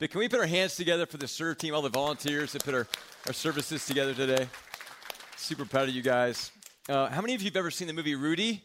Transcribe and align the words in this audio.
But 0.00 0.10
can 0.10 0.18
we 0.20 0.30
put 0.30 0.40
our 0.40 0.46
hands 0.46 0.76
together 0.76 1.04
for 1.04 1.18
the 1.18 1.28
serve 1.28 1.58
team, 1.58 1.74
all 1.74 1.82
the 1.82 1.90
volunteers 1.90 2.52
that 2.52 2.64
put 2.64 2.72
our, 2.72 2.86
our 3.26 3.34
services 3.34 3.84
together 3.84 4.14
today? 4.14 4.48
Super 5.36 5.66
proud 5.66 5.90
of 5.90 5.94
you 5.94 6.00
guys. 6.00 6.52
Uh, 6.88 7.08
how 7.08 7.20
many 7.20 7.34
of 7.34 7.42
you 7.42 7.50
have 7.50 7.56
ever 7.56 7.70
seen 7.70 7.86
the 7.86 7.92
movie 7.92 8.14
Rudy? 8.14 8.64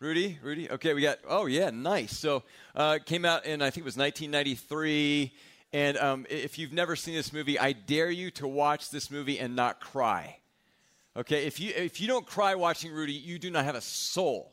Rudy, 0.00 0.36
Rudy. 0.42 0.68
Okay, 0.68 0.92
we 0.92 1.00
got. 1.00 1.20
Oh 1.28 1.46
yeah, 1.46 1.70
nice. 1.70 2.18
So 2.18 2.42
uh, 2.74 2.98
came 3.06 3.24
out 3.24 3.46
in 3.46 3.62
I 3.62 3.66
think 3.66 3.82
it 3.82 3.84
was 3.84 3.96
1993. 3.96 5.32
And 5.72 5.96
um, 5.98 6.26
if 6.28 6.58
you've 6.58 6.72
never 6.72 6.96
seen 6.96 7.14
this 7.14 7.32
movie, 7.32 7.56
I 7.56 7.70
dare 7.70 8.10
you 8.10 8.32
to 8.32 8.48
watch 8.48 8.90
this 8.90 9.12
movie 9.12 9.38
and 9.38 9.54
not 9.54 9.80
cry. 9.80 10.38
Okay, 11.16 11.46
if 11.46 11.60
you 11.60 11.72
if 11.76 12.00
you 12.00 12.08
don't 12.08 12.26
cry 12.26 12.56
watching 12.56 12.90
Rudy, 12.90 13.12
you 13.12 13.38
do 13.38 13.48
not 13.48 13.64
have 13.64 13.76
a 13.76 13.80
soul, 13.80 14.52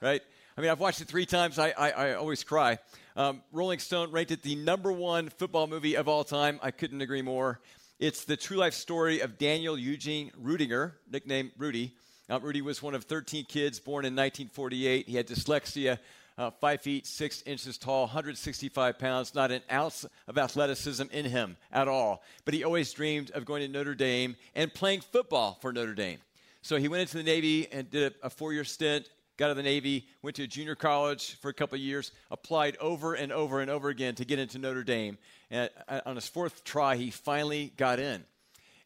right? 0.00 0.22
I 0.58 0.60
mean, 0.60 0.70
I've 0.70 0.80
watched 0.80 1.00
it 1.00 1.06
three 1.06 1.24
times. 1.24 1.56
I 1.56 1.68
I, 1.68 1.90
I 1.90 2.14
always 2.14 2.42
cry. 2.42 2.78
Um, 3.14 3.42
Rolling 3.52 3.78
Stone 3.78 4.10
ranked 4.10 4.32
it 4.32 4.42
the 4.42 4.56
number 4.56 4.90
one 4.90 5.28
football 5.28 5.68
movie 5.68 5.96
of 5.96 6.08
all 6.08 6.24
time. 6.24 6.58
I 6.60 6.72
couldn't 6.72 7.00
agree 7.00 7.22
more. 7.22 7.60
It's 8.00 8.24
the 8.24 8.36
true 8.36 8.56
life 8.56 8.74
story 8.74 9.20
of 9.20 9.38
Daniel 9.38 9.78
Eugene 9.78 10.32
Ruettiger, 10.42 10.94
nicknamed 11.08 11.52
Rudy. 11.58 11.94
Uh, 12.28 12.40
Rudy 12.40 12.60
was 12.60 12.82
one 12.82 12.96
of 12.96 13.04
13 13.04 13.44
kids 13.44 13.78
born 13.78 14.04
in 14.04 14.14
1948. 14.16 15.06
He 15.06 15.14
had 15.14 15.28
dyslexia, 15.28 16.00
uh, 16.36 16.50
five 16.50 16.80
feet 16.80 17.06
six 17.06 17.40
inches 17.46 17.78
tall, 17.78 18.06
165 18.06 18.98
pounds, 18.98 19.36
not 19.36 19.52
an 19.52 19.62
ounce 19.70 20.06
of 20.26 20.38
athleticism 20.38 21.04
in 21.12 21.24
him 21.24 21.56
at 21.70 21.86
all. 21.86 22.24
But 22.44 22.54
he 22.54 22.64
always 22.64 22.92
dreamed 22.92 23.30
of 23.30 23.44
going 23.44 23.62
to 23.62 23.68
Notre 23.68 23.94
Dame 23.94 24.34
and 24.56 24.74
playing 24.74 25.02
football 25.02 25.56
for 25.60 25.72
Notre 25.72 25.94
Dame. 25.94 26.18
So 26.62 26.78
he 26.78 26.88
went 26.88 27.02
into 27.02 27.16
the 27.16 27.22
Navy 27.22 27.70
and 27.70 27.88
did 27.88 28.12
a, 28.20 28.26
a 28.26 28.30
four 28.30 28.52
year 28.52 28.64
stint, 28.64 29.08
got 29.38 29.46
out 29.46 29.50
of 29.52 29.56
the 29.56 29.62
Navy, 29.62 30.06
went 30.20 30.36
to 30.36 30.42
a 30.42 30.46
junior 30.46 30.74
college 30.74 31.36
for 31.36 31.48
a 31.48 31.54
couple 31.54 31.76
of 31.76 31.80
years, 31.80 32.12
applied 32.30 32.76
over 32.78 33.14
and 33.14 33.32
over 33.32 33.60
and 33.60 33.70
over 33.70 33.88
again 33.88 34.14
to 34.16 34.24
get 34.24 34.38
into 34.38 34.58
Notre 34.58 34.84
Dame. 34.84 35.16
And 35.50 35.70
uh, 35.88 36.00
on 36.04 36.16
his 36.16 36.28
fourth 36.28 36.64
try, 36.64 36.96
he 36.96 37.10
finally 37.10 37.72
got 37.76 38.00
in. 38.00 38.24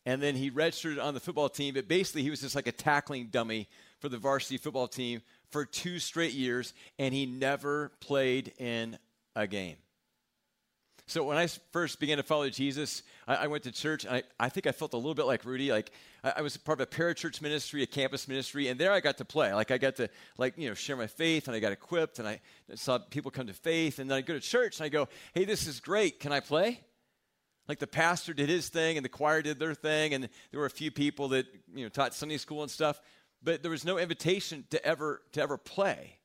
And 0.05 0.21
then 0.23 0.37
he 0.37 0.51
registered 0.51 0.99
on 0.99 1.15
the 1.15 1.21
football 1.21 1.49
team, 1.49 1.75
but 1.75 1.89
basically 1.89 2.23
he 2.23 2.31
was 2.31 2.41
just 2.41 2.55
like 2.55 2.67
a 2.67 2.73
tackling 2.73 3.29
dummy 3.29 3.69
for 3.99 4.09
the 4.09 4.19
varsity 4.19 4.59
football 4.59 4.89
team 4.89 5.23
for 5.51 5.65
two 5.65 5.99
straight 5.99 6.33
years, 6.33 6.75
and 6.99 7.15
he 7.15 7.25
never 7.25 7.93
played 8.01 8.53
in 8.59 8.99
a 9.35 9.47
game. 9.47 9.77
So 11.13 11.23
when 11.25 11.37
I 11.37 11.47
first 11.73 12.01
began 12.01 12.17
to 12.17 12.23
follow 12.23 12.49
Jesus, 12.49 13.03
I, 13.29 13.35
I 13.35 13.47
went 13.49 13.65
to 13.65 13.71
church, 13.71 14.07
I, 14.07 14.23
I, 14.41 14.49
think 14.49 14.67
I 14.67 14.73
felt 14.73 14.95
a 14.95 14.97
little 14.97 15.13
bit 15.13 15.27
like 15.27 15.45
Rudy. 15.45 15.71
Like 15.71 15.93
I, 16.25 16.33
I 16.39 16.41
was 16.41 16.57
part 16.57 16.81
of 16.81 16.89
a 16.89 16.91
parachurch 16.91 17.43
ministry, 17.43 17.83
a 17.83 17.87
campus 17.87 18.27
ministry, 18.29 18.69
and 18.69 18.81
there 18.81 18.91
I 18.93 19.01
got 19.01 19.19
to 19.19 19.27
play. 19.27 19.53
Like 19.53 19.71
I 19.71 19.77
got 19.77 19.97
to 19.97 20.09
like 20.39 20.57
you 20.57 20.71
know 20.71 20.75
share 20.75 20.97
my 20.97 21.07
faith, 21.07 21.49
and 21.49 21.55
I 21.55 21.61
got 21.61 21.71
equipped, 21.71 22.19
and 22.19 22.27
I 22.27 22.41
saw 22.77 22.97
people 22.97 23.31
come 23.31 23.47
to 23.49 23.53
faith, 23.53 23.99
and 23.99 24.11
then 24.11 24.17
I 24.17 24.21
go 24.23 24.33
to 24.33 24.41
church, 24.41 24.81
and 24.81 24.87
I 24.87 24.89
go, 24.89 25.07
"Hey, 25.35 25.45
this 25.45 25.67
is 25.67 25.81
great. 25.81 26.19
Can 26.19 26.33
I 26.33 26.41
play?" 26.41 26.81
Like 27.69 27.79
the 27.79 27.87
pastor 27.87 28.33
did 28.33 28.49
his 28.49 28.71
thing, 28.71 28.97
and 28.97 29.05
the 29.05 29.11
choir 29.11 29.43
did 29.43 29.59
their 29.59 29.75
thing, 29.75 30.15
and 30.15 30.31
there 30.51 30.61
were 30.61 30.67
a 30.67 30.71
few 30.71 30.91
people 30.91 31.29
that 31.29 31.45
you 31.75 31.85
know 31.85 31.91
taught 31.91 32.15
Sunday 32.15 32.39
school 32.39 32.63
and 32.63 32.71
stuff 32.71 32.99
but 33.45 33.61
there 33.61 33.73
was 33.73 33.85
no 33.85 33.99
invitation 33.99 34.65
to 34.71 34.83
ever 34.87 35.21
to 35.33 35.43
ever 35.43 35.59
play. 35.59 36.21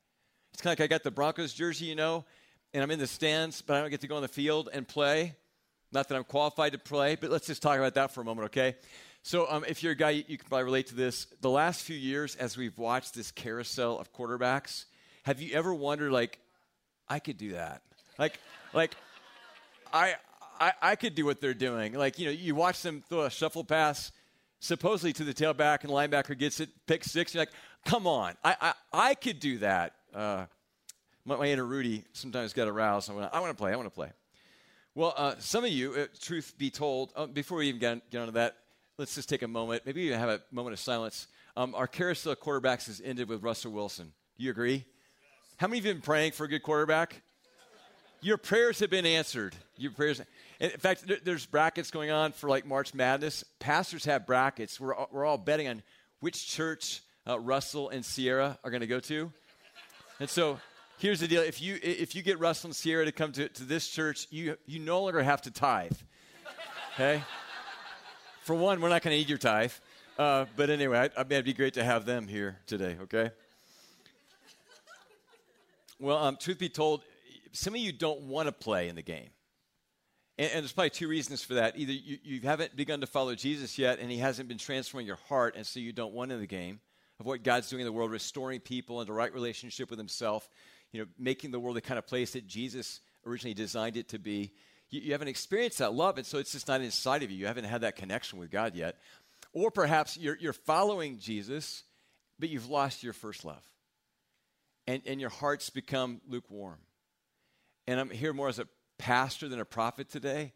It's 0.54 0.62
kind 0.62 0.72
of 0.72 0.80
like 0.80 0.86
I 0.86 0.88
got 0.88 1.04
the 1.04 1.12
Broncos 1.12 1.54
jersey, 1.54 1.86
you 1.86 1.96
know, 1.96 2.26
and 2.74 2.84
I'm 2.84 2.92
in 2.92 3.00
the 3.00 3.08
stands, 3.08 3.62
but 3.62 3.76
I 3.76 3.82
don't 3.82 3.90
get 3.90 4.02
to 4.02 4.08
go 4.08 4.16
on 4.16 4.22
the 4.22 4.28
field 4.28 4.70
and 4.72 4.88
play. 4.88 5.36
Not 5.92 6.08
that 6.10 6.16
I'm 6.16 6.24
qualified 6.24 6.74
to 6.74 6.78
play, 6.78 7.16
but 7.16 7.30
let's 7.30 7.48
just 7.48 7.62
talk 7.62 7.78
about 7.78 7.96
that 7.96 8.12
for 8.12 8.22
a 8.22 8.24
moment, 8.24 8.48
okay? 8.48 8.76
So, 9.24 9.50
um, 9.50 9.66
if 9.68 9.84
you're 9.84 9.94
a 9.94 9.96
guy, 9.96 10.12
you, 10.12 10.38
can 10.38 10.48
probably 10.48 10.66
relate 10.66 10.88
to 10.88 10.96
this. 10.96 11.28
The 11.42 11.50
last 11.50 11.84
few 11.84 11.96
years, 11.96 12.36
as 12.36 12.58
we've 12.58 12.78
watched 12.78 13.14
this 13.14 13.32
carousel 13.32 14.00
of 14.00 14.14
quarterbacks, 14.14 14.86
have 15.24 15.42
you 15.42 15.54
ever 15.54 15.74
wondered, 15.74 16.12
like, 16.12 16.40
I 17.10 17.20
could 17.20 17.38
do 17.38 17.54
that? 17.54 17.82
Like, 18.18 18.40
like, 18.74 18.96
I, 19.92 20.16
I, 20.60 20.74
I 20.82 20.96
could 20.96 21.16
do 21.16 21.26
what 21.26 21.42
they're 21.42 21.54
doing. 21.54 21.94
Like, 21.94 22.20
you 22.20 22.26
know, 22.26 22.32
you 22.32 22.56
watch 22.56 22.82
them 22.82 23.04
throw 23.10 23.24
a 23.24 23.30
shuffle 23.30 23.64
pass 23.64 24.12
supposedly 24.60 25.14
to 25.14 25.24
the 25.24 25.34
tailback 25.34 25.84
and 25.84 25.92
linebacker 25.92 26.38
gets 26.38 26.60
it, 26.60 26.70
pick 26.86 27.04
six. 27.04 27.34
You're 27.34 27.42
like, 27.42 27.52
come 27.86 28.08
on, 28.08 28.34
I, 28.44 28.56
I, 28.62 28.74
I 28.94 29.16
could 29.16 29.40
do 29.40 29.60
that. 29.60 29.94
Uh, 30.14 30.46
my, 31.28 31.36
my 31.36 31.48
inner 31.48 31.66
Rudy 31.66 32.06
sometimes 32.14 32.54
got 32.54 32.68
aroused. 32.68 33.12
I 33.12 33.40
want 33.40 33.52
to 33.52 33.54
play, 33.54 33.74
I 33.74 33.76
want 33.76 33.88
to 33.88 33.94
play. 33.94 34.10
Well, 34.96 35.14
uh, 35.16 35.36
some 35.38 35.64
of 35.64 35.70
you, 35.70 35.94
uh, 35.94 36.06
truth 36.22 36.56
be 36.58 36.72
told, 36.72 37.12
uh, 37.16 37.28
before 37.28 37.60
we 37.60 37.68
even 37.68 37.80
get, 37.80 38.10
get 38.10 38.20
onto 38.22 38.34
that, 38.34 38.56
let's 38.98 39.14
just 39.14 39.30
take 39.30 39.44
a 39.44 39.48
moment. 39.48 39.84
Maybe 39.86 40.02
even 40.04 40.18
have 40.18 40.30
a 40.30 40.42
moment 40.52 40.74
of 40.74 40.80
silence. 40.80 41.28
Um, 41.56 41.76
our 41.76 41.86
carousel 41.86 42.32
of 42.32 42.40
quarterbacks 42.40 42.88
has 42.88 43.02
ended 43.04 43.30
with 43.30 43.44
Russell 43.44 43.72
Wilson. 43.72 44.12
Do 44.38 44.44
you 44.44 44.50
agree? 44.50 44.74
Yes. 44.74 44.84
How 45.58 45.68
many 45.68 45.80
of 45.80 45.86
you 45.86 45.90
have 45.90 45.98
been 45.98 46.06
praying 46.06 46.32
for 46.32 46.46
a 46.46 46.48
good 46.48 46.64
quarterback? 46.64 47.22
Your 48.22 48.38
prayers 48.38 48.80
have 48.80 48.90
been 48.90 49.06
answered. 49.06 49.56
Your 49.76 49.92
prayers. 49.92 50.20
In 50.60 50.72
fact, 50.72 51.04
there's 51.24 51.46
brackets 51.46 51.92
going 51.92 52.10
on 52.10 52.32
for 52.32 52.50
like 52.50 52.66
March 52.66 52.96
Madness. 52.96 53.44
Pastors 53.60 54.06
have 54.06 54.26
brackets. 54.26 54.80
We're, 54.80 54.96
we're 55.12 55.26
all 55.26 55.38
betting 55.38 55.68
on 55.68 55.84
which 56.22 56.48
church 56.48 57.02
uh, 57.28 57.40
Russell 57.40 57.90
and 57.90 58.04
Sierra 58.04 58.58
are 58.64 58.72
going 58.72 58.82
to 58.82 58.88
go 58.88 59.00
to. 59.02 59.32
And 60.20 60.28
so 60.28 60.60
here's 60.98 61.20
the 61.20 61.28
deal 61.28 61.42
if 61.42 61.62
you, 61.62 61.80
if 61.82 62.16
you 62.16 62.22
get 62.22 62.40
Russell 62.40 62.70
and 62.70 62.76
Sierra 62.76 63.06
to 63.06 63.12
come 63.12 63.32
to, 63.34 63.50
to 63.50 63.64
this 63.64 63.88
church, 63.88 64.28
you, 64.30 64.58
you 64.66 64.80
no 64.80 65.04
longer 65.04 65.22
have 65.24 65.42
to 65.44 65.52
tithe. 65.52 65.98
Okay? 66.94 67.24
For 68.42 68.56
one, 68.56 68.82
we're 68.82 68.90
not 68.90 69.02
going 69.02 69.16
to 69.16 69.22
eat 69.22 69.30
your 69.30 69.38
tithe. 69.38 69.74
Uh, 70.18 70.46
but 70.56 70.70
anyway, 70.70 70.98
I, 70.98 71.22
I 71.22 71.24
mean, 71.24 71.34
it'd 71.34 71.46
be 71.46 71.54
great 71.54 71.76
to 71.76 71.84
have 71.84 72.06
them 72.06 72.28
here 72.28 72.58
today, 72.66 72.98
okay? 73.04 73.30
Well, 76.00 76.18
um, 76.18 76.38
truth 76.40 76.58
be 76.58 76.70
told, 76.70 77.04
some 77.52 77.76
of 77.76 77.80
you 77.80 77.92
don't 77.92 78.22
want 78.22 78.48
to 78.48 78.52
play 78.52 78.90
in 78.90 78.96
the 78.96 79.04
game. 79.04 79.30
And, 80.40 80.50
and, 80.52 80.64
there's 80.64 80.72
probably 80.72 80.90
two 80.90 81.08
reasons 81.08 81.44
for 81.44 81.56
that. 81.56 81.78
Either 81.78 81.92
you, 81.92 82.18
you 82.24 82.42
haven't 82.42 82.76
begun 82.76 83.02
to 83.02 83.08
follow 83.08 83.36
Jesus 83.36 83.78
yet, 83.78 84.00
and 84.00 84.10
he 84.10 84.18
hasn't 84.18 84.48
been 84.48 84.58
transforming 84.58 85.06
your 85.06 85.20
heart, 85.28 85.56
and 85.56 85.66
so 85.66 85.80
you 85.80 85.94
don't 85.94 86.14
want 86.14 86.32
in 86.32 86.40
the 86.40 86.48
game 86.48 86.80
of 87.20 87.26
what 87.26 87.44
God's 87.44 87.70
doing 87.70 87.82
in 87.82 87.86
the 87.86 87.92
world, 87.92 88.12
restoring 88.12 88.60
people 88.60 89.02
into 89.02 89.14
right 89.14 89.34
relationship 89.34 89.90
with 89.90 90.00
himself, 90.00 90.50
you 90.98 91.04
know, 91.04 91.10
making 91.20 91.52
the 91.52 91.60
world 91.60 91.76
the 91.76 91.82
kind 91.82 92.00
of 92.00 92.08
place 92.08 92.32
that 92.32 92.48
Jesus 92.48 93.02
originally 93.24 93.54
designed 93.54 93.98
it 93.98 94.10
to 94.10 94.18
be. 94.18 94.52
You, 94.90 95.02
you 95.02 95.12
haven't 95.12 95.28
experienced 95.28 95.78
that 95.78 95.94
love, 95.94 96.18
and 96.18 96.26
so 96.26 96.40
it's 96.40 96.54
just 96.54 96.68
not 96.68 96.82
inside 96.82 97.22
of 97.22 97.30
you. 97.30 97.38
You 97.38 97.46
haven't 97.46 97.66
had 97.66 97.82
that 97.82 97.96
connection 97.96 98.40
with 98.40 98.50
God 98.50 98.74
yet. 98.74 98.98
Or 99.54 99.70
perhaps 99.70 100.18
you're, 100.18 100.36
you're 100.38 100.54
following 100.54 101.20
Jesus, 101.20 101.84
but 102.40 102.50
you've 102.50 102.68
lost 102.68 103.04
your 103.04 103.14
first 103.14 103.46
love. 103.46 103.62
And, 104.88 105.04
and 105.06 105.22
your 105.22 105.30
heart's 105.30 105.70
become 105.70 106.20
lukewarm. 106.28 106.80
And 107.86 108.00
I'm 108.00 108.10
here 108.10 108.34
more 108.34 108.50
as 108.50 108.58
a 108.58 108.68
pastor 108.98 109.48
than 109.48 109.60
a 109.60 109.66
prophet 109.66 110.10
today, 110.10 110.52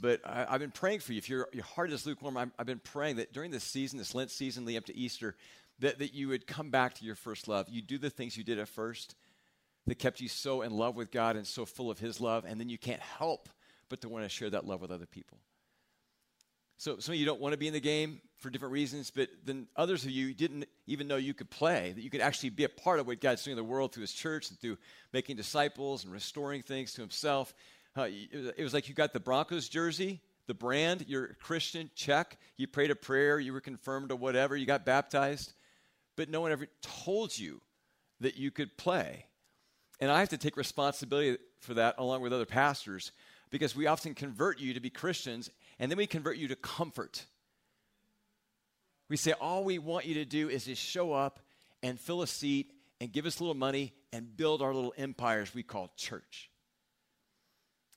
but 0.00 0.20
I, 0.24 0.46
have 0.52 0.60
been 0.60 0.70
praying 0.70 1.00
for 1.00 1.12
you. 1.12 1.18
If 1.18 1.28
your, 1.28 1.48
your 1.52 1.64
heart 1.64 1.90
is 1.90 2.06
lukewarm, 2.06 2.36
i 2.36 2.46
have 2.58 2.66
been 2.66 2.78
praying 2.78 3.16
that 3.16 3.32
during 3.32 3.50
this 3.50 3.64
season, 3.64 3.98
this 3.98 4.14
Lent 4.14 4.30
season 4.30 4.66
leading 4.66 4.78
up 4.78 4.86
to 4.86 4.96
Easter, 4.96 5.34
that, 5.80 5.98
that 5.98 6.14
you 6.14 6.28
would 6.28 6.46
come 6.46 6.70
back 6.70 6.94
to 6.94 7.04
your 7.04 7.16
first 7.16 7.48
love. 7.48 7.68
You 7.68 7.82
do 7.82 7.98
the 7.98 8.10
things 8.10 8.36
you 8.36 8.44
did 8.44 8.60
at 8.60 8.68
first 8.68 9.16
that 9.86 9.98
kept 9.98 10.20
you 10.20 10.28
so 10.28 10.62
in 10.62 10.72
love 10.72 10.96
with 10.96 11.10
God 11.10 11.36
and 11.36 11.46
so 11.46 11.64
full 11.64 11.90
of 11.90 11.98
His 11.98 12.20
love, 12.20 12.44
and 12.46 12.58
then 12.58 12.68
you 12.68 12.78
can't 12.78 13.00
help 13.00 13.48
but 13.88 14.00
to 14.00 14.08
want 14.08 14.24
to 14.24 14.28
share 14.28 14.50
that 14.50 14.66
love 14.66 14.80
with 14.80 14.90
other 14.90 15.06
people. 15.06 15.38
So 16.76 16.98
some 16.98 17.12
of 17.12 17.20
you 17.20 17.26
don't 17.26 17.40
want 17.40 17.52
to 17.52 17.58
be 17.58 17.68
in 17.68 17.72
the 17.72 17.80
game 17.80 18.20
for 18.38 18.50
different 18.50 18.72
reasons, 18.72 19.10
but 19.10 19.28
then 19.44 19.68
others 19.76 20.04
of 20.04 20.10
you 20.10 20.34
didn't 20.34 20.66
even 20.86 21.06
know 21.06 21.16
you 21.16 21.34
could 21.34 21.50
play, 21.50 21.92
that 21.94 22.02
you 22.02 22.10
could 22.10 22.20
actually 22.20 22.50
be 22.50 22.64
a 22.64 22.68
part 22.68 22.98
of 22.98 23.06
what 23.06 23.20
God's 23.20 23.44
doing 23.44 23.56
in 23.56 23.64
the 23.64 23.70
world 23.70 23.92
through 23.92 24.02
His 24.02 24.12
church 24.12 24.50
and 24.50 24.58
through 24.58 24.76
making 25.12 25.36
disciples 25.36 26.04
and 26.04 26.12
restoring 26.12 26.62
things 26.62 26.94
to 26.94 27.00
Himself. 27.00 27.54
Uh, 27.96 28.08
it 28.10 28.62
was 28.62 28.74
like 28.74 28.88
you 28.88 28.94
got 28.94 29.12
the 29.12 29.20
Broncos 29.20 29.68
jersey, 29.68 30.20
the 30.46 30.54
brand, 30.54 31.04
you're 31.06 31.26
a 31.26 31.34
Christian, 31.36 31.90
check. 31.94 32.38
You 32.56 32.66
prayed 32.66 32.90
a 32.90 32.96
prayer, 32.96 33.38
you 33.38 33.52
were 33.52 33.60
confirmed 33.60 34.10
or 34.10 34.16
whatever, 34.16 34.56
you 34.56 34.66
got 34.66 34.84
baptized, 34.84 35.54
but 36.16 36.28
no 36.28 36.40
one 36.40 36.52
ever 36.52 36.66
told 36.82 37.38
you 37.38 37.60
that 38.20 38.36
you 38.36 38.50
could 38.50 38.76
play. 38.76 39.26
And 40.00 40.10
I 40.10 40.20
have 40.20 40.30
to 40.30 40.38
take 40.38 40.56
responsibility 40.56 41.38
for 41.60 41.74
that 41.74 41.96
along 41.98 42.22
with 42.22 42.32
other 42.32 42.46
pastors 42.46 43.12
because 43.50 43.76
we 43.76 43.86
often 43.86 44.14
convert 44.14 44.60
you 44.60 44.74
to 44.74 44.80
be 44.80 44.90
Christians 44.90 45.50
and 45.78 45.90
then 45.90 45.98
we 45.98 46.06
convert 46.06 46.36
you 46.36 46.48
to 46.48 46.56
comfort. 46.56 47.26
We 49.08 49.16
say, 49.16 49.32
all 49.32 49.64
we 49.64 49.78
want 49.78 50.06
you 50.06 50.14
to 50.14 50.24
do 50.24 50.48
is 50.48 50.64
just 50.64 50.82
show 50.82 51.12
up 51.12 51.40
and 51.82 52.00
fill 52.00 52.22
a 52.22 52.26
seat 52.26 52.72
and 53.00 53.12
give 53.12 53.26
us 53.26 53.38
a 53.38 53.42
little 53.42 53.54
money 53.54 53.92
and 54.12 54.36
build 54.36 54.62
our 54.62 54.74
little 54.74 54.94
empires 54.96 55.54
we 55.54 55.62
call 55.62 55.92
church. 55.96 56.50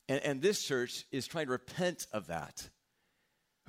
And, 0.08 0.22
and 0.22 0.42
this 0.42 0.62
church 0.62 1.04
is 1.10 1.26
trying 1.26 1.46
to 1.46 1.52
repent 1.52 2.06
of 2.12 2.28
that. 2.28 2.68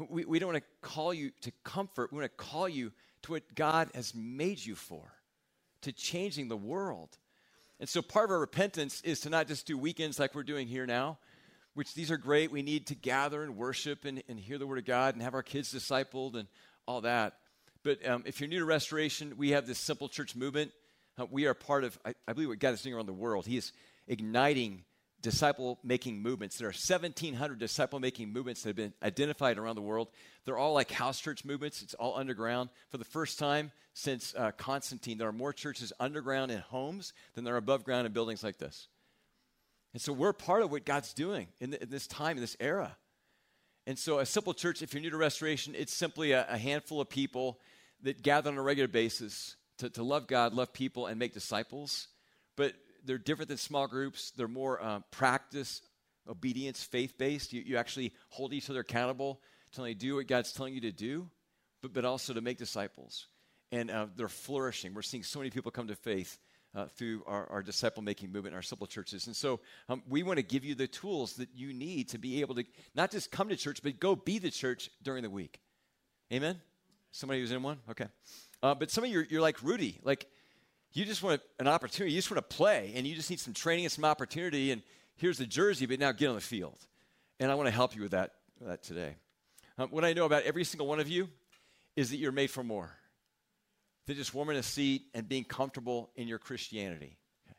We, 0.09 0.25
we 0.25 0.39
don't 0.39 0.53
want 0.53 0.63
to 0.63 0.87
call 0.87 1.13
you 1.13 1.31
to 1.41 1.51
comfort, 1.63 2.11
we 2.11 2.19
want 2.19 2.31
to 2.31 2.43
call 2.43 2.69
you 2.69 2.91
to 3.23 3.31
what 3.33 3.55
God 3.55 3.89
has 3.93 4.15
made 4.15 4.63
you 4.63 4.75
for, 4.75 5.11
to 5.81 5.91
changing 5.91 6.47
the 6.47 6.57
world. 6.57 7.17
And 7.79 7.87
so 7.87 8.01
part 8.01 8.25
of 8.25 8.31
our 8.31 8.39
repentance 8.39 9.01
is 9.01 9.21
to 9.21 9.29
not 9.29 9.47
just 9.47 9.65
do 9.65 9.77
weekends 9.77 10.19
like 10.19 10.35
we're 10.35 10.43
doing 10.43 10.67
here 10.67 10.85
now, 10.85 11.17
which 11.75 11.93
these 11.93 12.11
are 12.11 12.17
great. 12.17 12.51
We 12.51 12.61
need 12.61 12.87
to 12.87 12.95
gather 12.95 13.41
and 13.43 13.55
worship 13.55 14.03
and, 14.03 14.21
and 14.27 14.39
hear 14.39 14.57
the 14.57 14.67
Word 14.67 14.79
of 14.79 14.85
God 14.85 15.15
and 15.15 15.23
have 15.23 15.33
our 15.33 15.43
kids 15.43 15.73
discipled 15.73 16.35
and 16.35 16.47
all 16.85 17.01
that. 17.01 17.37
But 17.83 18.05
um, 18.05 18.23
if 18.25 18.41
you're 18.41 18.49
new 18.49 18.59
to 18.59 18.65
restoration, 18.65 19.35
we 19.37 19.51
have 19.51 19.65
this 19.65 19.79
simple 19.79 20.09
church 20.09 20.35
movement. 20.35 20.71
Uh, 21.17 21.25
we 21.31 21.45
are 21.45 21.53
part 21.53 21.85
of, 21.85 21.97
I, 22.03 22.13
I, 22.27 22.33
believe, 22.33 22.49
what 22.49 22.59
God 22.59 22.73
is 22.73 22.81
doing 22.81 22.95
around 22.95 23.05
the 23.05 23.13
world. 23.13 23.45
He 23.45 23.55
is 23.55 23.71
igniting 24.07 24.83
disciple 25.21 25.79
making 25.83 26.21
movements. 26.21 26.57
There 26.57 26.67
are 26.67 26.71
1,700 26.71 27.59
disciple 27.59 27.99
making 27.99 28.31
movements 28.31 28.63
that 28.63 28.69
have 28.69 28.75
been 28.75 28.93
identified 29.03 29.57
around 29.57 29.75
the 29.75 29.81
world. 29.81 30.09
They're 30.45 30.57
all 30.57 30.73
like 30.73 30.91
house 30.91 31.19
church 31.19 31.45
movements, 31.45 31.81
it's 31.81 31.93
all 31.93 32.17
underground. 32.17 32.69
For 32.89 32.97
the 32.97 33.05
first 33.05 33.39
time 33.39 33.71
since 33.93 34.33
uh, 34.35 34.51
Constantine, 34.51 35.17
there 35.17 35.27
are 35.27 35.33
more 35.33 35.53
churches 35.53 35.91
underground 35.99 36.51
in 36.51 36.59
homes 36.59 37.13
than 37.33 37.43
there 37.43 37.55
are 37.55 37.57
above 37.57 37.83
ground 37.83 38.07
in 38.07 38.13
buildings 38.13 38.43
like 38.43 38.57
this. 38.57 38.87
And 39.93 40.01
so 40.01 40.13
we're 40.13 40.33
part 40.33 40.61
of 40.61 40.71
what 40.71 40.85
God's 40.85 41.13
doing 41.13 41.47
in, 41.59 41.71
the, 41.71 41.81
in 41.81 41.89
this 41.89 42.07
time, 42.07 42.37
in 42.37 42.41
this 42.41 42.57
era. 42.59 42.95
And 43.87 43.97
so, 43.97 44.19
a 44.19 44.25
simple 44.25 44.53
church, 44.53 44.81
if 44.83 44.93
you're 44.93 45.01
new 45.01 45.09
to 45.09 45.17
restoration, 45.17 45.73
it's 45.75 45.93
simply 45.93 46.33
a, 46.33 46.45
a 46.47 46.57
handful 46.57 47.01
of 47.01 47.09
people 47.09 47.59
that 48.03 48.21
gather 48.21 48.51
on 48.51 48.57
a 48.57 48.61
regular 48.61 48.87
basis 48.87 49.55
to, 49.79 49.89
to 49.89 50.03
love 50.03 50.27
God, 50.27 50.53
love 50.53 50.73
people, 50.73 51.07
and 51.07 51.17
make 51.17 51.33
disciples. 51.33 52.07
But 52.55 52.73
they're 53.05 53.17
different 53.17 53.49
than 53.49 53.57
small 53.57 53.87
groups. 53.87 54.31
They're 54.31 54.47
more 54.47 54.81
uh, 54.81 54.99
practice, 55.11 55.81
obedience, 56.27 56.83
faith 56.83 57.17
based. 57.17 57.53
You, 57.53 57.61
you 57.65 57.77
actually 57.77 58.13
hold 58.29 58.53
each 58.53 58.69
other 58.69 58.81
accountable 58.81 59.41
to 59.73 59.81
only 59.81 59.93
do 59.93 60.15
what 60.15 60.27
God's 60.27 60.53
telling 60.53 60.73
you 60.73 60.81
to 60.81 60.91
do, 60.91 61.29
but, 61.81 61.93
but 61.93 62.05
also 62.05 62.33
to 62.33 62.41
make 62.41 62.57
disciples. 62.57 63.27
And 63.71 63.91
uh, 63.91 64.07
they're 64.15 64.29
flourishing. 64.29 64.93
We're 64.93 65.01
seeing 65.01 65.23
so 65.23 65.39
many 65.39 65.51
people 65.51 65.71
come 65.71 65.87
to 65.87 65.95
faith 65.95 66.39
uh, 66.75 66.85
through 66.85 67.23
our, 67.25 67.47
our 67.47 67.63
disciple 67.63 68.03
making 68.03 68.31
movement 68.31 68.53
in 68.53 68.55
our 68.55 68.61
simple 68.61 68.87
churches. 68.87 69.27
And 69.27 69.35
so 69.35 69.59
um, 69.87 70.03
we 70.07 70.23
want 70.23 70.37
to 70.37 70.43
give 70.43 70.63
you 70.63 70.75
the 70.75 70.87
tools 70.87 71.33
that 71.35 71.49
you 71.55 71.73
need 71.73 72.09
to 72.09 72.17
be 72.17 72.41
able 72.41 72.55
to 72.55 72.63
not 72.95 73.11
just 73.11 73.31
come 73.31 73.49
to 73.49 73.55
church, 73.55 73.81
but 73.83 73.99
go 73.99 74.15
be 74.15 74.39
the 74.39 74.51
church 74.51 74.89
during 75.03 75.23
the 75.23 75.29
week. 75.29 75.59
Amen? 76.31 76.59
Somebody 77.11 77.41
who's 77.41 77.51
in 77.51 77.63
one? 77.63 77.79
Okay. 77.89 78.05
Uh, 78.61 78.75
but 78.75 78.91
some 78.91 79.03
of 79.03 79.09
you, 79.09 79.23
you're 79.29 79.41
like 79.41 79.63
Rudy. 79.63 79.99
Like, 80.03 80.27
you 80.93 81.05
just 81.05 81.21
want 81.21 81.41
an 81.59 81.67
opportunity. 81.67 82.13
You 82.13 82.17
just 82.17 82.31
want 82.31 82.49
to 82.49 82.55
play, 82.55 82.93
and 82.95 83.05
you 83.05 83.15
just 83.15 83.29
need 83.29 83.39
some 83.39 83.53
training 83.53 83.85
and 83.85 83.91
some 83.91 84.05
opportunity. 84.05 84.71
And 84.71 84.81
here's 85.15 85.37
the 85.37 85.45
jersey, 85.45 85.85
but 85.85 85.99
now 85.99 86.11
get 86.11 86.29
on 86.29 86.35
the 86.35 86.41
field. 86.41 86.77
And 87.39 87.51
I 87.51 87.55
want 87.55 87.67
to 87.67 87.71
help 87.71 87.95
you 87.95 88.01
with 88.01 88.11
that, 88.11 88.31
that 88.61 88.83
today. 88.83 89.15
Um, 89.77 89.89
what 89.89 90.03
I 90.03 90.13
know 90.13 90.25
about 90.25 90.43
every 90.43 90.63
single 90.63 90.87
one 90.87 90.99
of 90.99 91.07
you 91.07 91.29
is 91.95 92.09
that 92.09 92.17
you're 92.17 92.31
made 92.31 92.49
for 92.49 92.63
more 92.63 92.91
than 94.07 94.15
just 94.15 94.33
warming 94.33 94.57
a 94.57 94.63
seat 94.63 95.03
and 95.13 95.29
being 95.29 95.43
comfortable 95.43 96.09
in 96.15 96.27
your 96.27 96.39
Christianity. 96.39 97.17
Okay. 97.45 97.57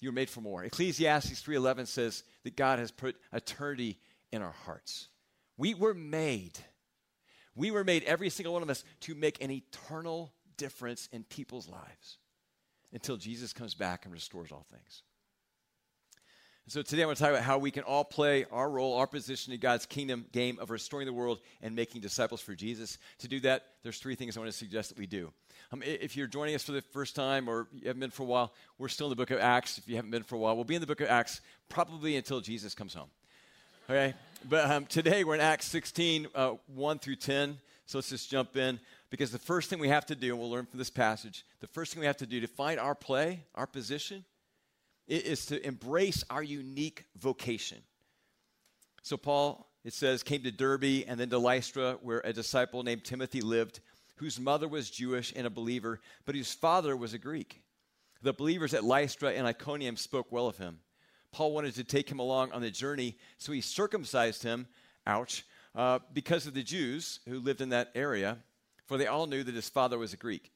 You're 0.00 0.12
made 0.12 0.30
for 0.30 0.40
more. 0.40 0.64
Ecclesiastes 0.64 1.42
3:11 1.42 1.86
says 1.86 2.24
that 2.44 2.56
God 2.56 2.78
has 2.78 2.90
put 2.90 3.16
eternity 3.32 3.98
in 4.32 4.42
our 4.42 4.52
hearts. 4.52 5.08
We 5.56 5.74
were 5.74 5.94
made. 5.94 6.58
We 7.54 7.70
were 7.70 7.84
made, 7.84 8.02
every 8.04 8.28
single 8.30 8.54
one 8.54 8.62
of 8.62 8.70
us, 8.70 8.84
to 9.00 9.14
make 9.14 9.42
an 9.42 9.50
eternal 9.50 10.32
difference 10.56 11.08
in 11.12 11.24
people's 11.24 11.68
lives 11.68 12.18
until 12.92 13.16
Jesus 13.16 13.52
comes 13.52 13.74
back 13.74 14.04
and 14.04 14.12
restores 14.12 14.52
all 14.52 14.66
things. 14.70 15.02
And 16.66 16.72
so 16.72 16.82
today 16.82 17.04
I 17.04 17.06
want 17.06 17.16
to 17.18 17.22
talk 17.22 17.30
about 17.30 17.44
how 17.44 17.58
we 17.58 17.70
can 17.70 17.84
all 17.84 18.02
play 18.02 18.44
our 18.50 18.68
role, 18.68 18.94
our 18.94 19.06
position 19.06 19.52
in 19.52 19.60
God's 19.60 19.86
kingdom 19.86 20.26
game 20.32 20.58
of 20.60 20.70
restoring 20.70 21.06
the 21.06 21.12
world 21.12 21.38
and 21.62 21.76
making 21.76 22.00
disciples 22.00 22.40
for 22.40 22.56
Jesus. 22.56 22.98
To 23.18 23.28
do 23.28 23.38
that, 23.40 23.66
there's 23.84 24.00
three 24.00 24.16
things 24.16 24.36
I 24.36 24.40
want 24.40 24.50
to 24.50 24.58
suggest 24.58 24.88
that 24.88 24.98
we 24.98 25.06
do. 25.06 25.32
Um, 25.70 25.80
if 25.84 26.16
you're 26.16 26.26
joining 26.26 26.56
us 26.56 26.64
for 26.64 26.72
the 26.72 26.82
first 26.82 27.14
time 27.14 27.48
or 27.48 27.68
you 27.72 27.86
haven't 27.86 28.00
been 28.00 28.10
for 28.10 28.24
a 28.24 28.26
while, 28.26 28.52
we're 28.78 28.88
still 28.88 29.06
in 29.06 29.10
the 29.10 29.16
book 29.16 29.30
of 29.30 29.38
Acts. 29.38 29.78
If 29.78 29.88
you 29.88 29.94
haven't 29.94 30.10
been 30.10 30.24
for 30.24 30.34
a 30.34 30.38
while, 30.38 30.56
we'll 30.56 30.64
be 30.64 30.74
in 30.74 30.80
the 30.80 30.88
book 30.88 31.00
of 31.00 31.06
Acts 31.06 31.40
probably 31.68 32.16
until 32.16 32.40
Jesus 32.40 32.74
comes 32.74 32.94
home. 32.94 33.10
Okay? 33.88 34.14
But 34.48 34.68
um, 34.68 34.86
today 34.86 35.22
we're 35.22 35.36
in 35.36 35.40
Acts 35.40 35.66
16, 35.66 36.26
uh, 36.34 36.54
1 36.74 36.98
through 36.98 37.16
10. 37.16 37.58
So 37.86 37.98
let's 37.98 38.10
just 38.10 38.28
jump 38.28 38.56
in 38.56 38.80
because 39.16 39.32
the 39.32 39.38
first 39.38 39.70
thing 39.70 39.78
we 39.78 39.88
have 39.88 40.04
to 40.04 40.14
do, 40.14 40.32
and 40.32 40.38
we'll 40.38 40.50
learn 40.50 40.66
from 40.66 40.76
this 40.76 40.90
passage, 40.90 41.46
the 41.60 41.66
first 41.66 41.90
thing 41.94 42.00
we 42.00 42.06
have 42.06 42.18
to 42.18 42.26
do 42.26 42.38
to 42.38 42.46
find 42.46 42.78
our 42.78 42.94
play, 42.94 43.46
our 43.54 43.66
position, 43.66 44.26
is 45.08 45.46
to 45.46 45.66
embrace 45.66 46.22
our 46.28 46.42
unique 46.42 47.06
vocation. 47.18 47.78
So, 49.02 49.16
Paul, 49.16 49.70
it 49.84 49.94
says, 49.94 50.22
came 50.22 50.42
to 50.42 50.50
Derbe 50.50 51.02
and 51.08 51.18
then 51.18 51.30
to 51.30 51.38
Lystra, 51.38 51.96
where 52.02 52.20
a 52.24 52.32
disciple 52.34 52.82
named 52.82 53.04
Timothy 53.04 53.40
lived, 53.40 53.80
whose 54.16 54.38
mother 54.38 54.68
was 54.68 54.90
Jewish 54.90 55.32
and 55.34 55.46
a 55.46 55.50
believer, 55.50 55.98
but 56.26 56.34
whose 56.34 56.52
father 56.52 56.94
was 56.94 57.14
a 57.14 57.18
Greek. 57.18 57.62
The 58.20 58.34
believers 58.34 58.74
at 58.74 58.84
Lystra 58.84 59.32
and 59.32 59.46
Iconium 59.46 59.96
spoke 59.96 60.30
well 60.30 60.46
of 60.46 60.58
him. 60.58 60.80
Paul 61.32 61.54
wanted 61.54 61.74
to 61.76 61.84
take 61.84 62.10
him 62.10 62.18
along 62.18 62.52
on 62.52 62.60
the 62.60 62.70
journey, 62.70 63.16
so 63.38 63.52
he 63.52 63.62
circumcised 63.62 64.42
him, 64.42 64.66
ouch, 65.06 65.46
uh, 65.74 66.00
because 66.12 66.46
of 66.46 66.52
the 66.52 66.62
Jews 66.62 67.20
who 67.26 67.40
lived 67.40 67.62
in 67.62 67.70
that 67.70 67.92
area, 67.94 68.36
for 68.86 68.96
they 68.96 69.06
all 69.06 69.26
knew 69.26 69.42
that 69.42 69.54
his 69.54 69.68
father 69.68 69.98
was 69.98 70.12
a 70.12 70.16
Greek. 70.16 70.50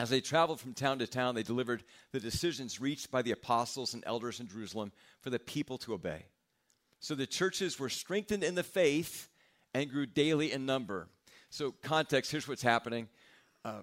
As 0.00 0.10
they 0.10 0.20
traveled 0.20 0.60
from 0.60 0.74
town 0.74 0.98
to 0.98 1.06
town, 1.06 1.34
they 1.34 1.42
delivered 1.42 1.84
the 2.10 2.18
decisions 2.18 2.80
reached 2.80 3.10
by 3.10 3.22
the 3.22 3.30
apostles 3.30 3.94
and 3.94 4.02
elders 4.06 4.40
in 4.40 4.48
Jerusalem 4.48 4.90
for 5.20 5.30
the 5.30 5.38
people 5.38 5.78
to 5.78 5.94
obey. 5.94 6.24
So 6.98 7.14
the 7.14 7.26
churches 7.26 7.78
were 7.78 7.88
strengthened 7.88 8.42
in 8.42 8.54
the 8.54 8.62
faith 8.62 9.28
and 9.72 9.90
grew 9.90 10.06
daily 10.06 10.52
in 10.52 10.66
number. 10.66 11.08
So, 11.50 11.72
context 11.82 12.32
here's 12.32 12.48
what's 12.48 12.62
happening. 12.62 13.08
Uh, 13.64 13.82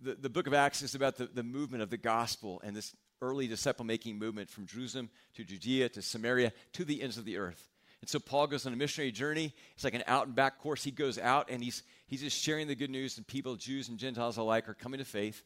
the, 0.00 0.14
the 0.14 0.28
book 0.28 0.46
of 0.46 0.54
Acts 0.54 0.82
is 0.82 0.94
about 0.94 1.16
the, 1.16 1.26
the 1.26 1.42
movement 1.42 1.82
of 1.82 1.90
the 1.90 1.96
gospel 1.96 2.60
and 2.64 2.74
this 2.74 2.96
early 3.20 3.46
disciple 3.46 3.84
making 3.84 4.18
movement 4.18 4.50
from 4.50 4.66
Jerusalem 4.66 5.08
to 5.34 5.44
Judea 5.44 5.88
to 5.90 6.02
Samaria 6.02 6.52
to 6.72 6.84
the 6.84 7.00
ends 7.02 7.18
of 7.18 7.24
the 7.24 7.38
earth. 7.38 7.68
And 8.00 8.10
so 8.10 8.18
Paul 8.18 8.48
goes 8.48 8.66
on 8.66 8.72
a 8.72 8.76
missionary 8.76 9.12
journey. 9.12 9.54
It's 9.74 9.84
like 9.84 9.94
an 9.94 10.02
out 10.08 10.26
and 10.26 10.34
back 10.34 10.58
course. 10.58 10.82
He 10.82 10.90
goes 10.90 11.18
out 11.18 11.48
and 11.48 11.62
he's, 11.62 11.84
he's 12.12 12.20
just 12.20 12.36
sharing 12.36 12.68
the 12.68 12.74
good 12.74 12.90
news, 12.90 13.16
and 13.16 13.26
people, 13.26 13.56
Jews 13.56 13.88
and 13.88 13.98
Gentiles 13.98 14.36
alike, 14.36 14.68
are 14.68 14.74
coming 14.74 14.98
to 14.98 15.04
faith. 15.04 15.42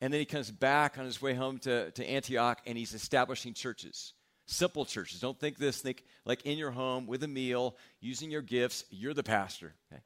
And 0.00 0.12
then 0.12 0.20
he 0.20 0.24
comes 0.24 0.48
back 0.48 0.96
on 0.96 1.06
his 1.06 1.20
way 1.20 1.34
home 1.34 1.58
to, 1.58 1.90
to 1.90 2.08
Antioch 2.08 2.60
and 2.66 2.78
he's 2.78 2.94
establishing 2.94 3.52
churches. 3.52 4.12
Simple 4.46 4.84
churches. 4.84 5.18
Don't 5.18 5.38
think 5.38 5.58
this, 5.58 5.80
think 5.80 6.04
like 6.24 6.42
in 6.42 6.56
your 6.56 6.70
home 6.70 7.08
with 7.08 7.24
a 7.24 7.28
meal, 7.28 7.76
using 8.00 8.30
your 8.30 8.42
gifts. 8.42 8.84
You're 8.90 9.14
the 9.14 9.24
pastor. 9.24 9.74
Okay? 9.90 10.02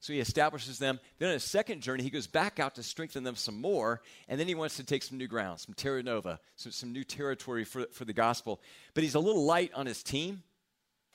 So 0.00 0.12
he 0.12 0.20
establishes 0.20 0.78
them. 0.78 1.00
Then 1.18 1.28
on 1.28 1.34
his 1.34 1.50
second 1.50 1.80
journey, 1.80 2.02
he 2.02 2.10
goes 2.10 2.26
back 2.26 2.60
out 2.60 2.74
to 2.74 2.82
strengthen 2.82 3.24
them 3.24 3.34
some 3.34 3.58
more. 3.58 4.02
And 4.28 4.38
then 4.38 4.48
he 4.48 4.54
wants 4.54 4.76
to 4.76 4.84
take 4.84 5.02
some 5.02 5.16
new 5.16 5.26
ground, 5.26 5.60
some 5.60 5.74
terra 5.74 6.02
nova, 6.02 6.38
some, 6.56 6.72
some 6.72 6.92
new 6.92 7.04
territory 7.04 7.64
for, 7.64 7.86
for 7.92 8.04
the 8.04 8.12
gospel. 8.12 8.60
But 8.92 9.04
he's 9.04 9.14
a 9.14 9.20
little 9.20 9.44
light 9.44 9.72
on 9.74 9.86
his 9.86 10.02
team. 10.02 10.42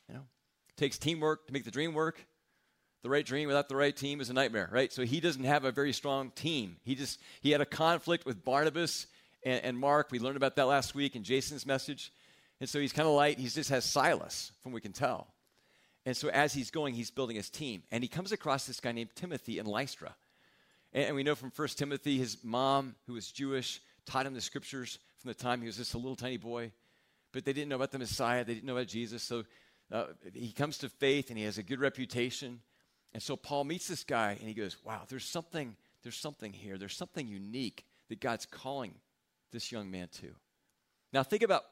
You 0.09 0.15
know, 0.15 0.21
takes 0.77 0.97
teamwork 0.97 1.45
to 1.45 1.53
make 1.53 1.63
the 1.63 1.71
dream 1.71 1.93
work. 1.93 2.25
The 3.03 3.09
right 3.09 3.25
dream 3.25 3.47
without 3.47 3.67
the 3.67 3.75
right 3.75 3.95
team 3.95 4.21
is 4.21 4.29
a 4.29 4.33
nightmare, 4.33 4.69
right? 4.71 4.93
So 4.93 5.03
he 5.03 5.19
doesn't 5.19 5.43
have 5.43 5.65
a 5.65 5.71
very 5.71 5.91
strong 5.91 6.29
team. 6.31 6.77
He 6.83 6.95
just 6.95 7.19
he 7.41 7.51
had 7.51 7.61
a 7.61 7.65
conflict 7.65 8.25
with 8.25 8.45
Barnabas 8.45 9.07
and, 9.43 9.63
and 9.63 9.77
Mark. 9.77 10.09
We 10.11 10.19
learned 10.19 10.37
about 10.37 10.55
that 10.57 10.67
last 10.67 10.93
week 10.93 11.15
in 11.15 11.23
Jason's 11.23 11.65
message. 11.65 12.11
And 12.59 12.69
so 12.69 12.79
he's 12.79 12.93
kind 12.93 13.07
of 13.07 13.15
light. 13.15 13.39
He 13.39 13.47
just 13.47 13.71
has 13.71 13.85
Silas, 13.85 14.51
from 14.61 14.71
we 14.71 14.81
can 14.81 14.93
tell. 14.93 15.27
And 16.05 16.15
so 16.15 16.29
as 16.29 16.53
he's 16.53 16.71
going, 16.71 16.93
he's 16.93 17.11
building 17.11 17.35
his 17.35 17.49
team. 17.49 17.83
And 17.91 18.03
he 18.03 18.07
comes 18.07 18.31
across 18.31 18.65
this 18.67 18.79
guy 18.79 18.91
named 18.91 19.09
Timothy 19.15 19.57
in 19.57 19.65
Lystra. 19.65 20.15
And, 20.93 21.05
and 21.05 21.15
we 21.15 21.23
know 21.23 21.35
from 21.35 21.51
1 21.55 21.67
Timothy, 21.69 22.17
his 22.17 22.37
mom, 22.43 22.95
who 23.07 23.13
was 23.13 23.31
Jewish, 23.31 23.81
taught 24.05 24.25
him 24.25 24.33
the 24.33 24.41
scriptures 24.41 24.99
from 25.19 25.29
the 25.29 25.35
time 25.35 25.61
he 25.61 25.67
was 25.67 25.77
just 25.77 25.93
a 25.95 25.97
little 25.97 26.15
tiny 26.15 26.37
boy. 26.37 26.71
But 27.31 27.45
they 27.45 27.53
didn't 27.53 27.69
know 27.69 27.77
about 27.77 27.91
the 27.91 27.99
Messiah, 27.99 28.43
they 28.43 28.53
didn't 28.53 28.65
know 28.65 28.75
about 28.75 28.87
Jesus. 28.87 29.23
So 29.23 29.43
uh, 29.91 30.05
he 30.33 30.51
comes 30.51 30.77
to 30.79 30.89
faith 30.89 31.29
and 31.29 31.37
he 31.37 31.45
has 31.45 31.57
a 31.57 31.63
good 31.63 31.79
reputation. 31.79 32.59
And 33.13 33.21
so 33.21 33.35
Paul 33.35 33.65
meets 33.65 33.87
this 33.87 34.03
guy 34.03 34.37
and 34.39 34.47
he 34.47 34.53
goes, 34.53 34.77
Wow, 34.83 35.01
there's 35.07 35.25
something, 35.25 35.75
there's 36.03 36.17
something 36.17 36.53
here. 36.53 36.77
There's 36.77 36.95
something 36.95 37.27
unique 37.27 37.85
that 38.09 38.19
God's 38.19 38.45
calling 38.45 38.93
this 39.51 39.71
young 39.71 39.91
man 39.91 40.07
to. 40.21 40.27
Now 41.13 41.23
think 41.23 41.43
about 41.43 41.63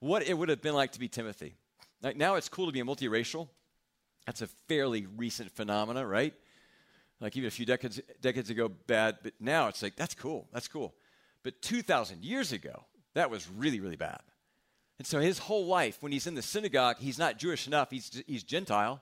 what 0.00 0.22
it 0.26 0.34
would 0.34 0.48
have 0.48 0.62
been 0.62 0.74
like 0.74 0.92
to 0.92 1.00
be 1.00 1.08
Timothy. 1.08 1.54
Like 2.02 2.16
now 2.16 2.36
it's 2.36 2.48
cool 2.48 2.66
to 2.66 2.72
be 2.72 2.80
multiracial. 2.82 3.48
That's 4.26 4.42
a 4.42 4.48
fairly 4.68 5.06
recent 5.16 5.50
phenomena, 5.52 6.06
right? 6.06 6.34
Like 7.20 7.36
even 7.36 7.48
a 7.48 7.50
few 7.50 7.66
decades 7.66 8.00
decades 8.20 8.50
ago, 8.50 8.68
bad, 8.68 9.18
but 9.22 9.32
now 9.40 9.68
it's 9.68 9.82
like 9.82 9.96
that's 9.96 10.14
cool, 10.14 10.46
that's 10.52 10.68
cool. 10.68 10.94
But 11.42 11.62
2,000 11.62 12.24
years 12.24 12.52
ago, 12.52 12.84
that 13.14 13.30
was 13.30 13.48
really, 13.48 13.80
really 13.80 13.96
bad. 13.96 14.20
And 14.98 15.06
so 15.06 15.20
his 15.20 15.38
whole 15.38 15.66
life, 15.66 15.98
when 16.00 16.10
he's 16.10 16.26
in 16.26 16.34
the 16.34 16.42
synagogue, 16.42 16.96
he's 16.98 17.18
not 17.18 17.38
Jewish 17.38 17.66
enough, 17.66 17.90
he's, 17.90 18.22
he's 18.26 18.42
Gentile, 18.42 19.00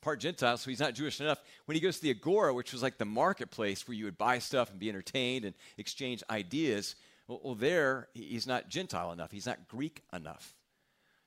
part 0.00 0.20
Gentile, 0.20 0.56
so 0.56 0.70
he's 0.70 0.80
not 0.80 0.94
Jewish 0.94 1.20
enough. 1.20 1.40
When 1.66 1.74
he 1.74 1.80
goes 1.80 1.96
to 1.96 2.02
the 2.02 2.10
Agora, 2.10 2.54
which 2.54 2.72
was 2.72 2.82
like 2.82 2.98
the 2.98 3.04
marketplace 3.04 3.86
where 3.86 3.96
you 3.96 4.04
would 4.04 4.18
buy 4.18 4.38
stuff 4.38 4.70
and 4.70 4.78
be 4.78 4.88
entertained 4.88 5.44
and 5.44 5.54
exchange 5.76 6.22
ideas, 6.30 6.96
well, 7.28 7.40
well 7.42 7.54
there, 7.54 8.08
he's 8.14 8.46
not 8.46 8.68
Gentile 8.68 9.12
enough, 9.12 9.30
he's 9.30 9.46
not 9.46 9.68
Greek 9.68 10.02
enough. 10.12 10.54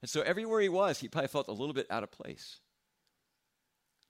And 0.02 0.10
so 0.10 0.22
everywhere 0.22 0.60
he 0.60 0.70
was, 0.70 1.00
he 1.00 1.08
probably 1.08 1.30
felt 1.30 1.48
a 1.48 1.54
little 1.54 1.74
bit 1.74 1.88
out 1.90 2.04
of 2.04 2.12
place. 2.12 2.60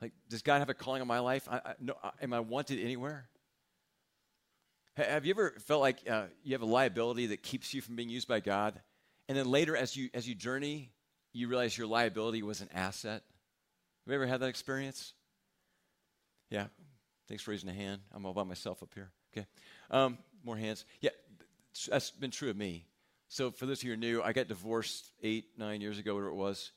Like, 0.01 0.11
does 0.27 0.41
God 0.41 0.59
have 0.59 0.69
a 0.69 0.73
calling 0.73 1.01
on 1.01 1.07
my 1.07 1.19
life? 1.19 1.47
I, 1.49 1.57
I, 1.57 1.73
no, 1.79 1.95
am 2.21 2.33
I 2.33 2.39
wanted 2.39 2.79
anywhere? 2.79 3.29
Have 4.95 5.25
you 5.25 5.31
ever 5.31 5.55
felt 5.65 5.81
like 5.81 5.99
uh, 6.09 6.25
you 6.43 6.53
have 6.53 6.61
a 6.61 6.65
liability 6.67 7.27
that 7.27 7.41
keeps 7.41 7.73
you 7.73 7.81
from 7.81 7.95
being 7.95 8.09
used 8.09 8.27
by 8.27 8.39
God? 8.39 8.79
And 9.27 9.37
then 9.37 9.49
later, 9.49 9.75
as 9.75 9.95
you, 9.95 10.09
as 10.13 10.27
you 10.27 10.35
journey, 10.35 10.91
you 11.31 11.47
realize 11.47 11.77
your 11.77 11.87
liability 11.87 12.43
was 12.43 12.61
an 12.61 12.69
asset? 12.73 13.23
Have 14.05 14.11
you 14.11 14.15
ever 14.15 14.25
had 14.25 14.41
that 14.41 14.47
experience? 14.47 15.13
Yeah. 16.49 16.67
Thanks 17.29 17.41
for 17.41 17.51
raising 17.51 17.69
a 17.69 17.73
hand. 17.73 18.01
I'm 18.13 18.25
all 18.25 18.33
by 18.33 18.43
myself 18.43 18.83
up 18.83 18.89
here. 18.93 19.11
Okay. 19.31 19.47
Um, 19.89 20.17
more 20.43 20.57
hands. 20.57 20.83
Yeah, 20.99 21.11
that's 21.89 22.11
been 22.11 22.31
true 22.31 22.49
of 22.49 22.57
me. 22.57 22.85
So, 23.29 23.49
for 23.49 23.65
those 23.65 23.79
of 23.79 23.85
you 23.85 23.91
who 23.91 23.93
are 23.93 23.97
new, 23.97 24.21
I 24.21 24.33
got 24.33 24.47
divorced 24.47 25.11
eight, 25.23 25.45
nine 25.57 25.79
years 25.79 25.97
ago, 25.99 26.13
whatever 26.13 26.31
it 26.31 26.35
was. 26.35 26.71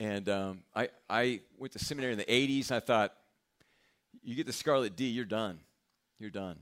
And 0.00 0.28
um, 0.30 0.62
I, 0.74 0.88
I 1.08 1.40
went 1.58 1.74
to 1.74 1.78
seminary 1.78 2.12
in 2.12 2.18
the 2.18 2.24
80s. 2.24 2.72
I 2.72 2.80
thought, 2.80 3.12
you 4.22 4.34
get 4.34 4.46
the 4.46 4.52
Scarlet 4.52 4.96
D, 4.96 5.04
you're 5.04 5.26
done. 5.26 5.60
You're 6.18 6.30
done. 6.30 6.58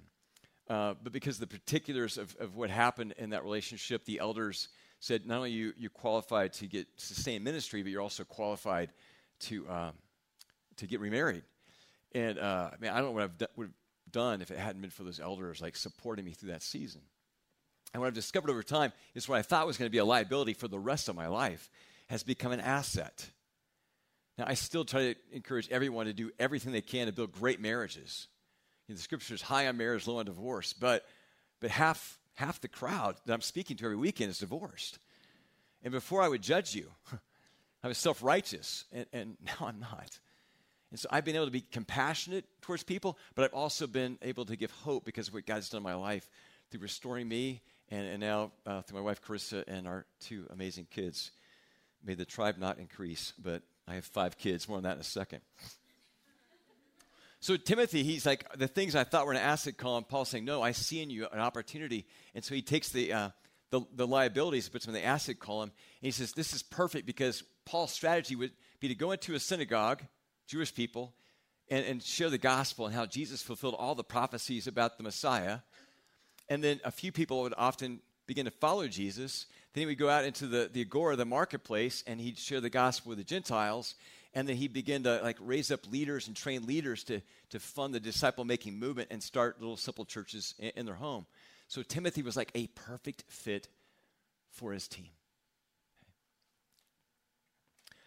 Uh, 0.69 0.95
but 1.03 1.13
because 1.13 1.37
of 1.37 1.49
the 1.49 1.59
particulars 1.59 2.19
of, 2.19 2.37
of 2.41 2.57
what 2.57 2.71
happened 2.71 3.15
in 3.17 3.31
that 3.31 3.45
relationship, 3.45 4.05
the 4.05 4.19
elders 4.19 4.69
said 5.01 5.25
not 5.27 5.39
only 5.39 5.53
you 5.53 5.73
you 5.79 5.89
qualified 5.89 6.53
to 6.55 6.67
get 6.67 6.89
sustained 6.97 7.45
ministry, 7.45 7.83
but 7.83 7.91
you're 7.93 8.03
also 8.03 8.25
qualified 8.25 8.93
to 9.39 9.69
um, 9.71 9.93
to 10.78 10.87
get 10.87 11.00
remarried. 11.00 11.42
And 12.14 12.38
uh, 12.38 12.70
I 12.73 12.76
mean, 12.80 12.90
I 12.90 12.97
don't 12.97 13.06
know 13.06 13.12
what 13.12 13.30
I 13.40 13.47
would 13.56 13.66
have 13.66 13.75
done 14.11 14.40
if 14.40 14.50
it 14.50 14.58
hadn't 14.58 14.80
been 14.80 14.90
for 14.90 15.04
those 15.04 15.20
elders 15.20 15.61
like 15.61 15.76
supporting 15.76 16.25
me 16.25 16.32
through 16.32 16.50
that 16.50 16.62
season. 16.62 17.02
And 17.92 18.00
what 18.00 18.06
I've 18.06 18.14
discovered 18.14 18.50
over 18.50 18.62
time 18.62 18.92
is 19.14 19.28
what 19.28 19.38
I 19.38 19.42
thought 19.42 19.66
was 19.66 19.76
going 19.76 19.87
to 19.88 19.92
be 19.92 19.99
a 19.99 20.04
liability 20.04 20.54
for 20.54 20.68
the 20.68 20.78
rest 20.78 21.08
of 21.08 21.16
my 21.16 21.26
life 21.26 21.70
has 22.08 22.23
become 22.23 22.52
an 22.52 22.61
asset. 22.61 23.30
Now, 24.37 24.44
I 24.47 24.54
still 24.54 24.85
try 24.85 25.12
to 25.12 25.14
encourage 25.32 25.68
everyone 25.70 26.06
to 26.06 26.12
do 26.12 26.30
everything 26.38 26.73
they 26.73 26.80
can 26.80 27.06
to 27.06 27.12
build 27.12 27.32
great 27.32 27.61
marriages. 27.61 28.28
You 28.87 28.92
know, 28.92 28.97
the 28.97 29.02
scripture 29.02 29.35
is 29.35 29.42
high 29.42 29.66
on 29.66 29.76
marriage, 29.76 30.06
low 30.06 30.18
on 30.18 30.26
divorce, 30.26 30.73
but, 30.73 31.04
but 31.61 31.70
half, 31.70 32.18
half 32.35 32.61
the 32.61 32.68
crowd 32.68 33.16
that 33.26 33.32
I'm 33.32 33.40
speaking 33.40 33.76
to 33.78 33.85
every 33.85 33.97
weekend 33.97 34.30
is 34.30 34.38
divorced. 34.38 34.99
And 35.82 35.92
before 35.92 36.23
I 36.23 36.28
would 36.28 36.42
judge 36.42 36.75
you, 36.75 36.90
I 37.82 37.88
was 37.88 37.99
self 37.99 38.23
righteous, 38.23 38.85
and, 38.92 39.06
and 39.12 39.37
now 39.44 39.66
I'm 39.66 39.80
not. 39.80 40.18
And 40.90 40.99
so 40.99 41.09
I've 41.11 41.25
been 41.25 41.37
able 41.37 41.47
to 41.47 41.52
be 41.52 41.61
compassionate 41.61 42.45
towards 42.62 42.83
people, 42.83 43.18
but 43.35 43.45
I've 43.45 43.54
also 43.54 43.87
been 43.87 44.18
able 44.23 44.45
to 44.47 44.57
give 44.57 44.71
hope 44.71 45.04
because 45.04 45.28
of 45.28 45.35
what 45.35 45.47
God's 45.47 45.68
done 45.68 45.78
in 45.78 45.83
my 45.83 45.95
life 45.95 46.28
through 46.71 46.80
restoring 46.80 47.28
me 47.28 47.61
and, 47.90 48.07
and 48.07 48.21
now 48.21 48.52
uh, 48.66 48.83
through 48.83 49.00
my 49.00 49.04
wife 49.04 49.23
Carissa 49.23 49.64
and 49.66 49.87
our 49.87 50.07
two 50.21 50.47
amazing 50.50 50.87
kids. 50.90 51.30
May 52.04 52.14
the 52.14 52.25
tribe 52.25 52.59
not 52.59 52.78
increase, 52.78 53.33
but 53.38 53.62
I 53.87 53.95
have 53.95 54.04
five 54.04 54.38
kids. 54.38 54.68
More 54.68 54.78
on 54.78 54.85
that 54.85 54.95
in 54.95 55.00
a 55.00 55.04
second. 55.04 55.40
So 57.40 57.57
Timothy, 57.57 58.02
he's 58.02 58.26
like 58.26 58.52
the 58.57 58.68
things 58.68 58.95
I 58.95 59.04
thought 59.04 59.26
were 59.26 59.33
an 59.33 59.38
asset 59.38 59.76
column. 59.76 60.04
Paul's 60.04 60.28
saying, 60.28 60.45
"No, 60.45 60.61
I 60.61 60.73
see 60.73 61.00
in 61.00 61.11
you 61.11 61.26
an 61.33 61.38
opportunity," 61.38 62.04
and 62.35 62.45
so 62.45 62.54
he 62.54 62.62
takes 62.62 62.88
the 62.88 63.12
uh, 63.12 63.30
the, 63.71 63.83
the, 63.95 64.07
liabilities, 64.07 64.68
puts 64.68 64.87
them 64.87 64.95
in 64.95 65.02
the 65.02 65.07
asset 65.07 65.38
column, 65.38 65.71
and 65.71 66.07
he 66.07 66.11
says, 66.11 66.33
"This 66.33 66.52
is 66.52 66.62
perfect 66.62 67.07
because 67.07 67.45
Paul's 67.64 67.92
strategy 67.92 68.35
would 68.35 68.52
be 68.80 68.88
to 68.88 68.95
go 68.95 69.12
into 69.12 69.35
a 69.35 69.40
synagogue, 69.40 70.02
Jewish 70.49 70.75
people, 70.75 71.14
and, 71.71 71.85
and 71.87 72.02
share 72.02 72.31
the 72.31 72.38
gospel 72.38 72.87
and 72.87 72.95
how 72.95 73.07
Jesus 73.07 73.43
fulfilled 73.43 73.76
all 73.78 73.95
the 73.95 74.02
prophecies 74.02 74.67
about 74.67 74.97
the 74.97 75.05
Messiah, 75.05 75.59
and 76.49 76.64
then 76.64 76.81
a 76.85 76.90
few 76.90 77.12
people 77.12 77.43
would 77.43 77.55
often 77.57 78.00
begin 78.26 78.47
to 78.47 78.50
follow 78.50 78.88
Jesus, 78.88 79.47
then 79.73 79.83
he 79.83 79.87
would 79.87 79.99
go 79.99 80.09
out 80.09 80.25
into 80.25 80.47
the, 80.47 80.71
the 80.73 80.81
agora, 80.81 81.17
the 81.17 81.25
marketplace, 81.25 82.02
and 82.07 82.21
he'd 82.21 82.38
share 82.38 82.61
the 82.61 82.71
gospel 82.71 83.11
with 83.11 83.19
the 83.19 83.25
Gentiles. 83.25 83.95
And 84.35 84.47
then 84.47 84.57
he'd 84.57 84.75
begin 84.75 85.05
to 85.05 85.21
like 85.23 85.38
raise 85.40 85.71
up 85.71 85.90
leaders 85.90 86.26
and 86.26 86.37
train 86.37 86.67
leaders 86.67 87.02
to, 87.05 87.23
to 87.50 87.59
fund 87.59 87.95
the 87.95 88.00
disciple 88.00 88.45
making 88.45 88.78
movement 88.78 89.09
and 89.11 89.23
start 89.23 89.59
little 89.59 89.76
simple 89.76 90.05
churches 90.05 90.55
in, 90.59 90.71
in 90.76 90.87
their 90.87 90.95
home. 90.95 91.26
So 91.67 91.83
Timothy 91.83 92.23
was 92.23 92.37
like 92.37 92.50
a 92.55 92.67
perfect 92.69 93.25
fit 93.28 93.69
for 94.50 94.73
his 94.73 94.87
team. 94.87 95.09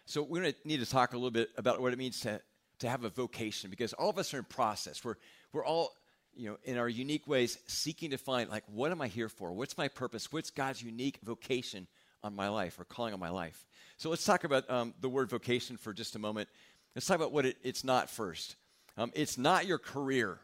So 0.04 0.22
we're 0.22 0.40
going 0.40 0.52
to 0.52 0.68
need 0.68 0.80
to 0.80 0.86
talk 0.86 1.12
a 1.12 1.16
little 1.16 1.30
bit 1.30 1.50
about 1.56 1.80
what 1.80 1.92
it 1.92 1.98
means 1.98 2.20
to, 2.20 2.40
to 2.80 2.88
have 2.88 3.04
a 3.04 3.10
vocation 3.10 3.70
because 3.70 3.92
all 3.92 4.10
of 4.10 4.18
us 4.18 4.34
are 4.34 4.38
in 4.38 4.44
process. 4.44 5.04
We're, 5.04 5.14
we're 5.52 5.64
all 5.64 5.92
you 6.34 6.48
know, 6.48 6.56
in 6.64 6.78
our 6.78 6.88
unique 6.88 7.26
ways, 7.26 7.58
seeking 7.66 8.10
to 8.10 8.18
find, 8.18 8.48
like, 8.48 8.64
what 8.66 8.90
am 8.90 9.02
I 9.02 9.08
here 9.08 9.28
for? 9.28 9.52
What's 9.52 9.76
my 9.76 9.88
purpose? 9.88 10.32
What's 10.32 10.50
God's 10.50 10.82
unique 10.82 11.18
vocation 11.22 11.86
on 12.22 12.34
my 12.34 12.48
life 12.48 12.78
or 12.78 12.84
calling 12.84 13.12
on 13.12 13.20
my 13.20 13.28
life? 13.28 13.66
So 13.98 14.10
let's 14.10 14.24
talk 14.24 14.44
about 14.44 14.68
um, 14.70 14.94
the 15.00 15.08
word 15.08 15.28
vocation 15.28 15.76
for 15.76 15.92
just 15.92 16.16
a 16.16 16.18
moment. 16.18 16.48
Let's 16.94 17.06
talk 17.06 17.16
about 17.16 17.32
what 17.32 17.46
it, 17.46 17.56
it's 17.62 17.84
not 17.84 18.10
first. 18.10 18.56
Um, 18.96 19.12
it's 19.14 19.38
not 19.38 19.66
your 19.66 19.78
career. 19.78 20.38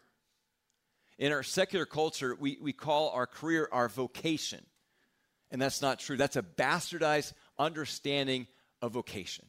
In 1.18 1.32
our 1.32 1.42
secular 1.42 1.86
culture, 1.86 2.36
we, 2.38 2.58
we 2.60 2.72
call 2.72 3.10
our 3.10 3.26
career 3.26 3.68
our 3.72 3.88
vocation. 3.88 4.64
And 5.50 5.60
that's 5.60 5.80
not 5.80 5.98
true. 5.98 6.16
That's 6.16 6.36
a 6.36 6.42
bastardized 6.42 7.32
understanding 7.58 8.46
of 8.82 8.92
vocation. 8.92 9.46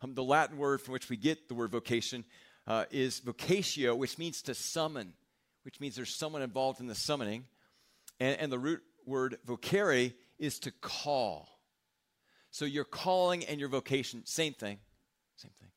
Um, 0.00 0.14
the 0.14 0.24
Latin 0.24 0.58
word 0.58 0.80
from 0.80 0.92
which 0.92 1.08
we 1.08 1.16
get 1.16 1.48
the 1.48 1.54
word 1.54 1.70
vocation 1.70 2.24
uh, 2.66 2.84
is 2.90 3.20
vocatio, 3.20 3.96
which 3.96 4.18
means 4.18 4.42
to 4.42 4.54
summon 4.54 5.14
which 5.68 5.80
means 5.80 5.96
there's 5.96 6.14
someone 6.14 6.40
involved 6.40 6.80
in 6.80 6.86
the 6.86 6.94
summoning. 6.94 7.44
And, 8.20 8.40
and 8.40 8.50
the 8.50 8.58
root 8.58 8.80
word 9.04 9.36
vocare 9.46 10.14
is 10.38 10.58
to 10.60 10.70
call. 10.80 11.60
So 12.50 12.64
your 12.64 12.84
calling 12.84 13.44
and 13.44 13.60
your 13.60 13.68
vocation, 13.68 14.24
same 14.24 14.54
thing. 14.54 14.78
Same 15.36 15.50
thing. 15.60 15.68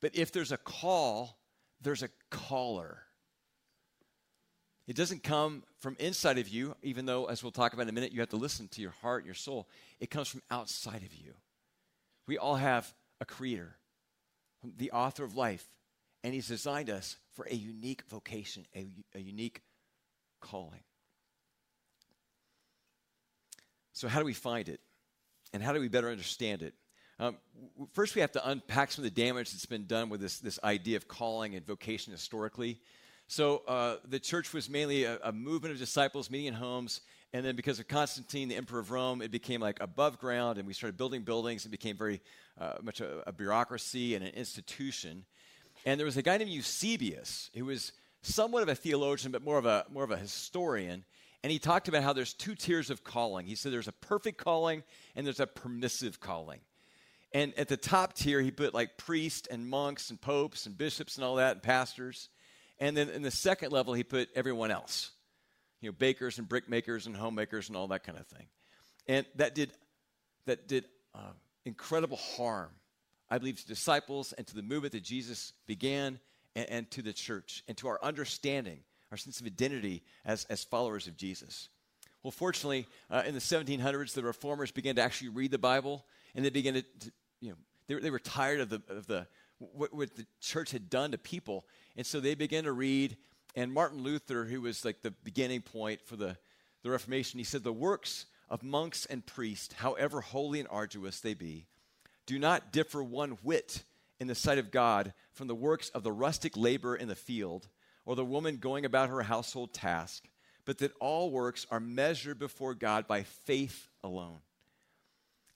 But 0.00 0.16
if 0.16 0.32
there's 0.32 0.50
a 0.50 0.56
call, 0.56 1.38
there's 1.82 2.02
a 2.02 2.08
caller. 2.30 3.02
It 4.86 4.96
doesn't 4.96 5.22
come 5.22 5.62
from 5.80 5.94
inside 6.00 6.38
of 6.38 6.48
you, 6.48 6.74
even 6.82 7.04
though, 7.04 7.26
as 7.26 7.42
we'll 7.42 7.52
talk 7.52 7.74
about 7.74 7.82
in 7.82 7.88
a 7.90 7.92
minute, 7.92 8.12
you 8.12 8.20
have 8.20 8.30
to 8.30 8.36
listen 8.36 8.68
to 8.68 8.80
your 8.80 8.94
heart, 9.02 9.26
your 9.26 9.34
soul. 9.34 9.68
It 10.00 10.08
comes 10.08 10.28
from 10.28 10.40
outside 10.50 11.02
of 11.02 11.14
you. 11.14 11.34
We 12.28 12.36
all 12.36 12.56
have 12.56 12.94
a 13.20 13.24
creator, 13.24 13.74
the 14.62 14.92
author 14.92 15.24
of 15.24 15.34
life, 15.34 15.66
and 16.22 16.34
He's 16.34 16.46
designed 16.46 16.90
us 16.90 17.16
for 17.32 17.46
a 17.50 17.54
unique 17.54 18.02
vocation, 18.08 18.66
a, 18.76 18.86
a 19.14 19.18
unique 19.18 19.62
calling. 20.40 20.82
So, 23.94 24.08
how 24.08 24.20
do 24.20 24.26
we 24.26 24.34
find 24.34 24.68
it? 24.68 24.80
And 25.54 25.62
how 25.62 25.72
do 25.72 25.80
we 25.80 25.88
better 25.88 26.10
understand 26.10 26.62
it? 26.62 26.74
Um, 27.18 27.38
first, 27.94 28.14
we 28.14 28.20
have 28.20 28.32
to 28.32 28.48
unpack 28.48 28.92
some 28.92 29.04
of 29.04 29.12
the 29.12 29.22
damage 29.22 29.50
that's 29.50 29.66
been 29.66 29.86
done 29.86 30.10
with 30.10 30.20
this, 30.20 30.38
this 30.38 30.60
idea 30.62 30.98
of 30.98 31.08
calling 31.08 31.56
and 31.56 31.66
vocation 31.66 32.12
historically. 32.12 32.78
So, 33.26 33.62
uh, 33.66 33.96
the 34.06 34.20
church 34.20 34.52
was 34.52 34.68
mainly 34.68 35.04
a, 35.04 35.18
a, 35.22 35.32
movement 35.32 35.72
of 35.72 35.78
disciples 35.78 36.30
meeting 36.30 36.46
in 36.48 36.54
homes. 36.54 37.00
And 37.32 37.44
then, 37.44 37.56
because 37.56 37.78
of 37.78 37.88
Constantine, 37.88 38.48
the 38.48 38.56
emperor 38.56 38.78
of 38.78 38.90
Rome, 38.90 39.20
it 39.20 39.30
became 39.30 39.60
like 39.60 39.80
above 39.80 40.18
ground, 40.18 40.56
and 40.56 40.66
we 40.66 40.72
started 40.72 40.96
building 40.96 41.22
buildings. 41.22 41.66
It 41.66 41.70
became 41.70 41.96
very 41.96 42.22
uh, 42.58 42.74
much 42.82 43.00
a, 43.00 43.28
a 43.28 43.32
bureaucracy 43.32 44.14
and 44.14 44.24
an 44.24 44.32
institution. 44.34 45.24
And 45.84 46.00
there 46.00 46.06
was 46.06 46.16
a 46.16 46.22
guy 46.22 46.38
named 46.38 46.50
Eusebius 46.50 47.50
who 47.54 47.66
was 47.66 47.92
somewhat 48.22 48.62
of 48.62 48.68
a 48.68 48.74
theologian, 48.74 49.30
but 49.32 49.44
more 49.44 49.58
of 49.58 49.66
a, 49.66 49.84
more 49.90 50.04
of 50.04 50.10
a 50.10 50.16
historian. 50.16 51.04
And 51.42 51.52
he 51.52 51.58
talked 51.58 51.88
about 51.88 52.02
how 52.02 52.12
there's 52.12 52.34
two 52.34 52.54
tiers 52.54 52.90
of 52.90 53.04
calling. 53.04 53.46
He 53.46 53.54
said 53.54 53.72
there's 53.72 53.88
a 53.88 53.92
perfect 53.92 54.38
calling 54.38 54.82
and 55.14 55.24
there's 55.26 55.40
a 55.40 55.46
permissive 55.46 56.20
calling. 56.20 56.60
And 57.32 57.56
at 57.58 57.68
the 57.68 57.76
top 57.76 58.14
tier, 58.14 58.40
he 58.40 58.50
put 58.50 58.74
like 58.74 58.96
priests 58.96 59.46
and 59.48 59.68
monks 59.68 60.10
and 60.10 60.20
popes 60.20 60.66
and 60.66 60.76
bishops 60.76 61.16
and 61.16 61.24
all 61.24 61.36
that 61.36 61.52
and 61.52 61.62
pastors. 61.62 62.28
And 62.80 62.96
then 62.96 63.08
in 63.10 63.22
the 63.22 63.30
second 63.30 63.70
level, 63.70 63.94
he 63.94 64.02
put 64.02 64.28
everyone 64.34 64.70
else, 64.70 65.10
you 65.80 65.88
know, 65.88 65.96
bakers 65.98 66.38
and 66.38 66.48
brickmakers 66.48 67.06
and 67.06 67.16
homemakers 67.16 67.68
and 67.68 67.76
all 67.76 67.88
that 67.88 68.04
kind 68.04 68.18
of 68.18 68.26
thing. 68.26 68.46
And 69.06 69.26
that 69.36 69.54
did, 69.54 69.70
that 70.46 70.68
did 70.68 70.84
uh, 71.14 71.32
incredible 71.64 72.16
harm 72.16 72.70
I 73.30 73.38
believe, 73.38 73.60
to 73.60 73.66
disciples 73.66 74.32
and 74.32 74.46
to 74.46 74.54
the 74.54 74.62
movement 74.62 74.92
that 74.92 75.02
Jesus 75.02 75.52
began 75.66 76.18
and, 76.56 76.70
and 76.70 76.90
to 76.92 77.02
the 77.02 77.12
church 77.12 77.62
and 77.68 77.76
to 77.78 77.88
our 77.88 77.98
understanding, 78.02 78.80
our 79.10 79.16
sense 79.16 79.40
of 79.40 79.46
identity 79.46 80.02
as, 80.24 80.44
as 80.46 80.64
followers 80.64 81.06
of 81.06 81.16
Jesus. 81.16 81.68
Well, 82.22 82.30
fortunately, 82.30 82.86
uh, 83.10 83.22
in 83.26 83.34
the 83.34 83.40
1700s, 83.40 84.14
the 84.14 84.22
reformers 84.22 84.70
began 84.70 84.96
to 84.96 85.02
actually 85.02 85.28
read 85.28 85.50
the 85.50 85.58
Bible 85.58 86.04
and 86.34 86.44
they 86.44 86.50
began 86.50 86.74
to, 86.74 86.82
to 86.82 87.12
you 87.40 87.50
know, 87.50 87.56
they, 87.86 87.94
they 87.96 88.10
were 88.10 88.18
tired 88.18 88.60
of 88.60 88.70
the, 88.70 88.82
of 88.88 89.06
the 89.06 89.26
what, 89.58 89.92
what 89.92 90.14
the 90.16 90.26
church 90.40 90.70
had 90.70 90.88
done 90.88 91.10
to 91.12 91.18
people. 91.18 91.66
And 91.96 92.06
so 92.06 92.20
they 92.20 92.34
began 92.34 92.64
to 92.64 92.72
read. 92.72 93.16
And 93.58 93.72
Martin 93.72 94.04
Luther, 94.04 94.44
who 94.44 94.60
was 94.60 94.84
like 94.84 95.02
the 95.02 95.10
beginning 95.10 95.62
point 95.62 96.00
for 96.06 96.14
the, 96.14 96.36
the 96.84 96.90
Reformation, 96.90 97.38
he 97.38 97.44
said, 97.44 97.64
The 97.64 97.72
works 97.72 98.26
of 98.48 98.62
monks 98.62 99.04
and 99.04 99.26
priests, 99.26 99.74
however 99.74 100.20
holy 100.20 100.60
and 100.60 100.68
arduous 100.70 101.18
they 101.18 101.34
be, 101.34 101.66
do 102.24 102.38
not 102.38 102.70
differ 102.70 103.02
one 103.02 103.32
whit 103.42 103.82
in 104.20 104.28
the 104.28 104.36
sight 104.36 104.58
of 104.58 104.70
God 104.70 105.12
from 105.32 105.48
the 105.48 105.56
works 105.56 105.88
of 105.88 106.04
the 106.04 106.12
rustic 106.12 106.56
laborer 106.56 106.94
in 106.94 107.08
the 107.08 107.16
field 107.16 107.66
or 108.06 108.14
the 108.14 108.24
woman 108.24 108.58
going 108.58 108.84
about 108.84 109.08
her 109.08 109.22
household 109.22 109.74
task, 109.74 110.28
but 110.64 110.78
that 110.78 110.94
all 111.00 111.32
works 111.32 111.66
are 111.68 111.80
measured 111.80 112.38
before 112.38 112.74
God 112.74 113.08
by 113.08 113.24
faith 113.24 113.88
alone. 114.04 114.38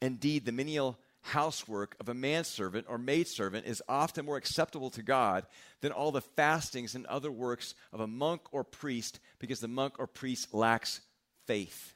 Indeed, 0.01 0.45
the 0.45 0.51
menial 0.51 0.99
housework 1.23 1.97
of 2.01 2.09
a 2.09 2.15
manservant 2.15 2.87
or 2.89 2.99
maidservant 2.99 3.67
is 3.67 3.83
often 3.89 4.27
more 4.27 4.37
acceptable 4.37 4.91
to 4.91 5.03
God 5.03 5.47
than 5.81 5.93
all 5.93 6.13
the 6.13 6.21
fastings 6.21 6.95
and 6.95 7.07
other 7.07 7.31
works 7.31 7.75
of 7.93 8.01
a 8.01 8.07
monk 8.07 8.43
or 8.53 8.65
priest 8.65 9.21
because 9.39 9.61
the 9.61 9.69
monk 9.69 9.95
or 9.99 10.07
priest 10.07 10.53
lacks 10.53 11.01
faith. 11.47 11.95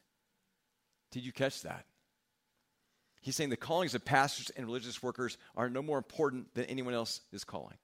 Did 1.11 1.25
you 1.25 1.33
catch 1.33 1.63
that? 1.63 1.85
He's 3.21 3.35
saying 3.35 3.51
the 3.51 3.57
callings 3.57 3.95
of 3.95 4.05
pastors 4.05 4.51
and 4.51 4.67
religious 4.67 5.03
workers 5.03 5.37
are 5.57 5.69
no 5.69 5.83
more 5.83 5.99
important 5.99 6.55
than 6.55 6.67
anyone 6.67 6.95
else 6.95 7.21
is 7.33 7.43
calling. 7.43 7.77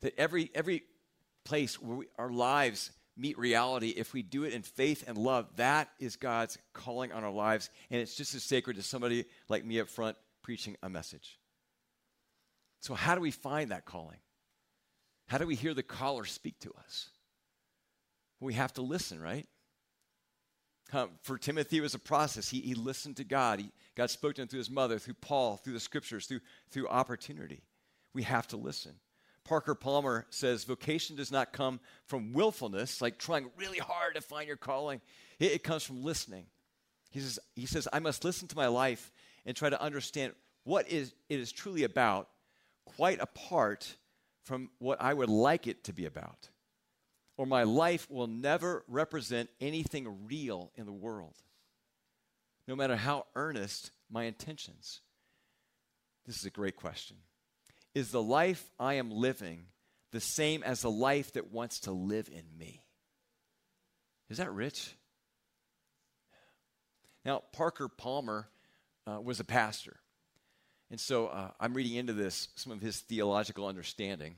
That 0.00 0.18
every, 0.18 0.50
every 0.54 0.84
place 1.44 1.80
where 1.80 1.98
we, 1.98 2.06
our 2.18 2.30
lives 2.30 2.90
meet 3.20 3.38
reality, 3.38 3.90
if 3.90 4.12
we 4.12 4.22
do 4.22 4.44
it 4.44 4.52
in 4.52 4.62
faith 4.62 5.04
and 5.06 5.18
love, 5.18 5.46
that 5.56 5.90
is 5.98 6.16
God's 6.16 6.58
calling 6.72 7.12
on 7.12 7.22
our 7.22 7.30
lives. 7.30 7.70
And 7.90 8.00
it's 8.00 8.16
just 8.16 8.34
as 8.34 8.42
sacred 8.42 8.78
as 8.78 8.86
somebody 8.86 9.26
like 9.48 9.64
me 9.64 9.80
up 9.80 9.88
front 9.88 10.16
preaching 10.42 10.76
a 10.82 10.88
message. 10.88 11.38
So, 12.80 12.94
how 12.94 13.14
do 13.14 13.20
we 13.20 13.30
find 13.30 13.70
that 13.70 13.84
calling? 13.84 14.18
How 15.26 15.38
do 15.38 15.46
we 15.46 15.54
hear 15.54 15.74
the 15.74 15.82
caller 15.82 16.24
speak 16.24 16.58
to 16.60 16.72
us? 16.84 17.10
We 18.40 18.54
have 18.54 18.72
to 18.74 18.82
listen, 18.82 19.20
right? 19.20 19.46
Um, 20.92 21.10
for 21.22 21.38
Timothy, 21.38 21.76
it 21.76 21.82
was 21.82 21.94
a 21.94 22.00
process. 22.00 22.48
He, 22.48 22.60
he 22.60 22.74
listened 22.74 23.18
to 23.18 23.24
God. 23.24 23.60
He, 23.60 23.70
God 23.94 24.10
spoke 24.10 24.34
to 24.34 24.42
him 24.42 24.48
through 24.48 24.58
his 24.58 24.70
mother, 24.70 24.98
through 24.98 25.14
Paul, 25.20 25.56
through 25.56 25.74
the 25.74 25.80
scriptures, 25.80 26.26
through, 26.26 26.40
through 26.70 26.88
opportunity. 26.88 27.62
We 28.12 28.22
have 28.24 28.48
to 28.48 28.56
listen. 28.56 28.94
Parker 29.44 29.74
Palmer 29.74 30.26
says 30.30 30.64
vocation 30.64 31.16
does 31.16 31.32
not 31.32 31.52
come 31.52 31.80
from 32.06 32.32
willfulness, 32.32 33.00
like 33.00 33.18
trying 33.18 33.50
really 33.56 33.78
hard 33.78 34.14
to 34.14 34.20
find 34.20 34.46
your 34.46 34.56
calling. 34.56 35.00
It, 35.38 35.52
it 35.52 35.62
comes 35.64 35.82
from 35.82 36.04
listening. 36.04 36.46
He 37.10 37.20
says, 37.20 37.38
he 37.56 37.66
says, 37.66 37.88
I 37.92 37.98
must 37.98 38.24
listen 38.24 38.48
to 38.48 38.56
my 38.56 38.68
life 38.68 39.10
and 39.44 39.56
try 39.56 39.70
to 39.70 39.80
understand 39.80 40.34
what 40.64 40.88
is, 40.88 41.14
it 41.28 41.40
is 41.40 41.50
truly 41.50 41.84
about, 41.84 42.28
quite 42.84 43.20
apart 43.20 43.96
from 44.44 44.70
what 44.78 45.00
I 45.00 45.14
would 45.14 45.28
like 45.28 45.66
it 45.66 45.84
to 45.84 45.92
be 45.92 46.06
about. 46.06 46.48
Or 47.36 47.46
my 47.46 47.62
life 47.62 48.10
will 48.10 48.26
never 48.26 48.84
represent 48.86 49.48
anything 49.60 50.26
real 50.26 50.70
in 50.76 50.86
the 50.86 50.92
world, 50.92 51.34
no 52.68 52.76
matter 52.76 52.96
how 52.96 53.26
earnest 53.34 53.90
my 54.10 54.24
intentions. 54.24 55.00
This 56.26 56.38
is 56.38 56.44
a 56.44 56.50
great 56.50 56.76
question. 56.76 57.16
Is 57.94 58.10
the 58.10 58.22
life 58.22 58.64
I 58.78 58.94
am 58.94 59.10
living 59.10 59.66
the 60.12 60.20
same 60.20 60.62
as 60.62 60.82
the 60.82 60.90
life 60.90 61.32
that 61.32 61.52
wants 61.52 61.80
to 61.80 61.92
live 61.92 62.28
in 62.28 62.44
me? 62.58 62.84
Is 64.28 64.38
that 64.38 64.52
rich? 64.52 64.94
Now, 67.24 67.42
Parker 67.52 67.88
Palmer 67.88 68.48
uh, 69.06 69.20
was 69.20 69.40
a 69.40 69.44
pastor. 69.44 69.96
And 70.90 70.98
so 70.98 71.26
uh, 71.26 71.50
I'm 71.60 71.74
reading 71.74 71.94
into 71.94 72.12
this, 72.12 72.48
some 72.54 72.72
of 72.72 72.80
his 72.80 73.00
theological 73.00 73.66
understanding. 73.66 74.36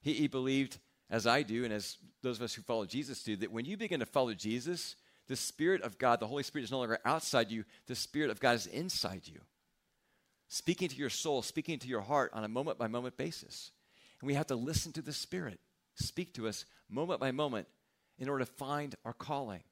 He, 0.00 0.14
he 0.14 0.28
believed, 0.28 0.78
as 1.10 1.26
I 1.26 1.42
do, 1.42 1.64
and 1.64 1.72
as 1.72 1.96
those 2.22 2.38
of 2.38 2.42
us 2.42 2.54
who 2.54 2.62
follow 2.62 2.86
Jesus 2.86 3.22
do, 3.22 3.36
that 3.36 3.52
when 3.52 3.64
you 3.64 3.76
begin 3.76 4.00
to 4.00 4.06
follow 4.06 4.34
Jesus, 4.34 4.96
the 5.26 5.36
Spirit 5.36 5.82
of 5.82 5.98
God, 5.98 6.20
the 6.20 6.26
Holy 6.26 6.42
Spirit, 6.42 6.64
is 6.64 6.70
no 6.70 6.78
longer 6.78 6.98
outside 7.04 7.50
you, 7.50 7.64
the 7.86 7.94
Spirit 7.94 8.30
of 8.30 8.40
God 8.40 8.54
is 8.54 8.66
inside 8.66 9.22
you 9.24 9.40
speaking 10.48 10.88
to 10.88 10.96
your 10.96 11.10
soul, 11.10 11.42
speaking 11.42 11.78
to 11.78 11.88
your 11.88 12.00
heart 12.00 12.30
on 12.34 12.44
a 12.44 12.48
moment 12.48 12.78
by 12.78 12.88
moment 12.88 13.16
basis. 13.16 13.70
And 14.20 14.26
we 14.26 14.34
have 14.34 14.46
to 14.48 14.56
listen 14.56 14.92
to 14.92 15.02
the 15.02 15.12
Spirit 15.12 15.60
speak 15.94 16.32
to 16.34 16.46
us 16.46 16.64
moment 16.88 17.20
by 17.20 17.32
moment 17.32 17.66
in 18.18 18.28
order 18.28 18.44
to 18.44 18.50
find 18.50 18.94
our 19.04 19.12
calling. 19.12 19.62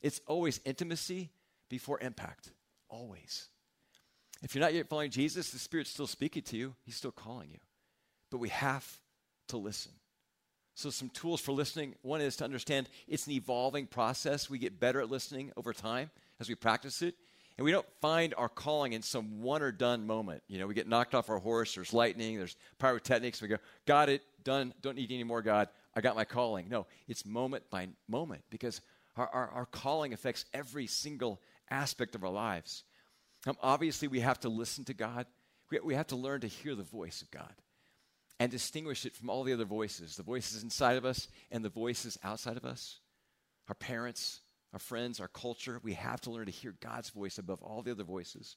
It's 0.00 0.20
always 0.26 0.60
intimacy 0.64 1.30
before 1.68 1.98
impact. 2.00 2.52
Always. 2.88 3.48
If 4.42 4.54
you're 4.54 4.62
not 4.62 4.74
yet 4.74 4.88
following 4.88 5.10
Jesus, 5.10 5.50
the 5.50 5.58
Spirit's 5.58 5.90
still 5.90 6.06
speaking 6.06 6.42
to 6.44 6.56
you, 6.56 6.74
He's 6.84 6.96
still 6.96 7.12
calling 7.12 7.50
you. 7.50 7.58
But 8.30 8.38
we 8.38 8.48
have 8.50 8.86
to 9.48 9.56
listen. 9.56 9.92
So, 10.74 10.88
some 10.88 11.10
tools 11.10 11.40
for 11.40 11.52
listening 11.52 11.94
one 12.00 12.20
is 12.20 12.36
to 12.36 12.44
understand 12.44 12.88
it's 13.06 13.26
an 13.26 13.34
evolving 13.34 13.86
process. 13.86 14.48
We 14.48 14.58
get 14.58 14.80
better 14.80 15.00
at 15.00 15.10
listening 15.10 15.52
over 15.56 15.72
time 15.72 16.10
as 16.38 16.48
we 16.48 16.54
practice 16.54 17.02
it. 17.02 17.16
And 17.60 17.66
we 17.66 17.72
don't 17.72 17.86
find 18.00 18.32
our 18.38 18.48
calling 18.48 18.94
in 18.94 19.02
some 19.02 19.42
one 19.42 19.60
or 19.60 19.70
done 19.70 20.06
moment. 20.06 20.42
You 20.48 20.58
know, 20.58 20.66
we 20.66 20.72
get 20.72 20.88
knocked 20.88 21.14
off 21.14 21.28
our 21.28 21.38
horse, 21.38 21.74
there's 21.74 21.92
lightning, 21.92 22.38
there's 22.38 22.56
pyrotechnics, 22.78 23.42
we 23.42 23.48
go, 23.48 23.58
got 23.84 24.08
it, 24.08 24.22
done, 24.42 24.72
don't 24.80 24.96
need 24.96 25.12
any 25.12 25.24
more, 25.24 25.42
God, 25.42 25.68
I 25.94 26.00
got 26.00 26.16
my 26.16 26.24
calling. 26.24 26.70
No, 26.70 26.86
it's 27.06 27.26
moment 27.26 27.64
by 27.68 27.88
moment 28.08 28.44
because 28.48 28.80
our, 29.14 29.28
our, 29.28 29.48
our 29.50 29.66
calling 29.66 30.14
affects 30.14 30.46
every 30.54 30.86
single 30.86 31.38
aspect 31.70 32.14
of 32.14 32.24
our 32.24 32.30
lives. 32.30 32.82
Um, 33.46 33.58
obviously, 33.60 34.08
we 34.08 34.20
have 34.20 34.40
to 34.40 34.48
listen 34.48 34.86
to 34.86 34.94
God, 34.94 35.26
we, 35.70 35.80
we 35.80 35.94
have 35.96 36.06
to 36.06 36.16
learn 36.16 36.40
to 36.40 36.46
hear 36.46 36.74
the 36.74 36.82
voice 36.82 37.20
of 37.20 37.30
God 37.30 37.52
and 38.38 38.50
distinguish 38.50 39.04
it 39.04 39.14
from 39.14 39.28
all 39.28 39.44
the 39.44 39.52
other 39.52 39.66
voices 39.66 40.16
the 40.16 40.22
voices 40.22 40.62
inside 40.62 40.96
of 40.96 41.04
us 41.04 41.28
and 41.50 41.62
the 41.62 41.68
voices 41.68 42.18
outside 42.24 42.56
of 42.56 42.64
us. 42.64 43.00
Our 43.68 43.74
parents, 43.74 44.40
our 44.72 44.78
friends, 44.78 45.20
our 45.20 45.28
culture. 45.28 45.80
We 45.82 45.94
have 45.94 46.20
to 46.22 46.30
learn 46.30 46.46
to 46.46 46.52
hear 46.52 46.74
God's 46.80 47.10
voice 47.10 47.38
above 47.38 47.62
all 47.62 47.82
the 47.82 47.90
other 47.90 48.04
voices. 48.04 48.56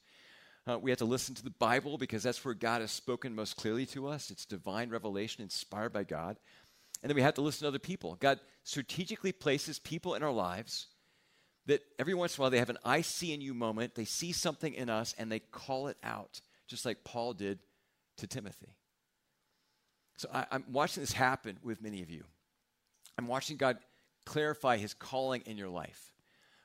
Uh, 0.66 0.78
we 0.78 0.90
have 0.90 0.98
to 0.98 1.04
listen 1.04 1.34
to 1.34 1.44
the 1.44 1.50
Bible 1.50 1.98
because 1.98 2.22
that's 2.22 2.44
where 2.44 2.54
God 2.54 2.80
has 2.80 2.90
spoken 2.90 3.34
most 3.34 3.56
clearly 3.56 3.84
to 3.86 4.08
us. 4.08 4.30
It's 4.30 4.46
divine 4.46 4.88
revelation 4.88 5.42
inspired 5.42 5.92
by 5.92 6.04
God. 6.04 6.36
And 7.02 7.10
then 7.10 7.16
we 7.16 7.22
have 7.22 7.34
to 7.34 7.42
listen 7.42 7.64
to 7.64 7.68
other 7.68 7.78
people. 7.78 8.16
God 8.18 8.40
strategically 8.62 9.32
places 9.32 9.78
people 9.78 10.14
in 10.14 10.22
our 10.22 10.32
lives 10.32 10.86
that 11.66 11.82
every 11.98 12.14
once 12.14 12.36
in 12.36 12.40
a 12.40 12.42
while 12.42 12.50
they 12.50 12.58
have 12.58 12.70
an 12.70 12.78
I 12.84 13.02
see 13.02 13.34
in 13.34 13.42
you 13.42 13.52
moment. 13.52 13.94
They 13.94 14.06
see 14.06 14.32
something 14.32 14.72
in 14.72 14.88
us 14.88 15.14
and 15.18 15.30
they 15.30 15.40
call 15.40 15.88
it 15.88 15.98
out, 16.02 16.40
just 16.66 16.86
like 16.86 17.04
Paul 17.04 17.34
did 17.34 17.58
to 18.18 18.26
Timothy. 18.26 18.74
So 20.16 20.28
I, 20.32 20.46
I'm 20.50 20.64
watching 20.70 21.02
this 21.02 21.12
happen 21.12 21.58
with 21.62 21.82
many 21.82 22.02
of 22.02 22.10
you. 22.10 22.24
I'm 23.18 23.26
watching 23.26 23.56
God 23.56 23.78
clarify 24.24 24.76
his 24.76 24.94
calling 24.94 25.42
in 25.46 25.56
your 25.56 25.68
life. 25.68 26.12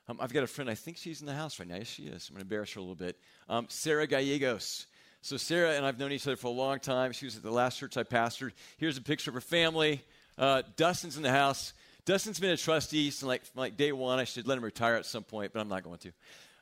Um, 0.08 0.18
I've 0.20 0.32
got 0.32 0.42
a 0.42 0.48
friend, 0.48 0.68
I 0.68 0.74
think 0.74 0.96
she's 0.96 1.20
in 1.20 1.26
the 1.26 1.34
house 1.34 1.60
right 1.60 1.68
now. 1.68 1.76
Yes, 1.76 1.86
she 1.86 2.02
is. 2.04 2.28
I'm 2.28 2.34
going 2.34 2.40
to 2.40 2.46
embarrass 2.46 2.72
her 2.72 2.80
a 2.80 2.82
little 2.82 2.96
bit. 2.96 3.16
Um, 3.48 3.66
Sarah 3.68 4.06
Gallegos. 4.06 4.86
So, 5.22 5.36
Sarah 5.36 5.74
and 5.74 5.84
I've 5.84 5.98
known 5.98 6.12
each 6.12 6.26
other 6.26 6.36
for 6.36 6.48
a 6.48 6.50
long 6.50 6.80
time. 6.80 7.12
She 7.12 7.26
was 7.26 7.36
at 7.36 7.42
the 7.42 7.50
last 7.50 7.78
church 7.78 7.96
I 7.96 8.02
pastored. 8.02 8.52
Here's 8.78 8.96
a 8.96 9.02
picture 9.02 9.30
of 9.30 9.34
her 9.34 9.40
family. 9.40 10.02
Uh, 10.38 10.62
Dustin's 10.76 11.16
in 11.16 11.22
the 11.22 11.30
house. 11.30 11.74
Dustin's 12.06 12.40
been 12.40 12.50
a 12.50 12.56
trustee 12.56 13.10
since 13.10 13.22
like, 13.22 13.42
like 13.54 13.76
day 13.76 13.92
one. 13.92 14.18
I 14.18 14.24
should 14.24 14.48
let 14.48 14.58
him 14.58 14.64
retire 14.64 14.96
at 14.96 15.06
some 15.06 15.22
point, 15.22 15.52
but 15.52 15.60
I'm 15.60 15.68
not 15.68 15.84
going 15.84 15.98
to. 15.98 16.12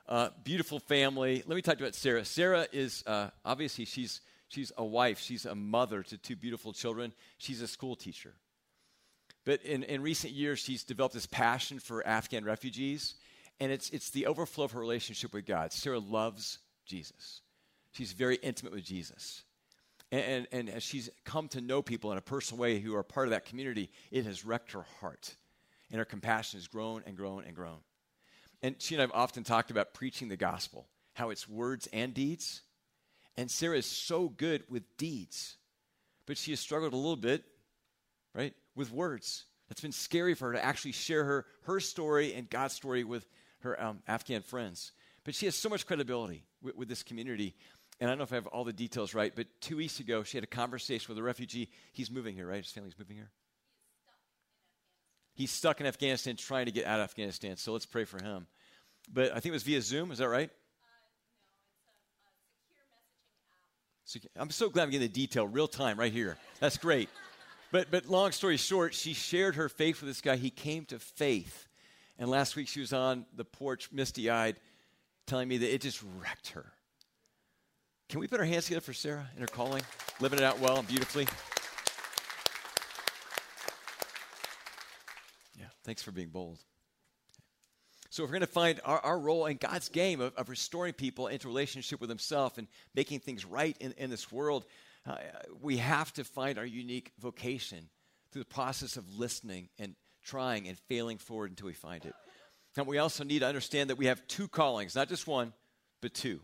Uh, 0.09 0.29
beautiful 0.43 0.81
family. 0.81 1.43
Let 1.47 1.55
me 1.55 1.63
talk 1.63 1.75
to 1.75 1.81
you 1.81 1.87
about 1.87 1.95
Sarah. 1.95 2.25
Sarah 2.25 2.67
is 2.73 3.05
uh, 3.07 3.31
obviously 3.45 3.85
she's 3.85 4.21
she's 4.49 4.73
a 4.77 4.85
wife. 4.85 5.21
She's 5.21 5.47
a 5.47 5.55
mother 5.55 6.03
to 6.03 6.19
two 6.19 6.35
beautiful 6.35 6.73
children. 6.73 7.13
She's 7.37 7.63
a 7.63 7.69
school 7.69 7.95
teacher. 7.95 8.35
But 9.49 9.63
in, 9.63 9.83
in 9.85 10.03
recent 10.03 10.35
years, 10.35 10.59
she's 10.59 10.85
developed 10.85 11.15
this 11.15 11.25
passion 11.25 11.79
for 11.79 12.07
Afghan 12.07 12.45
refugees, 12.45 13.15
and 13.59 13.73
it's, 13.73 13.89
it's 13.89 14.11
the 14.11 14.27
overflow 14.27 14.67
of 14.67 14.73
her 14.73 14.81
relationship 14.81 15.33
with 15.33 15.47
God. 15.47 15.73
Sarah 15.73 16.01
loves 16.01 16.59
Jesus, 16.85 17.41
she's 17.93 18.13
very 18.13 18.37
intimate 18.43 18.75
with 18.75 18.85
Jesus. 18.85 19.45
And, 20.13 20.23
and, 20.23 20.49
and 20.53 20.69
as 20.69 20.83
she's 20.83 21.09
come 21.25 21.49
to 21.49 21.63
know 21.63 21.81
people 21.81 22.13
in 22.13 22.19
a 22.19 22.21
personal 22.21 22.61
way 22.61 22.79
who 22.79 22.95
are 22.95 23.03
part 23.03 23.27
of 23.27 23.31
that 23.31 23.47
community, 23.47 23.91
it 24.11 24.27
has 24.27 24.45
wrecked 24.45 24.73
her 24.73 24.85
heart. 25.01 25.35
And 25.91 25.99
her 25.99 26.05
compassion 26.05 26.59
has 26.59 26.69
grown 26.69 27.03
and 27.07 27.17
grown 27.17 27.45
and 27.45 27.57
grown. 27.57 27.79
And 28.61 28.75
she 28.79 28.97
and 28.97 29.01
I 29.01 29.05
have 29.05 29.13
often 29.15 29.45
talked 29.45 29.71
about 29.71 29.95
preaching 29.95 30.29
the 30.29 30.37
gospel, 30.37 30.89
how 31.15 31.31
it's 31.31 31.49
words 31.49 31.89
and 31.91 32.13
deeds. 32.13 32.61
And 33.39 33.51
Sarah 33.51 33.79
is 33.79 33.87
so 33.87 34.29
good 34.29 34.65
with 34.69 34.99
deeds, 34.99 35.57
but 36.27 36.37
she 36.37 36.51
has 36.51 36.61
struggled 36.61 36.93
a 36.93 36.97
little 36.97 37.17
bit, 37.17 37.45
with 38.79 38.93
words. 38.93 39.45
It's 39.71 39.81
been 39.83 39.93
scary 39.93 40.35
for 40.35 40.47
her 40.47 40.53
to 40.55 40.65
actually 40.65 40.93
share 40.93 41.25
her, 41.25 41.47
her 41.65 41.81
story 41.81 42.33
and 42.33 42.49
God's 42.49 42.75
story 42.75 43.05
with 43.05 43.27
her 43.61 43.81
um, 43.83 43.99
Afghan 44.07 44.41
friends. 44.41 44.93
But 45.25 45.35
she 45.35 45.45
has 45.45 45.55
so 45.55 45.69
much 45.69 45.87
credibility 45.87 46.45
with, 46.63 46.77
with 46.77 46.89
this 46.89 47.03
community. 47.03 47.55
And 48.01 48.09
I 48.09 48.13
don't 48.13 48.19
know 48.19 48.25
if 48.25 48.33
I 48.33 48.37
have 48.37 48.47
all 48.47 48.65
the 48.65 48.73
details 48.73 49.13
right, 49.13 49.35
but 49.35 49.47
two 49.61 49.77
weeks 49.77 50.01
ago, 50.01 50.23
she 50.23 50.39
had 50.39 50.45
a 50.45 50.47
conversation 50.47 51.07
with 51.09 51.19
a 51.19 51.23
refugee. 51.23 51.69
He's 51.93 52.11
moving 52.11 52.35
here, 52.35 52.47
right? 52.47 52.63
His 52.63 52.73
family's 52.73 52.99
moving 52.99 53.17
here? 53.17 53.31
He's 55.35 55.51
stuck 55.51 55.81
in 55.81 55.87
Afghanistan 55.87 56.37
trying 56.37 56.67
to 56.67 56.73
get 56.73 56.87
out 56.87 57.01
of 57.01 57.05
Afghanistan, 57.05 57.57
so 57.57 57.73
let's 57.73 57.87
pray 57.87 58.05
for 58.05 58.23
him. 58.23 58.47
But 59.13 59.31
I 59.33 59.35
think 59.35 59.47
it 59.47 59.53
was 59.53 59.63
via 59.65 59.83
Zoom, 59.83 60.11
is 60.11 60.19
that 60.19 60.29
right? 60.29 60.51
I'm 64.37 64.51
so 64.51 64.71
glad 64.71 64.85
I'm 64.85 64.91
getting 64.91 65.07
the 65.07 65.13
detail 65.13 65.47
real 65.47 65.69
time 65.69 65.99
right 65.99 66.13
here. 66.13 66.39
That's 66.61 66.79
great. 66.79 67.11
But, 67.71 67.91
but 67.91 68.07
long 68.07 68.33
story 68.33 68.57
short, 68.57 68.95
she 68.95 69.13
shared 69.13 69.57
her 69.57 69.69
faith 69.69 70.01
with 70.01 70.09
this 70.09 70.21
guy. 70.21 70.37
He 70.37 70.51
came 70.51 70.85
to 70.87 70.99
faith. 70.99 71.69
And 72.19 72.31
last 72.31 72.57
week 72.57 72.69
she 72.69 72.81
was 72.81 72.93
on 72.93 73.27
the 73.37 73.45
porch, 73.45 73.91
misty 73.93 74.31
eyed, 74.31 74.57
telling 75.27 75.49
me 75.49 75.59
that 75.59 75.73
it 75.73 75.83
just 75.83 76.03
wrecked 76.21 76.49
her. 76.51 76.73
Can 78.09 78.21
we 78.21 78.27
put 78.27 78.41
our 78.41 78.47
hands 78.47 78.65
together 78.65 78.81
for 78.81 78.95
Sarah 78.95 79.29
and 79.33 79.41
her 79.41 79.47
calling? 79.47 79.83
Living 80.21 80.39
it 80.39 80.45
out 80.45 80.59
well 80.59 80.79
and 80.79 80.89
beautifully. 80.89 81.29
Yeah, 85.59 85.67
thanks 85.85 86.03
for 86.03 86.11
being 86.11 86.29
bold. 86.29 86.59
So, 88.11 88.25
if 88.25 88.31
we're 88.31 88.33
going 88.33 88.41
to 88.41 88.47
find 88.47 88.81
our, 88.87 88.99
our 89.01 89.19
role 89.19 89.45
in 89.45 89.59
God's 89.59 89.91
game 89.91 90.23
of, 90.23 90.35
of 90.37 90.49
restoring 90.49 90.95
people 90.95 91.27
into 91.27 91.47
relationship 91.47 92.01
with 92.01 92.09
Himself 92.09 92.57
and 92.57 92.67
making 92.95 93.21
things 93.21 93.45
right 93.45 93.77
in, 93.79 93.93
in 93.99 94.09
this 94.09 94.33
world, 94.33 94.65
uh, 95.07 95.17
we 95.61 95.79
have 95.79 96.13
to 96.15 96.25
find 96.25 96.59
our 96.59 96.67
unique 96.67 97.13
vocation 97.19 97.89
through 98.31 98.43
the 98.43 98.55
process 98.55 98.97
of 98.97 99.19
listening 99.19 99.69
and 99.79 99.95
trying 100.23 100.69
and 100.69 100.79
failing 100.79 101.19
forward 101.19 101.51
until 101.51 101.67
we 101.67 101.73
find 101.73 102.05
it. 102.05 102.15
And 102.77 102.87
we 102.87 102.99
also 102.99 103.25
need 103.25 103.41
to 103.41 103.47
understand 103.47 103.91
that 103.91 103.97
we 103.97 104.07
have 104.07 104.27
two 104.29 104.47
callings, 104.47 104.95
not 104.95 105.09
just 105.09 105.27
one, 105.27 105.53
but 106.01 106.15
two. 106.15 106.41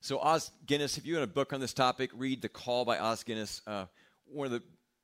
So, 0.00 0.18
Os 0.18 0.50
Guinness, 0.66 0.98
if 0.98 1.06
you 1.06 1.14
have 1.14 1.22
a 1.22 1.32
book 1.32 1.52
on 1.54 1.60
this 1.60 1.72
topic, 1.72 2.10
read 2.14 2.42
The 2.42 2.50
Call 2.50 2.84
by 2.84 2.98
Os 2.98 3.22
Guinness, 3.22 3.62
uh, 3.66 3.86
one 4.26 4.44
of 4.44 4.52
the 4.52 4.62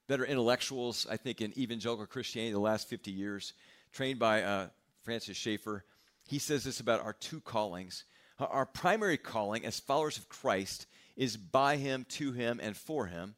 better 0.08 0.26
intellectuals, 0.26 1.06
I 1.08 1.16
think, 1.16 1.40
in 1.40 1.56
evangelical 1.58 2.04
Christianity 2.04 2.52
the 2.52 2.58
last 2.58 2.88
50 2.88 3.10
years. 3.10 3.54
trained 3.92 4.18
by 4.18 4.42
uh, 4.42 4.66
Francis 5.02 5.36
Schaeffer. 5.36 5.84
He 6.28 6.38
says 6.38 6.64
this 6.64 6.80
about 6.80 7.00
our 7.00 7.12
two 7.12 7.40
callings. 7.40 8.04
Our 8.38 8.66
primary 8.66 9.16
calling 9.16 9.64
as 9.64 9.80
followers 9.80 10.18
of 10.18 10.28
Christ 10.28 10.86
is 11.20 11.36
by 11.36 11.76
Him, 11.76 12.06
to 12.08 12.32
Him, 12.32 12.58
and 12.62 12.74
for 12.74 13.04
Him. 13.06 13.34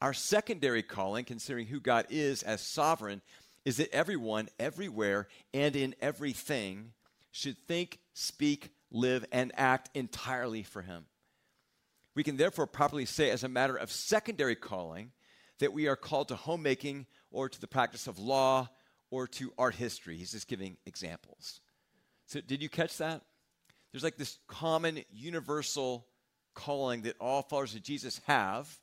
Our 0.00 0.14
secondary 0.14 0.82
calling, 0.82 1.26
considering 1.26 1.66
who 1.66 1.80
God 1.80 2.06
is 2.08 2.42
as 2.42 2.62
sovereign, 2.62 3.20
is 3.66 3.76
that 3.76 3.94
everyone, 3.94 4.48
everywhere, 4.58 5.28
and 5.52 5.76
in 5.76 5.94
everything 6.00 6.92
should 7.32 7.58
think, 7.68 7.98
speak, 8.14 8.70
live, 8.90 9.26
and 9.30 9.52
act 9.54 9.90
entirely 9.94 10.62
for 10.62 10.80
Him. 10.80 11.04
We 12.14 12.22
can 12.22 12.38
therefore 12.38 12.66
properly 12.66 13.04
say, 13.04 13.30
as 13.30 13.44
a 13.44 13.50
matter 13.50 13.76
of 13.76 13.92
secondary 13.92 14.56
calling, 14.56 15.12
that 15.58 15.74
we 15.74 15.88
are 15.88 15.96
called 15.96 16.28
to 16.28 16.36
homemaking 16.36 17.04
or 17.30 17.50
to 17.50 17.60
the 17.60 17.66
practice 17.66 18.06
of 18.06 18.18
law 18.18 18.70
or 19.10 19.26
to 19.26 19.52
art 19.58 19.74
history. 19.74 20.16
He's 20.16 20.32
just 20.32 20.48
giving 20.48 20.78
examples. 20.86 21.60
So, 22.24 22.40
did 22.40 22.62
you 22.62 22.70
catch 22.70 22.96
that? 22.96 23.20
There's 23.92 24.04
like 24.04 24.16
this 24.16 24.38
common, 24.48 25.04
universal 25.10 26.06
calling 26.56 27.02
that 27.02 27.14
all 27.20 27.42
followers 27.42 27.76
of 27.76 27.84
Jesus 27.84 28.20
have, 28.26 28.80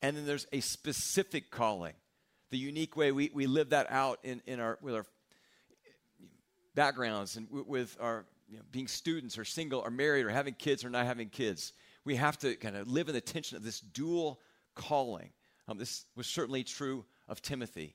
and 0.00 0.16
then 0.16 0.26
there's 0.26 0.46
a 0.52 0.58
specific 0.58 1.52
calling, 1.52 1.92
the 2.50 2.58
unique 2.58 2.96
way 2.96 3.12
we, 3.12 3.30
we 3.32 3.46
live 3.46 3.70
that 3.70 3.86
out 3.88 4.18
in, 4.24 4.42
in 4.46 4.58
our, 4.58 4.78
with 4.82 4.96
our 4.96 5.06
backgrounds 6.74 7.36
and 7.36 7.46
with 7.50 7.96
our 8.00 8.24
you 8.50 8.56
know, 8.56 8.64
being 8.72 8.88
students 8.88 9.38
or 9.38 9.44
single 9.44 9.80
or 9.80 9.90
married 9.90 10.26
or 10.26 10.30
having 10.30 10.54
kids 10.54 10.84
or 10.84 10.90
not 10.90 11.06
having 11.06 11.28
kids. 11.28 11.72
We 12.04 12.16
have 12.16 12.36
to 12.40 12.56
kind 12.56 12.76
of 12.76 12.88
live 12.88 13.08
in 13.08 13.14
the 13.14 13.20
tension 13.20 13.56
of 13.56 13.62
this 13.62 13.78
dual 13.78 14.40
calling. 14.74 15.30
Um, 15.68 15.78
this 15.78 16.04
was 16.16 16.26
certainly 16.26 16.64
true 16.64 17.04
of 17.28 17.40
Timothy. 17.40 17.94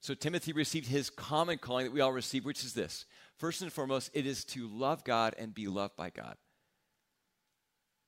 So 0.00 0.14
Timothy 0.14 0.52
received 0.52 0.86
his 0.86 1.08
common 1.08 1.58
calling 1.58 1.86
that 1.86 1.92
we 1.92 2.00
all 2.00 2.12
receive, 2.12 2.44
which 2.44 2.62
is 2.62 2.74
this. 2.74 3.06
First 3.38 3.62
and 3.62 3.72
foremost, 3.72 4.10
it 4.12 4.26
is 4.26 4.44
to 4.46 4.68
love 4.68 5.04
God 5.04 5.34
and 5.38 5.54
be 5.54 5.66
loved 5.66 5.96
by 5.96 6.10
God. 6.10 6.36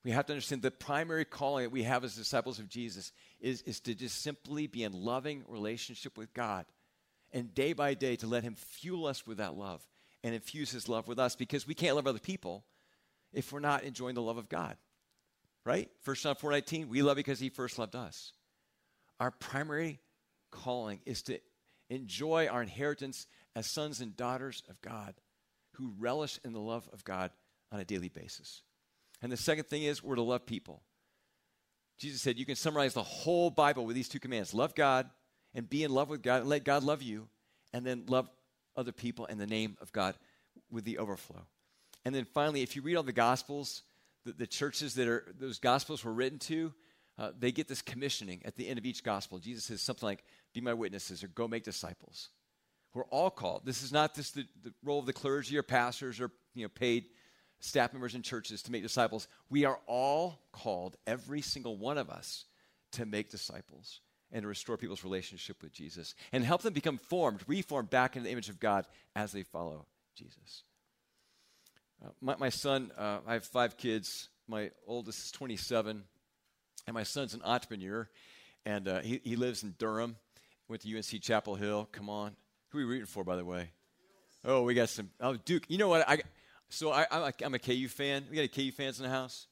We 0.03 0.11
have 0.11 0.25
to 0.27 0.33
understand 0.33 0.61
the 0.61 0.71
primary 0.71 1.25
calling 1.25 1.65
that 1.65 1.71
we 1.71 1.83
have 1.83 2.03
as 2.03 2.15
disciples 2.15 2.59
of 2.59 2.69
Jesus 2.69 3.11
is, 3.39 3.61
is 3.63 3.81
to 3.81 3.93
just 3.93 4.21
simply 4.21 4.67
be 4.67 4.83
in 4.83 4.93
loving 4.93 5.43
relationship 5.47 6.17
with 6.17 6.33
God. 6.33 6.65
And 7.31 7.53
day 7.53 7.73
by 7.73 7.93
day 7.93 8.15
to 8.17 8.27
let 8.27 8.43
him 8.43 8.55
fuel 8.55 9.05
us 9.05 9.27
with 9.27 9.37
that 9.37 9.55
love 9.55 9.85
and 10.23 10.33
infuse 10.33 10.71
his 10.71 10.89
love 10.89 11.07
with 11.07 11.19
us 11.19 11.35
because 11.35 11.67
we 11.67 11.73
can't 11.73 11.95
love 11.95 12.07
other 12.07 12.19
people 12.19 12.65
if 13.33 13.51
we're 13.51 13.59
not 13.59 13.83
enjoying 13.83 14.15
the 14.15 14.21
love 14.21 14.37
of 14.37 14.49
God. 14.49 14.77
Right? 15.65 15.89
1 16.05 16.15
John 16.15 16.35
4:19, 16.35 16.87
we 16.87 17.01
love 17.01 17.17
because 17.17 17.39
he 17.39 17.49
first 17.49 17.77
loved 17.77 17.95
us. 17.95 18.31
Our 19.19 19.31
primary 19.31 19.99
calling 20.49 21.01
is 21.05 21.21
to 21.23 21.39
enjoy 21.89 22.47
our 22.47 22.61
inheritance 22.61 23.27
as 23.55 23.69
sons 23.69 23.99
and 23.99 24.15
daughters 24.15 24.63
of 24.69 24.81
God 24.81 25.15
who 25.73 25.93
relish 25.99 26.39
in 26.43 26.53
the 26.53 26.59
love 26.59 26.89
of 26.93 27.03
God 27.03 27.31
on 27.71 27.79
a 27.79 27.85
daily 27.85 28.09
basis. 28.09 28.63
And 29.21 29.31
the 29.31 29.37
second 29.37 29.65
thing 29.65 29.83
is 29.83 30.03
we're 30.03 30.15
to 30.15 30.21
love 30.21 30.45
people. 30.45 30.81
Jesus 31.97 32.21
said 32.21 32.37
you 32.37 32.45
can 32.45 32.55
summarize 32.55 32.93
the 32.93 33.03
whole 33.03 33.49
Bible 33.49 33.85
with 33.85 33.95
these 33.95 34.07
two 34.07 34.19
commands 34.19 34.53
love 34.53 34.73
God 34.73 35.09
and 35.53 35.69
be 35.69 35.83
in 35.83 35.91
love 35.91 36.09
with 36.09 36.21
God 36.21 36.41
and 36.41 36.49
let 36.49 36.63
God 36.63 36.83
love 36.83 37.01
you, 37.01 37.27
and 37.73 37.85
then 37.85 38.03
love 38.07 38.29
other 38.75 38.91
people 38.91 39.25
in 39.25 39.37
the 39.37 39.47
name 39.47 39.77
of 39.81 39.91
God 39.91 40.15
with 40.71 40.85
the 40.85 40.97
overflow. 40.99 41.45
And 42.05 42.13
then 42.15 42.25
finally, 42.25 42.61
if 42.61 42.75
you 42.75 42.81
read 42.81 42.95
all 42.95 43.03
the 43.03 43.11
Gospels, 43.11 43.83
the, 44.25 44.33
the 44.33 44.47
churches 44.47 44.93
that 44.95 45.07
are 45.07 45.25
those 45.39 45.59
Gospels 45.59 46.03
were 46.03 46.13
written 46.13 46.39
to, 46.39 46.73
uh, 47.17 47.31
they 47.37 47.51
get 47.51 47.67
this 47.67 47.81
commissioning 47.81 48.41
at 48.45 48.55
the 48.55 48.67
end 48.67 48.79
of 48.79 48.85
each 48.85 49.03
Gospel. 49.03 49.39
Jesus 49.39 49.65
says 49.65 49.81
something 49.81 50.07
like, 50.07 50.23
Be 50.53 50.61
my 50.61 50.73
witnesses 50.73 51.23
or 51.23 51.27
go 51.27 51.47
make 51.47 51.63
disciples. 51.63 52.29
We're 52.93 53.05
all 53.05 53.29
called. 53.29 53.65
This 53.65 53.83
is 53.83 53.91
not 53.91 54.15
just 54.15 54.35
the, 54.35 54.45
the 54.63 54.73
role 54.83 54.99
of 54.99 55.05
the 55.05 55.13
clergy 55.13 55.57
or 55.57 55.63
pastors 55.63 56.19
or 56.19 56.31
you 56.55 56.63
know, 56.63 56.69
paid 56.69 57.05
staff 57.59 57.93
members 57.93 58.15
in 58.15 58.21
churches 58.21 58.61
to 58.63 58.71
make 58.71 58.83
disciples. 58.83 59.27
We 59.49 59.65
are 59.65 59.79
all 59.85 60.39
called, 60.51 60.95
every 61.05 61.41
single 61.41 61.77
one 61.77 61.97
of 61.97 62.09
us, 62.09 62.45
to 62.93 63.05
make 63.05 63.29
disciples 63.29 64.01
and 64.31 64.43
to 64.43 64.47
restore 64.47 64.77
people's 64.77 65.03
relationship 65.03 65.61
with 65.61 65.71
Jesus 65.71 66.15
and 66.31 66.43
help 66.43 66.61
them 66.61 66.73
become 66.73 66.97
formed, 66.97 67.41
reformed 67.47 67.89
back 67.89 68.15
into 68.15 68.25
the 68.25 68.31
image 68.31 68.49
of 68.49 68.59
God 68.59 68.85
as 69.15 69.31
they 69.31 69.43
follow 69.43 69.85
Jesus. 70.15 70.63
Uh, 72.03 72.09
my, 72.21 72.35
my, 72.37 72.49
son, 72.49 72.91
uh, 72.97 73.19
I 73.27 73.33
have 73.33 73.45
five 73.45 73.77
kids. 73.77 74.29
My 74.47 74.71
oldest 74.87 75.25
is 75.25 75.31
27, 75.31 76.03
and 76.87 76.93
my 76.93 77.03
son's 77.03 77.33
an 77.33 77.41
entrepreneur, 77.43 78.09
and 78.65 78.87
uh, 78.87 78.99
he, 79.01 79.21
he 79.23 79.35
lives 79.35 79.63
in 79.63 79.75
Durham. 79.77 80.15
Went 80.67 80.83
to 80.83 80.95
UNC 80.95 81.21
Chapel 81.21 81.55
Hill. 81.55 81.89
Come 81.91 82.09
on. 82.09 82.35
Who 82.69 82.77
are 82.77 82.81
we 82.81 82.87
rooting 82.87 83.05
for, 83.07 83.23
by 83.23 83.35
the 83.35 83.45
way? 83.45 83.71
Oh, 84.45 84.63
we 84.63 84.73
got 84.73 84.89
some. 84.89 85.09
Oh, 85.19 85.35
Duke. 85.35 85.63
You 85.67 85.77
know 85.77 85.89
what? 85.89 86.07
I 86.07 86.19
so 86.69 86.91
I, 86.91 87.05
I'm, 87.11 87.21
a, 87.23 87.33
I'm 87.43 87.53
a 87.53 87.59
KU 87.59 87.87
fan. 87.87 88.25
We 88.29 88.35
got 88.35 88.41
any 88.41 88.47
KU 88.47 88.71
fans 88.71 88.99
in 88.99 89.03
the 89.03 89.09
house? 89.09 89.47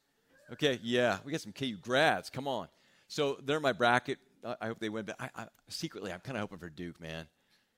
Okay, 0.54 0.80
yeah, 0.82 1.18
we 1.26 1.32
got 1.32 1.42
some 1.42 1.52
KU 1.52 1.76
grads. 1.82 2.30
Come 2.30 2.48
on. 2.48 2.68
So 3.08 3.38
they're 3.44 3.60
my 3.60 3.74
bracket. 3.74 4.18
I 4.62 4.68
hope 4.68 4.80
they 4.80 4.90
win, 4.90 5.06
but 5.06 5.16
I, 5.20 5.30
I, 5.36 5.46
secretly, 5.68 6.14
I'm 6.14 6.20
kind 6.20 6.38
of 6.38 6.42
hoping 6.42 6.60
for 6.60 6.70
Duke, 6.70 7.02
man. 7.02 7.26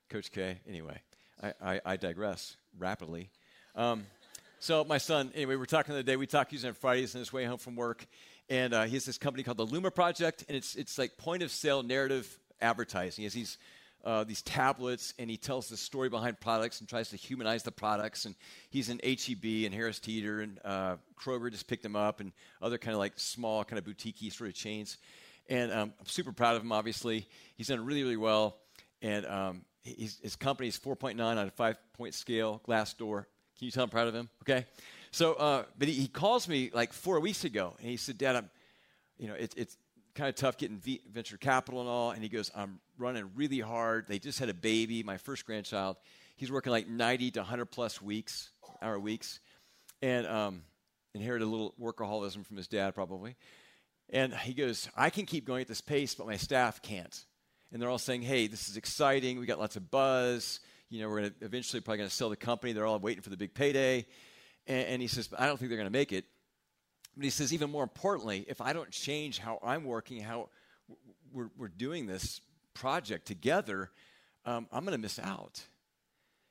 Coach 0.09 0.31
K. 0.31 0.59
Anyway, 0.67 0.99
I, 1.61 1.81
I 1.85 1.97
digress 1.97 2.57
rapidly. 2.77 3.29
Um, 3.75 4.05
so 4.59 4.83
my 4.83 4.97
son, 4.97 5.31
anyway, 5.35 5.55
we're 5.55 5.65
talking 5.65 5.93
the 5.93 5.99
other 5.99 6.05
day. 6.05 6.15
We 6.15 6.27
talk 6.27 6.51
using 6.51 6.67
on 6.67 6.73
Fridays 6.73 7.15
on 7.15 7.19
his 7.19 7.31
way 7.31 7.45
home 7.45 7.59
from 7.59 7.75
work, 7.75 8.05
and 8.49 8.73
uh, 8.73 8.83
he 8.83 8.95
has 8.95 9.05
this 9.05 9.17
company 9.17 9.43
called 9.43 9.57
the 9.57 9.65
Luma 9.65 9.89
Project, 9.91 10.43
and 10.47 10.57
it's 10.57 10.75
it's 10.75 10.97
like 10.97 11.17
point 11.17 11.43
of 11.43 11.51
sale 11.51 11.81
narrative 11.81 12.39
advertising. 12.59 13.21
He 13.21 13.23
has 13.23 13.33
these 13.33 13.57
uh, 14.05 14.23
these 14.23 14.41
tablets, 14.41 15.13
and 15.19 15.29
he 15.29 15.37
tells 15.37 15.69
the 15.69 15.77
story 15.77 16.09
behind 16.09 16.39
products 16.39 16.79
and 16.79 16.89
tries 16.89 17.09
to 17.09 17.17
humanize 17.17 17.63
the 17.63 17.71
products. 17.71 18.25
And 18.25 18.35
he's 18.69 18.89
in 18.89 18.99
HEB 19.03 19.65
and 19.65 19.73
Harris 19.73 19.99
Teeter 19.99 20.41
and 20.41 20.59
uh, 20.63 20.95
Kroger 21.19 21.51
just 21.51 21.67
picked 21.67 21.83
him 21.83 21.95
up, 21.95 22.19
and 22.19 22.31
other 22.61 22.77
kind 22.77 22.93
of 22.93 22.99
like 22.99 23.13
small 23.17 23.63
kind 23.63 23.77
of 23.77 23.85
boutique 23.85 24.31
sort 24.31 24.49
of 24.49 24.55
chains. 24.55 24.97
And 25.49 25.71
um, 25.71 25.93
I'm 25.99 26.05
super 26.05 26.31
proud 26.31 26.55
of 26.55 26.61
him, 26.61 26.71
obviously. 26.71 27.27
He's 27.55 27.67
done 27.67 27.83
really, 27.83 28.03
really 28.03 28.17
well. 28.17 28.57
And 29.01 29.25
um, 29.25 29.61
his 29.81 30.35
company 30.35 30.67
is 30.67 30.77
4.9 30.77 31.19
on 31.19 31.37
a 31.37 31.49
five 31.51 31.77
point 31.93 32.13
scale, 32.13 32.61
Glassdoor. 32.67 33.25
Can 33.57 33.65
you 33.65 33.71
tell 33.71 33.83
I'm 33.83 33.89
proud 33.89 34.07
of 34.07 34.15
him? 34.15 34.29
Okay. 34.43 34.65
So, 35.11 35.33
uh, 35.33 35.63
but 35.77 35.87
he, 35.87 35.95
he, 35.95 36.07
calls 36.07 36.47
me 36.47 36.69
like 36.71 36.93
four 36.93 37.19
weeks 37.19 37.43
ago, 37.43 37.73
and 37.79 37.89
he 37.89 37.97
said, 37.97 38.17
Dad, 38.17 38.35
I'm, 38.35 38.49
you 39.17 39.27
know, 39.27 39.33
it, 39.33 39.53
it's 39.57 39.75
kind 40.19 40.27
of 40.29 40.35
tough 40.35 40.57
getting 40.57 40.77
v- 40.77 41.01
venture 41.09 41.37
capital 41.37 41.79
and 41.79 41.89
all. 41.89 42.11
And 42.11 42.21
he 42.21 42.27
goes, 42.27 42.51
I'm 42.53 42.81
running 42.97 43.31
really 43.35 43.61
hard. 43.61 44.05
They 44.09 44.19
just 44.19 44.37
had 44.37 44.49
a 44.49 44.53
baby, 44.53 45.01
my 45.01 45.15
first 45.15 45.45
grandchild. 45.45 45.95
He's 46.35 46.51
working 46.51 46.71
like 46.71 46.89
90 46.89 47.31
to 47.31 47.39
100 47.39 47.67
plus 47.67 48.01
weeks, 48.01 48.51
hour 48.81 48.99
weeks, 48.99 49.39
and 50.01 50.27
um, 50.27 50.63
inherited 51.15 51.45
a 51.45 51.47
little 51.47 51.73
workaholism 51.81 52.45
from 52.45 52.57
his 52.57 52.67
dad, 52.67 52.95
probably. 52.95 53.37
And 54.09 54.33
he 54.33 54.53
goes, 54.53 54.89
I 54.95 55.09
can 55.09 55.25
keep 55.25 55.45
going 55.45 55.61
at 55.61 55.69
this 55.69 55.81
pace, 55.81 56.15
but 56.15 56.27
my 56.27 56.35
staff 56.35 56.81
can't. 56.81 57.25
And 57.71 57.81
they're 57.81 57.89
all 57.89 57.97
saying, 57.97 58.23
hey, 58.23 58.47
this 58.47 58.67
is 58.67 58.75
exciting. 58.75 59.39
We 59.39 59.45
got 59.45 59.57
lots 59.59 59.77
of 59.77 59.89
buzz. 59.89 60.59
You 60.89 61.01
know, 61.01 61.09
we're 61.09 61.29
to 61.29 61.33
eventually 61.41 61.79
probably 61.79 61.99
going 61.99 62.09
to 62.09 62.15
sell 62.15 62.29
the 62.29 62.35
company. 62.35 62.73
They're 62.73 62.85
all 62.85 62.99
waiting 62.99 63.21
for 63.21 63.29
the 63.29 63.37
big 63.37 63.53
payday. 63.53 64.05
And, 64.67 64.87
and 64.87 65.01
he 65.01 65.07
says, 65.07 65.29
I 65.37 65.45
don't 65.45 65.57
think 65.57 65.69
they're 65.69 65.77
going 65.77 65.87
to 65.87 65.97
make 65.97 66.11
it. 66.11 66.25
But 67.19 67.25
he 67.25 67.31
says, 67.31 67.53
even 67.53 67.69
more 67.69 67.83
importantly, 67.83 68.45
if 68.47 68.61
I 68.61 68.71
don't 68.71 68.89
change 68.91 69.39
how 69.39 69.59
I'm 69.61 69.83
working, 69.83 70.21
how 70.21 70.47
we're, 71.33 71.49
we're 71.57 71.67
doing 71.67 72.07
this 72.07 72.39
project 72.73 73.27
together, 73.27 73.91
um, 74.45 74.67
I'm 74.71 74.85
going 74.85 74.95
to 74.95 75.01
miss 75.01 75.19
out. 75.19 75.61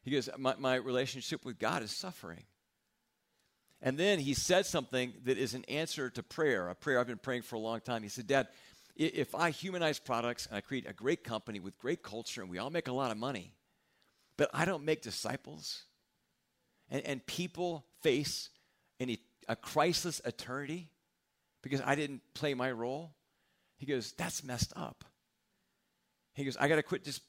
He 0.03 0.11
goes, 0.11 0.29
my, 0.37 0.57
my 0.59 0.75
relationship 0.75 1.47
with 1.47 1.59
God 1.59 1.83
is 1.83 1.91
suffering. 1.91 2.45
And 3.81 3.97
then 3.97 4.19
he 4.19 4.35
said 4.35 4.67
something 4.67 5.15
that 5.25 5.39
is 5.39 5.55
an 5.55 5.65
answer 5.71 6.11
to 6.11 6.23
prayer, 6.23 6.69
a 6.69 6.75
prayer 6.75 7.01
I've 7.01 7.07
been 7.07 7.17
praying 7.17 7.43
for 7.43 7.57
a 7.57 7.61
long 7.61 7.81
time. 7.81 8.03
He 8.03 8.11
said, 8.11 8.27
Dad, 8.27 8.49
if 8.95 9.35
I 9.35 9.49
humanize 9.49 9.99
products 9.99 10.45
and 10.45 10.55
I 10.55 10.61
create 10.61 10.87
a 10.87 10.93
great 10.93 11.25
company 11.25 11.61
with 11.61 11.79
great 11.79 12.03
culture 12.03 12.43
and 12.43 12.51
we 12.51 12.59
all 12.59 12.69
make 12.69 12.89
a 12.89 12.93
lot 12.93 13.11
of 13.11 13.17
money, 13.17 13.55
but 14.37 14.51
I 14.53 14.67
don't 14.67 14.85
make 14.85 15.01
disciples, 15.01 15.85
and, 16.91 17.03
and 17.07 17.25
people 17.25 17.87
face 18.03 18.51
an, 19.01 19.17
a 19.49 19.57
Christless 19.57 20.21
eternity 20.25 20.89
because 21.63 21.81
I 21.85 21.95
didn't 21.95 22.23
play 22.35 22.55
my 22.55 22.71
role, 22.71 23.15
he 23.77 23.87
goes, 23.87 24.13
That's 24.13 24.45
messed 24.45 24.73
up. 24.77 25.05
He 26.35 26.45
goes, 26.45 26.57
I 26.57 26.69
got 26.69 26.77
to 26.77 26.83
quit 26.83 27.05
just 27.05 27.23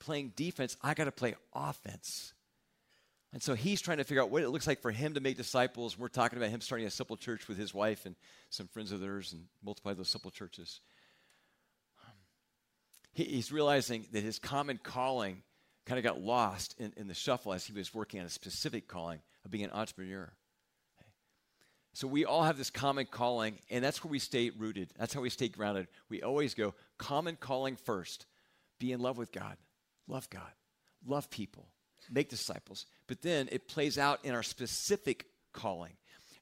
playing 0.00 0.32
defense, 0.36 0.76
I 0.82 0.94
got 0.94 1.04
to 1.04 1.12
play 1.12 1.34
offense. 1.54 2.32
And 3.32 3.42
so 3.42 3.54
he's 3.54 3.80
trying 3.80 3.98
to 3.98 4.04
figure 4.04 4.22
out 4.22 4.30
what 4.30 4.44
it 4.44 4.50
looks 4.50 4.68
like 4.68 4.80
for 4.80 4.92
him 4.92 5.14
to 5.14 5.20
make 5.20 5.36
disciples. 5.36 5.98
We're 5.98 6.06
talking 6.06 6.38
about 6.38 6.50
him 6.50 6.60
starting 6.60 6.86
a 6.86 6.90
simple 6.90 7.16
church 7.16 7.48
with 7.48 7.58
his 7.58 7.74
wife 7.74 8.06
and 8.06 8.14
some 8.48 8.68
friends 8.68 8.92
of 8.92 9.00
theirs 9.00 9.32
and 9.32 9.46
multiply 9.62 9.92
those 9.92 10.08
simple 10.08 10.30
churches. 10.30 10.80
He, 13.12 13.24
he's 13.24 13.50
realizing 13.50 14.06
that 14.12 14.22
his 14.22 14.38
common 14.38 14.78
calling 14.80 15.42
kind 15.84 15.98
of 15.98 16.04
got 16.04 16.20
lost 16.20 16.76
in, 16.78 16.92
in 16.96 17.08
the 17.08 17.14
shuffle 17.14 17.52
as 17.52 17.66
he 17.66 17.72
was 17.72 17.92
working 17.92 18.20
on 18.20 18.26
a 18.26 18.30
specific 18.30 18.86
calling 18.86 19.18
of 19.44 19.50
being 19.50 19.64
an 19.64 19.72
entrepreneur. 19.72 20.32
So 21.94 22.08
we 22.08 22.24
all 22.24 22.42
have 22.42 22.58
this 22.58 22.70
common 22.70 23.06
calling, 23.06 23.58
and 23.70 23.82
that's 23.82 24.02
where 24.02 24.10
we 24.10 24.18
stay 24.18 24.50
rooted. 24.50 24.90
That's 24.98 25.14
how 25.14 25.20
we 25.20 25.30
stay 25.30 25.48
grounded. 25.48 25.86
We 26.08 26.22
always 26.22 26.52
go 26.52 26.74
common 26.98 27.36
calling 27.36 27.76
first. 27.76 28.26
Be 28.80 28.90
in 28.90 29.00
love 29.00 29.16
with 29.16 29.30
God, 29.30 29.56
love 30.08 30.28
God, 30.28 30.50
love 31.06 31.30
people, 31.30 31.68
make 32.10 32.28
disciples, 32.28 32.86
but 33.06 33.22
then 33.22 33.48
it 33.52 33.68
plays 33.68 33.96
out 33.96 34.24
in 34.24 34.34
our 34.34 34.42
specific 34.42 35.26
calling. 35.52 35.92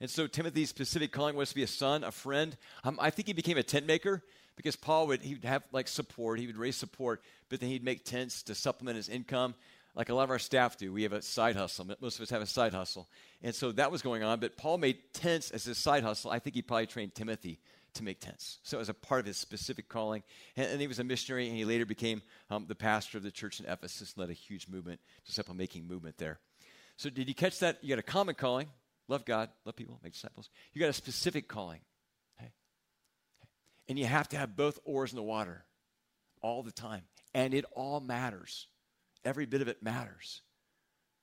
And 0.01 0.09
so 0.09 0.27
Timothy's 0.27 0.71
specific 0.71 1.13
calling 1.13 1.37
was 1.37 1.51
to 1.51 1.55
be 1.55 1.63
a 1.63 1.69
son, 1.69 2.03
a 2.03 2.11
friend. 2.11 2.57
Um, 2.83 2.99
I 3.01 3.11
think 3.11 3.29
he 3.29 3.35
became 3.35 3.59
a 3.59 3.63
tent 3.63 3.87
maker 3.87 4.23
because 4.57 4.75
Paul 4.75 5.07
would 5.09 5.23
he 5.23 5.35
would 5.35 5.45
have 5.45 5.65
like 5.71 5.87
support, 5.87 6.41
he 6.41 6.47
would 6.47 6.57
raise 6.57 6.77
support, 6.77 7.23
but 7.51 7.61
then 7.61 7.69
he'd 7.69 7.85
make 7.85 8.05
tents 8.05 8.43
to 8.45 8.55
supplement 8.55 8.97
his 8.97 9.11
income, 9.11 9.55
like 9.95 10.09
a 10.09 10.15
lot 10.15 10.25
of 10.25 10.31
our 10.31 10.39
staff 10.39 10.77
do. 10.77 10.93
We 10.93 11.03
have 11.03 11.13
a 11.13 11.23
side 11.23 11.57
hustle. 11.57 11.87
Most 12.01 12.17
of 12.17 12.23
us 12.23 12.31
have 12.31 12.43
a 12.43 12.47
side 12.47 12.73
hustle, 12.73 13.09
and 13.43 13.55
so 13.55 13.73
that 13.73 13.91
was 13.91 14.03
going 14.03 14.23
on. 14.23 14.41
But 14.41 14.57
Paul 14.57 14.79
made 14.79 14.99
tents 15.13 15.51
as 15.51 15.65
his 15.65 15.79
side 15.79 16.03
hustle. 16.03 16.31
I 16.31 16.39
think 16.39 16.57
he 16.57 16.63
probably 16.63 16.87
trained 16.87 17.15
Timothy 17.15 17.61
to 17.95 18.05
make 18.05 18.21
tents. 18.21 18.59
So 18.63 18.79
it 18.79 18.81
was 18.81 18.89
a 18.89 18.95
part 18.95 19.21
of 19.21 19.27
his 19.27 19.37
specific 19.37 19.89
calling. 19.89 20.23
And, 20.57 20.71
and 20.71 20.81
he 20.81 20.87
was 20.87 20.99
a 20.99 21.05
missionary, 21.05 21.49
and 21.49 21.57
he 21.57 21.65
later 21.65 21.85
became 21.85 22.23
um, 22.51 22.65
the 22.67 22.75
pastor 22.75 23.19
of 23.19 23.25
the 23.25 23.31
church 23.31 23.61
in 23.61 23.67
Ephesus, 23.67 24.15
and 24.15 24.21
led 24.21 24.31
a 24.31 24.35
huge 24.35 24.69
movement, 24.69 25.01
disciple 25.27 25.55
making 25.55 25.87
movement 25.87 26.17
there. 26.19 26.39
So 26.97 27.11
did 27.11 27.29
you 27.29 27.35
catch 27.35 27.59
that? 27.61 27.79
You 27.83 27.91
got 27.91 27.99
a 27.99 28.03
common 28.03 28.35
calling, 28.35 28.69
love 29.09 29.25
God, 29.25 29.51
love 29.65 29.77
people, 29.77 30.01
make 30.03 30.13
disciples. 30.13 30.49
You 30.73 30.81
got 30.81 30.89
a 30.89 30.95
specific 30.95 31.49
calling. 31.49 31.81
Okay? 32.39 32.51
And 33.89 33.99
you 33.99 34.07
have 34.07 34.29
to 34.31 34.37
have 34.37 34.57
both 34.57 34.79
oars 34.85 35.13
in 35.13 35.17
the 35.17 35.23
water 35.23 35.65
all 36.41 36.63
the 36.63 36.73
time. 36.73 37.03
And 37.35 37.55
it 37.55 37.65
all 37.75 38.01
matters. 38.01 38.69
Every 39.25 39.47
bit 39.47 39.63
of 39.63 39.69
it 39.69 39.83
matters. 39.83 40.43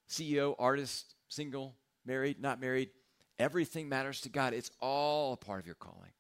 CEO, 0.10 0.56
artist, 0.58 1.16
single, 1.28 1.76
married, 2.06 2.42
not 2.42 2.60
married, 2.60 2.90
everything 3.38 3.88
matters 3.90 4.22
to 4.22 4.30
God. 4.30 4.54
It's 4.54 4.72
all 4.80 5.34
a 5.34 5.38
part 5.38 5.60
of 5.60 5.66
your 5.66 5.76
calling. 5.76 6.12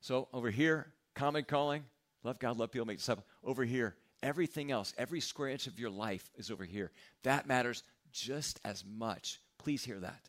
So 0.00 0.28
over 0.32 0.50
here, 0.50 0.92
common 1.14 1.44
calling, 1.44 1.84
love 2.22 2.38
God, 2.38 2.58
love 2.58 2.72
people, 2.72 2.86
make 2.86 2.98
disciples. 2.98 3.26
Over 3.42 3.64
here, 3.64 3.96
everything 4.22 4.70
else, 4.70 4.92
every 4.98 5.20
square 5.20 5.48
inch 5.48 5.66
of 5.66 5.78
your 5.78 5.90
life 5.90 6.28
is 6.36 6.50
over 6.50 6.64
here. 6.64 6.90
That 7.22 7.46
matters 7.46 7.82
just 8.12 8.60
as 8.64 8.84
much. 8.84 9.40
Please 9.58 9.84
hear 9.84 10.00
that. 10.00 10.28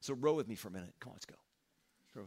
So 0.00 0.14
row 0.14 0.34
with 0.34 0.48
me 0.48 0.56
for 0.56 0.68
a 0.68 0.72
minute. 0.72 0.92
Come 1.00 1.10
on, 1.10 1.14
let's 1.14 1.26
go. 1.26 1.34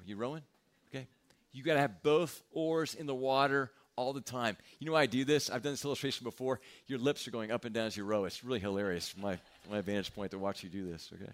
You 0.06 0.15
rowing? 0.15 0.41
Okay. 0.89 1.08
You 1.51 1.63
got 1.63 1.75
to 1.75 1.82
have 1.82 2.01
both 2.01 2.41
oars 2.51 2.95
in 2.95 3.06
the 3.06 3.15
water 3.15 3.71
all 3.95 4.13
the 4.13 4.21
time. 4.21 4.58
You 4.79 4.88
know 4.88 4.93
why 4.93 5.01
I 5.01 5.05
do 5.05 5.25
this? 5.25 5.49
I've 5.49 5.63
done 5.63 5.73
this 5.73 5.86
illustration 5.86 6.23
before. 6.23 6.60
Your 6.88 6.99
lips 6.99 7.27
are 7.27 7.31
going 7.31 7.51
up 7.51 7.65
and 7.65 7.73
down 7.73 7.88
as 7.88 7.97
you 7.97 8.03
row. 8.03 8.25
It's 8.25 8.43
really 8.43 8.60
hilarious 8.60 9.10
from 9.10 9.21
my, 9.21 9.39
my 9.69 9.81
vantage 9.81 10.13
point 10.13 10.31
to 10.31 10.39
watch 10.39 10.63
you 10.63 10.69
do 10.69 10.89
this, 10.89 11.12
okay? 11.13 11.31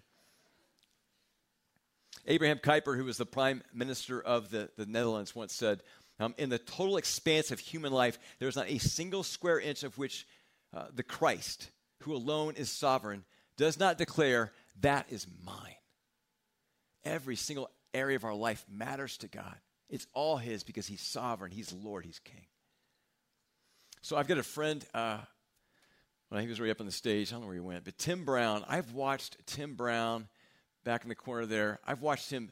Abraham 2.28 2.58
Kuyper, 2.58 2.96
who 2.96 3.06
was 3.06 3.18
the 3.18 3.26
prime 3.26 3.64
minister 3.74 4.22
of 4.22 4.52
the, 4.52 4.70
the 4.78 4.86
Netherlands, 4.86 5.36
once 5.36 5.54
said, 5.54 5.82
um, 6.20 6.36
In 6.38 6.50
the 6.50 6.60
total 6.60 6.98
expanse 6.98 7.52
of 7.52 7.60
human 7.60 7.92
life, 7.92 8.20
there 8.40 8.48
is 8.48 8.56
not 8.56 8.70
a 8.70 8.78
single 8.78 9.24
square 9.24 9.60
inch 9.60 9.84
of 9.84 9.98
which 9.98 10.28
uh, 10.74 10.86
the 10.94 11.04
Christ, 11.04 11.72
who 12.02 12.14
alone 12.16 12.56
is 12.56 12.70
sovereign, 12.70 13.24
does 13.58 13.80
not 13.80 13.98
declare, 13.98 14.52
That 14.82 15.08
is 15.10 15.26
mine. 15.44 15.76
Every 17.04 17.36
single 17.36 17.70
area 17.94 18.16
of 18.16 18.24
our 18.24 18.36
life 18.36 18.64
matters 18.70 19.18
to 19.18 19.28
God. 19.28 19.56
It's 19.90 20.08
all 20.14 20.38
His 20.38 20.64
because 20.64 20.86
He's 20.86 21.02
sovereign, 21.02 21.52
He's 21.52 21.74
Lord, 21.74 22.06
He's 22.06 22.20
King. 22.20 22.46
So 24.02 24.18
I've 24.18 24.28
got 24.28 24.40
a 24.40 24.44
friend, 24.44 24.84
uh, 24.94 25.20
well, 26.30 26.42
he 26.42 26.48
was 26.48 26.60
right 26.60 26.72
up 26.72 26.80
on 26.80 26.88
the 26.88 26.92
stage. 26.92 27.32
I 27.32 27.34
don't 27.34 27.42
know 27.42 27.48
where 27.48 27.56
he 27.56 27.62
went, 27.62 27.84
but 27.84 27.98
Tim 27.98 28.26
Brown. 28.26 28.66
I've 28.68 28.94
watched 28.94 29.38
Tim 29.46 29.76
Brown 29.76 30.28
back 30.84 31.04
in 31.04 31.10
the 31.10 31.16
corner 31.16 31.46
there. 31.46 31.80
I've 31.86 32.02
watched 32.02 32.32
him 32.32 32.52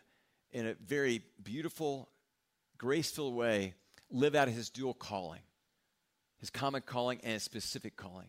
in 0.51 0.67
a 0.67 0.75
very 0.75 1.23
beautiful, 1.41 2.09
graceful 2.77 3.33
way 3.33 3.73
live 4.11 4.35
out 4.35 4.47
his 4.47 4.69
dual 4.69 4.93
calling, 4.93 5.41
his 6.37 6.49
common 6.49 6.81
calling 6.81 7.19
and 7.23 7.33
his 7.33 7.43
specific 7.43 7.95
calling. 7.97 8.27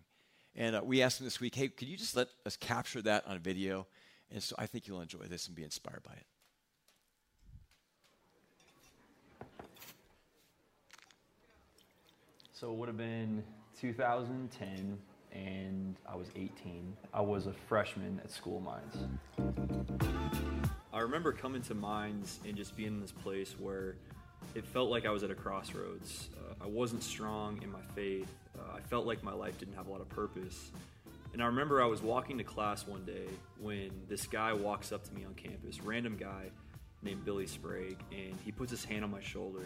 And 0.57 0.77
uh, 0.77 0.83
we 0.83 1.03
asked 1.03 1.21
him 1.21 1.27
this 1.27 1.41
week, 1.41 1.55
hey, 1.55 1.69
could 1.69 1.89
you 1.89 1.97
just 1.97 2.17
let 2.17 2.29
us 2.47 2.57
capture 2.57 3.03
that 3.03 3.27
on 3.27 3.39
video? 3.39 3.87
And 4.31 4.43
so 4.43 4.55
I 4.59 4.67
think 4.67 4.87
you'll 4.87 5.01
enjoy 5.01 5.25
this 5.29 5.47
and 5.47 5.55
be 5.55 5.63
inspired 5.63 6.03
by 6.03 6.13
it. 6.13 6.27
So 12.61 12.70
it 12.70 12.77
would 12.77 12.88
have 12.88 12.99
been 12.99 13.42
2010 13.81 14.99
and 15.33 15.96
I 16.07 16.14
was 16.14 16.29
18. 16.37 16.94
I 17.14 17.23
was 17.23 17.46
a 17.46 17.55
freshman 17.55 18.20
at 18.23 18.31
School 18.31 18.61
Mines. 18.61 19.09
I 20.92 21.01
remember 21.01 21.33
coming 21.33 21.62
to 21.62 21.75
Mines 21.75 22.38
and 22.46 22.55
just 22.55 22.77
being 22.77 22.88
in 22.88 23.01
this 23.01 23.12
place 23.12 23.55
where 23.59 23.96
it 24.55 24.66
felt 24.66 24.90
like 24.90 25.07
I 25.07 25.11
was 25.11 25.23
at 25.23 25.31
a 25.31 25.35
crossroads. 25.35 26.29
Uh, 26.37 26.64
I 26.64 26.66
wasn't 26.66 27.03
strong 27.03 27.62
in 27.62 27.73
my 27.73 27.81
faith. 27.94 28.29
Uh, 28.59 28.77
I 28.77 28.81
felt 28.81 29.07
like 29.07 29.23
my 29.23 29.33
life 29.33 29.57
didn't 29.57 29.77
have 29.77 29.87
a 29.87 29.90
lot 29.90 30.03
of 30.03 30.11
purpose. 30.11 30.70
And 31.33 31.42
I 31.42 31.46
remember 31.46 31.81
I 31.81 31.87
was 31.87 32.03
walking 32.03 32.37
to 32.37 32.44
class 32.44 32.87
one 32.87 33.07
day 33.07 33.29
when 33.59 33.90
this 34.07 34.27
guy 34.27 34.53
walks 34.53 34.92
up 34.92 35.03
to 35.05 35.14
me 35.14 35.25
on 35.25 35.33
campus, 35.33 35.81
random 35.81 36.18
guy 36.18 36.51
named 37.01 37.25
Billy 37.25 37.46
Sprague, 37.46 38.05
and 38.12 38.38
he 38.44 38.53
puts 38.53 38.70
his 38.70 38.85
hand 38.85 39.03
on 39.03 39.11
my 39.11 39.23
shoulder 39.23 39.62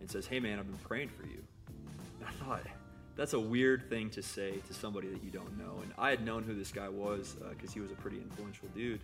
and 0.00 0.10
says, 0.10 0.26
Hey 0.26 0.40
man, 0.40 0.58
I've 0.58 0.66
been 0.66 0.78
praying 0.78 1.10
for 1.10 1.26
you. 1.26 1.44
I 2.28 2.44
thought, 2.44 2.62
that's 3.16 3.32
a 3.32 3.40
weird 3.40 3.88
thing 3.88 4.10
to 4.10 4.22
say 4.22 4.58
to 4.66 4.74
somebody 4.74 5.08
that 5.08 5.24
you 5.24 5.30
don't 5.30 5.58
know. 5.58 5.80
And 5.82 5.92
I 5.98 6.10
had 6.10 6.24
known 6.24 6.44
who 6.44 6.54
this 6.54 6.70
guy 6.70 6.88
was 6.88 7.36
because 7.50 7.70
uh, 7.70 7.74
he 7.74 7.80
was 7.80 7.90
a 7.90 7.96
pretty 7.96 8.18
influential 8.18 8.68
dude. 8.74 9.00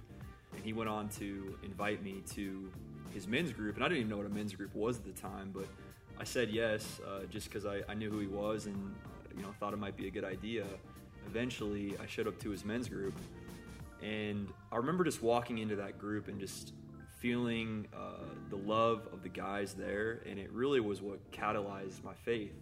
And 0.54 0.64
he 0.64 0.72
went 0.72 0.88
on 0.88 1.08
to 1.20 1.58
invite 1.64 2.02
me 2.02 2.22
to 2.34 2.70
his 3.12 3.26
men's 3.26 3.52
group. 3.52 3.76
And 3.76 3.84
I 3.84 3.88
didn't 3.88 4.00
even 4.00 4.10
know 4.10 4.18
what 4.18 4.26
a 4.26 4.34
men's 4.34 4.54
group 4.54 4.74
was 4.74 4.98
at 4.98 5.04
the 5.04 5.20
time, 5.20 5.50
but 5.52 5.66
I 6.18 6.24
said 6.24 6.50
yes 6.50 7.00
uh, 7.06 7.24
just 7.30 7.48
because 7.48 7.66
I, 7.66 7.80
I, 7.88 7.94
knew 7.94 8.08
who 8.08 8.20
he 8.20 8.28
was 8.28 8.66
and 8.66 8.94
you 9.36 9.42
know 9.42 9.48
thought 9.58 9.72
it 9.72 9.78
might 9.78 9.96
be 9.96 10.06
a 10.06 10.10
good 10.10 10.24
idea. 10.24 10.64
Eventually, 11.26 11.96
I 12.00 12.06
showed 12.06 12.28
up 12.28 12.38
to 12.40 12.50
his 12.50 12.64
men's 12.64 12.88
group, 12.88 13.18
and 14.02 14.48
I 14.70 14.76
remember 14.76 15.02
just 15.02 15.22
walking 15.22 15.58
into 15.58 15.74
that 15.76 15.98
group 15.98 16.28
and 16.28 16.38
just 16.38 16.72
feeling 17.18 17.88
uh, 17.92 18.22
the 18.50 18.56
love 18.56 19.08
of 19.12 19.22
the 19.22 19.28
guys 19.28 19.74
there, 19.74 20.22
and 20.28 20.38
it 20.38 20.52
really 20.52 20.80
was 20.80 21.00
what 21.02 21.30
catalyzed 21.32 22.04
my 22.04 22.14
faith. 22.14 22.54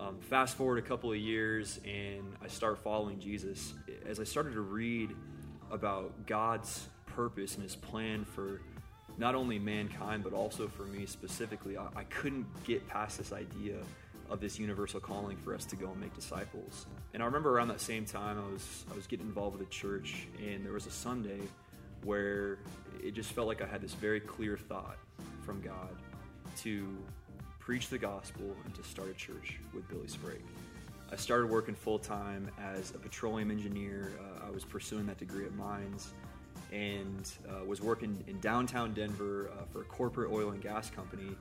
Um, 0.00 0.18
fast 0.18 0.56
forward 0.56 0.78
a 0.78 0.82
couple 0.82 1.12
of 1.12 1.18
years, 1.18 1.78
and 1.84 2.32
I 2.42 2.48
start 2.48 2.78
following 2.78 3.20
Jesus. 3.20 3.74
As 4.06 4.18
I 4.18 4.24
started 4.24 4.54
to 4.54 4.62
read 4.62 5.10
about 5.70 6.26
God's 6.26 6.88
purpose 7.04 7.54
and 7.54 7.62
His 7.62 7.76
plan 7.76 8.24
for 8.24 8.62
not 9.18 9.34
only 9.34 9.58
mankind, 9.58 10.24
but 10.24 10.32
also 10.32 10.68
for 10.68 10.84
me 10.84 11.04
specifically, 11.04 11.76
I, 11.76 11.88
I 11.94 12.04
couldn't 12.04 12.46
get 12.64 12.88
past 12.88 13.18
this 13.18 13.30
idea 13.30 13.76
of 14.30 14.40
this 14.40 14.58
universal 14.58 15.00
calling 15.00 15.36
for 15.36 15.54
us 15.54 15.66
to 15.66 15.76
go 15.76 15.90
and 15.90 16.00
make 16.00 16.14
disciples. 16.14 16.86
And 17.12 17.22
I 17.22 17.26
remember 17.26 17.54
around 17.54 17.68
that 17.68 17.82
same 17.82 18.06
time, 18.06 18.38
I 18.38 18.52
was 18.52 18.86
I 18.90 18.96
was 18.96 19.06
getting 19.06 19.26
involved 19.26 19.58
with 19.58 19.68
a 19.68 19.70
church, 19.70 20.28
and 20.38 20.64
there 20.64 20.72
was 20.72 20.86
a 20.86 20.90
Sunday 20.90 21.40
where 22.04 22.58
it 23.04 23.12
just 23.12 23.32
felt 23.32 23.48
like 23.48 23.60
I 23.60 23.66
had 23.66 23.82
this 23.82 23.92
very 23.92 24.20
clear 24.20 24.56
thought 24.56 24.96
from 25.42 25.60
God 25.60 25.94
to 26.62 26.96
preach 27.70 27.88
the 27.88 27.98
gospel 27.98 28.56
and 28.64 28.74
to 28.74 28.82
start 28.82 29.08
a 29.08 29.14
church 29.14 29.60
with 29.72 29.88
Billy 29.88 30.08
Sprague. 30.08 30.42
I 31.12 31.14
started 31.14 31.48
working 31.48 31.76
full 31.76 32.00
time 32.00 32.50
as 32.60 32.90
a 32.96 32.98
petroleum 32.98 33.48
engineer. 33.48 34.10
Uh, 34.18 34.48
I 34.48 34.50
was 34.50 34.64
pursuing 34.64 35.06
that 35.06 35.18
degree 35.18 35.44
at 35.44 35.54
Mines 35.54 36.12
and 36.72 37.30
uh, 37.48 37.64
was 37.64 37.80
working 37.80 38.24
in 38.26 38.40
downtown 38.40 38.92
Denver 38.92 39.52
uh, 39.52 39.66
for 39.72 39.82
a 39.82 39.84
corporate 39.84 40.32
oil 40.32 40.50
and 40.50 40.60
gas 40.60 40.90
company. 40.90 41.36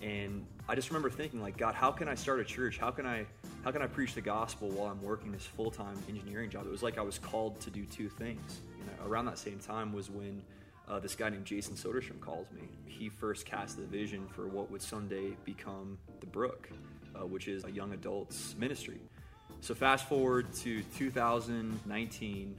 And 0.00 0.46
I 0.68 0.76
just 0.76 0.90
remember 0.90 1.10
thinking, 1.10 1.42
like, 1.42 1.56
God, 1.56 1.74
how 1.74 1.90
can 1.90 2.06
I 2.06 2.14
start 2.14 2.38
a 2.38 2.44
church? 2.44 2.78
How 2.78 2.92
can 2.92 3.04
I, 3.04 3.26
how 3.64 3.72
can 3.72 3.82
I 3.82 3.88
preach 3.88 4.14
the 4.14 4.20
gospel 4.20 4.68
while 4.68 4.92
I'm 4.92 5.02
working 5.02 5.32
this 5.32 5.44
full 5.44 5.72
time 5.72 5.98
engineering 6.08 6.50
job? 6.50 6.66
It 6.66 6.70
was 6.70 6.84
like 6.84 6.98
I 6.98 7.02
was 7.02 7.18
called 7.18 7.58
to 7.62 7.70
do 7.70 7.84
two 7.84 8.08
things. 8.08 8.60
Around 9.04 9.24
that 9.24 9.38
same 9.38 9.58
time 9.58 9.92
was 9.92 10.08
when 10.08 10.40
uh, 10.88 10.98
this 10.98 11.14
guy 11.14 11.28
named 11.30 11.44
Jason 11.44 11.74
Soderstrom 11.74 12.20
calls 12.20 12.46
me. 12.52 12.62
He 12.86 13.08
first 13.08 13.46
cast 13.46 13.76
the 13.76 13.84
vision 13.84 14.26
for 14.28 14.46
what 14.46 14.70
would 14.70 14.82
someday 14.82 15.36
become 15.44 15.98
the 16.20 16.26
Brook, 16.26 16.68
uh, 17.14 17.26
which 17.26 17.48
is 17.48 17.64
a 17.64 17.70
young 17.70 17.92
adults 17.92 18.54
ministry. 18.58 19.00
So 19.60 19.74
fast 19.74 20.08
forward 20.08 20.52
to 20.56 20.82
2019, 20.98 22.56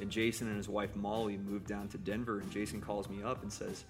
and 0.00 0.10
Jason 0.10 0.48
and 0.48 0.56
his 0.56 0.68
wife 0.68 0.96
Molly 0.96 1.36
moved 1.36 1.66
down 1.66 1.88
to 1.88 1.98
Denver, 1.98 2.40
and 2.40 2.50
Jason 2.50 2.80
calls 2.80 3.08
me 3.10 3.22
up 3.22 3.42
and 3.42 3.52
says, 3.52 3.84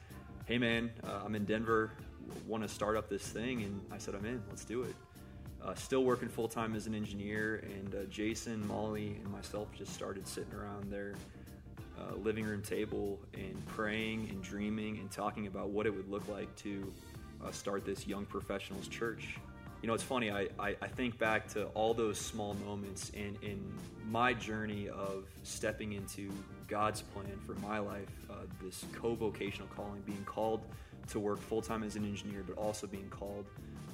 "Hey 0.47 0.59
man, 0.59 0.91
uh, 1.05 1.23
I'm 1.25 1.35
in 1.35 1.45
Denver. 1.45 1.93
Want 2.47 2.65
to 2.65 2.69
start 2.69 2.97
up 2.97 3.09
this 3.09 3.23
thing?" 3.23 3.63
And 3.63 3.81
I 3.93 3.99
said, 3.99 4.15
"I'm 4.17 4.25
in. 4.25 4.43
Let's 4.49 4.65
do 4.65 4.83
it." 4.83 4.97
Uh, 5.63 5.75
still 5.75 6.05
working 6.05 6.29
full 6.29 6.49
time 6.49 6.75
as 6.75 6.87
an 6.87 6.95
engineer, 6.95 7.65
and 7.79 7.95
uh, 7.95 7.99
Jason, 8.11 8.67
Molly, 8.67 9.19
and 9.23 9.33
myself 9.33 9.69
just 9.73 9.93
started 9.93 10.27
sitting 10.27 10.53
around 10.53 10.91
there 10.91 11.15
uh, 11.99 12.15
living 12.17 12.45
room 12.45 12.63
table 12.63 13.19
and 13.35 13.65
praying 13.67 14.29
and 14.31 14.43
dreaming 14.43 14.99
and 14.99 15.11
talking 15.11 15.47
about 15.47 15.71
what 15.71 15.87
it 15.87 15.95
would 15.95 16.09
look 16.09 16.27
like 16.29 16.55
to 16.57 16.93
uh, 17.45 17.51
start 17.51 17.85
this 17.85 18.07
young 18.07 18.25
professionals 18.27 18.89
church. 18.89 19.37
You 19.83 19.89
know, 19.89 19.95
it's 19.95 20.03
funny, 20.03 20.31
I, 20.31 20.49
I, 20.59 20.77
I, 20.81 20.89
think 20.89 21.19
back 21.19 21.49
to 21.49 21.67
all 21.67 21.95
those 21.95 22.19
small 22.19 22.55
moments 22.55 23.11
in, 23.11 23.37
in 23.43 23.63
my 24.09 24.33
journey 24.33 24.89
of 24.89 25.25
stepping 25.43 25.93
into 25.93 26.31
God's 26.67 27.03
plan 27.03 27.39
for 27.47 27.53
my 27.61 27.79
life, 27.79 28.09
uh, 28.31 28.35
this 28.63 28.85
co 28.95 29.15
vocational 29.15 29.69
calling, 29.77 30.01
being 30.07 30.25
called 30.25 30.63
to 31.09 31.21
work 31.21 31.41
full 31.41 31.63
time 31.63 31.83
as 31.83 31.95
an 31.95 32.05
engineer, 32.05 32.43
but 32.45 32.57
also 32.57 32.87
being 32.87 33.09
called 33.11 33.47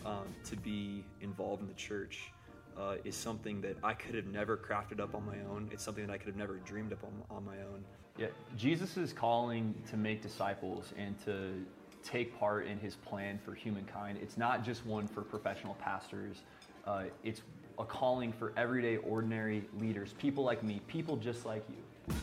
um, 0.06 0.24
to 0.44 0.56
be 0.56 1.04
involved 1.20 1.62
in 1.62 1.68
the 1.68 1.74
church. 1.74 2.32
Uh, 2.78 2.96
is 3.04 3.14
something 3.14 3.61
that 3.62 3.76
I 3.82 3.94
could 3.94 4.14
have 4.14 4.26
never 4.26 4.56
crafted 4.56 5.00
up 5.00 5.14
on 5.14 5.24
my 5.24 5.38
own. 5.50 5.68
It's 5.72 5.82
something 5.82 6.06
that 6.06 6.12
I 6.12 6.18
could 6.18 6.28
have 6.28 6.37
never 6.37 6.56
dreamed 6.56 6.92
up 6.92 7.04
on, 7.04 7.37
on 7.37 7.44
my 7.44 7.56
own. 7.58 7.85
Yeah, 8.18 8.26
Jesus 8.56 8.96
is 8.96 9.12
calling 9.12 9.74
to 9.90 9.96
make 9.96 10.20
disciples 10.22 10.92
and 10.98 11.18
to 11.24 11.64
take 12.04 12.38
part 12.38 12.66
in 12.66 12.78
his 12.78 12.96
plan 12.96 13.38
for 13.44 13.54
humankind. 13.54 14.18
It's 14.20 14.37
not 14.37 14.64
just 14.64 14.85
one 14.85 15.06
for 15.06 15.22
professional 15.22 15.74
pastors, 15.74 16.38
uh, 16.87 17.04
it's 17.22 17.42
a 17.78 17.85
calling 17.85 18.32
for 18.32 18.52
everyday, 18.56 18.96
ordinary 18.98 19.64
leaders, 19.78 20.14
people 20.18 20.44
like 20.44 20.62
me, 20.62 20.80
people 20.88 21.16
just 21.16 21.46
like 21.46 21.64
you. 21.70 22.14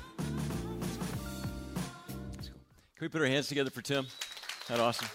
Can 3.00 3.06
we 3.06 3.08
put 3.08 3.22
our 3.22 3.28
hands 3.28 3.48
together 3.48 3.70
for 3.70 3.82
Tim? 3.82 4.08
That 4.68 4.80
awesome. 4.80 5.08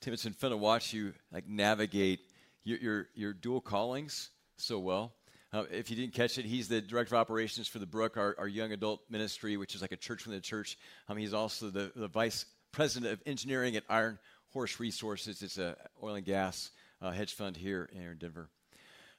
Tim, 0.00 0.14
it's 0.14 0.24
been 0.24 0.32
fun 0.32 0.50
to 0.50 0.56
watch 0.56 0.94
you 0.94 1.12
like 1.30 1.46
navigate 1.46 2.20
your 2.64 2.78
your, 2.78 3.06
your 3.14 3.32
dual 3.34 3.60
callings 3.60 4.30
so 4.56 4.78
well. 4.78 5.12
Uh, 5.52 5.64
if 5.70 5.90
you 5.90 5.96
didn't 5.96 6.14
catch 6.14 6.38
it, 6.38 6.46
he's 6.46 6.68
the 6.68 6.80
director 6.80 7.16
of 7.16 7.20
operations 7.20 7.66
for 7.68 7.80
the 7.80 7.86
Brook, 7.86 8.16
our, 8.16 8.34
our 8.38 8.48
young 8.48 8.72
adult 8.72 9.00
ministry, 9.10 9.56
which 9.56 9.74
is 9.74 9.82
like 9.82 9.92
a 9.92 9.96
church 9.96 10.24
within 10.24 10.38
the 10.38 10.42
church. 10.42 10.78
Um, 11.08 11.18
he's 11.18 11.34
also 11.34 11.70
the, 11.70 11.92
the 11.94 12.08
vice 12.08 12.46
president 12.72 13.12
of 13.12 13.20
engineering 13.26 13.76
at 13.76 13.82
Iron 13.90 14.18
Horse 14.52 14.80
Resources. 14.80 15.42
It's 15.42 15.58
a 15.58 15.76
oil 16.02 16.14
and 16.14 16.24
gas 16.24 16.70
uh, 17.02 17.10
hedge 17.10 17.34
fund 17.34 17.56
here 17.56 17.90
in 17.92 18.16
Denver. 18.18 18.48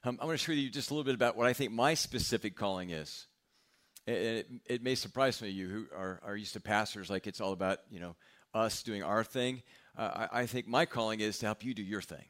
Um, 0.04 0.18
I'm 0.20 0.26
going 0.26 0.36
to 0.36 0.38
share 0.38 0.54
with 0.54 0.64
you 0.64 0.70
just 0.70 0.90
a 0.90 0.94
little 0.94 1.04
bit 1.04 1.14
about 1.14 1.36
what 1.36 1.46
I 1.46 1.52
think 1.52 1.70
my 1.70 1.94
specific 1.94 2.56
calling 2.56 2.90
is. 2.90 3.26
It, 4.06 4.12
it, 4.12 4.46
it 4.66 4.82
may 4.82 4.96
surprise 4.96 5.36
some 5.36 5.46
of 5.46 5.54
you 5.54 5.68
who 5.68 5.86
are, 5.96 6.18
are 6.24 6.34
used 6.34 6.54
to 6.54 6.60
pastors, 6.60 7.08
like 7.08 7.28
it's 7.28 7.40
all 7.40 7.52
about 7.52 7.78
you 7.88 8.00
know 8.00 8.16
us 8.52 8.82
doing 8.82 9.04
our 9.04 9.22
thing. 9.22 9.62
Uh, 9.96 10.26
I, 10.32 10.40
I 10.40 10.46
think 10.46 10.66
my 10.66 10.86
calling 10.86 11.20
is 11.20 11.38
to 11.38 11.46
help 11.46 11.64
you 11.64 11.74
do 11.74 11.82
your 11.82 12.02
thing. 12.02 12.24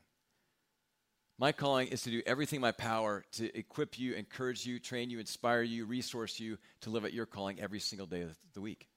My 1.38 1.52
calling 1.52 1.88
is 1.88 2.02
to 2.02 2.10
do 2.10 2.22
everything 2.26 2.58
in 2.58 2.62
my 2.62 2.72
power 2.72 3.24
to 3.32 3.58
equip 3.58 3.98
you, 3.98 4.14
encourage 4.14 4.64
you, 4.66 4.78
train 4.78 5.10
you, 5.10 5.18
inspire 5.18 5.62
you, 5.62 5.86
resource 5.86 6.38
you 6.38 6.58
to 6.82 6.90
live 6.90 7.04
at 7.04 7.12
your 7.12 7.26
calling 7.26 7.60
every 7.60 7.80
single 7.80 8.06
day 8.06 8.22
of 8.22 8.36
the 8.54 8.60
week. 8.60 8.88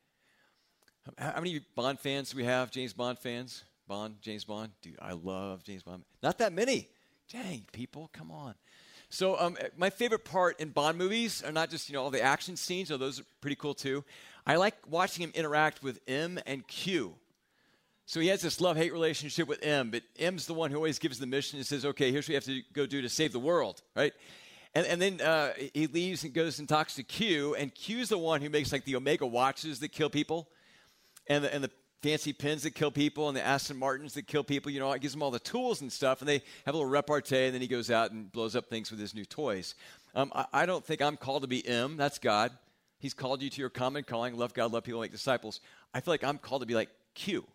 How 1.18 1.40
many 1.40 1.62
Bond 1.76 2.00
fans 2.00 2.32
do 2.32 2.38
we 2.38 2.44
have? 2.46 2.72
James 2.72 2.94
Bond 2.94 3.20
fans? 3.20 3.64
Bond, 3.88 4.16
James 4.22 4.44
Bond? 4.44 4.72
Dude, 4.82 4.98
I 5.02 5.14
love 5.14 5.64
James 5.64 5.84
Bond. 5.84 6.04
Not 6.22 6.40
that 6.40 6.52
many. 6.52 6.90
Dang, 7.32 7.66
people, 7.72 8.10
come 8.14 8.32
on. 8.32 8.56
So, 9.10 9.40
um, 9.40 9.58
my 9.78 9.90
favorite 9.90 10.26
part 10.26 10.60
in 10.60 10.70
Bond 10.70 10.98
movies 10.98 11.44
are 11.44 11.52
not 11.52 11.70
just 11.70 11.90
you 11.90 11.94
know 11.94 12.04
all 12.04 12.10
the 12.10 12.22
action 12.22 12.56
scenes, 12.56 12.90
though 12.90 12.98
those 12.98 13.20
are 13.20 13.26
pretty 13.40 13.56
cool 13.56 13.74
too. 13.74 14.04
I 14.46 14.58
like 14.58 14.76
watching 14.90 15.24
him 15.24 15.32
interact 15.36 15.84
with 15.84 16.00
M 16.08 16.40
and 16.46 16.68
Q. 16.68 17.16
So 18.08 18.20
he 18.20 18.28
has 18.28 18.42
this 18.42 18.62
love 18.62 18.78
hate 18.78 18.94
relationship 18.94 19.48
with 19.48 19.64
M, 19.66 19.90
but 19.90 20.04
M's 20.20 20.46
the 20.46 20.54
one 20.54 20.70
who 20.70 20.78
always 20.78 21.00
gives 21.00 21.18
the 21.18 21.26
mission 21.26 21.58
and 21.58 21.66
says, 21.66 21.86
okay, 21.86 22.12
here's 22.12 22.26
what 22.26 22.30
you 22.30 22.36
have 22.36 22.44
to 22.46 22.62
go 22.74 22.86
do 22.86 23.02
to 23.02 23.10
save 23.10 23.32
the 23.32 23.40
world, 23.40 23.82
right? 23.96 24.14
And, 24.76 24.86
and 24.86 25.02
then 25.02 25.22
uh, 25.22 25.54
he 25.74 25.88
leaves 25.88 26.24
and 26.24 26.34
goes 26.34 26.60
and 26.60 26.70
talks 26.70 26.96
to 26.96 27.04
Q, 27.04 27.56
and 27.56 27.74
Q's 27.74 28.10
the 28.10 28.18
one 28.18 28.42
who 28.42 28.50
makes 28.50 28.72
like 28.72 28.86
the 28.86 28.96
Omega 28.96 29.26
watches 29.26 29.80
that 29.80 29.90
kill 29.90 30.10
people, 30.10 30.50
and 31.28 31.44
the, 31.44 31.54
and 31.54 31.64
the 31.64 31.72
fancy 32.04 32.34
pins 32.34 32.64
that 32.64 32.72
kill 32.76 32.92
people, 32.92 33.28
and 33.28 33.36
the 33.36 33.44
Aston 33.44 33.78
Martins 33.78 34.14
that 34.14 34.28
kill 34.28 34.44
people. 34.44 34.72
You 34.72 34.82
know, 34.82 34.92
it 34.92 35.02
gives 35.02 35.14
them 35.14 35.24
all 35.24 35.32
the 35.32 35.40
tools 35.40 35.82
and 35.82 35.92
stuff, 35.92 36.20
and 36.22 36.28
they 36.28 36.44
have 36.66 36.76
a 36.76 36.78
little 36.78 36.90
repartee, 36.90 37.46
and 37.46 37.54
then 37.54 37.62
he 37.62 37.68
goes 37.68 37.90
out 37.90 38.12
and 38.12 38.32
blows 38.32 38.56
up 38.56 38.70
things 38.70 38.92
with 38.92 39.00
his 39.00 39.16
new 39.16 39.26
toys. 39.26 39.74
Um, 40.14 40.32
I, 40.36 40.46
I 40.54 40.66
don't 40.68 40.86
think 40.86 41.02
I'm 41.02 41.18
called 41.18 41.42
to 41.42 41.48
be 41.48 41.68
M. 41.68 41.98
That's 41.98 42.20
God. 42.20 42.52
He's 43.00 43.14
called 43.14 43.42
you 43.42 43.50
to 43.50 43.62
your 43.62 43.70
common 43.70 44.04
calling 44.04 44.38
love 44.38 44.54
God, 44.54 44.72
love 44.74 44.84
people, 44.84 45.02
make 45.02 45.12
disciples. 45.12 45.62
I 45.94 46.02
feel 46.02 46.14
like 46.14 46.24
I'm 46.24 46.38
called 46.38 46.62
to 46.62 46.68
be 46.68 46.76
like 46.76 46.90
Q. 47.14 47.46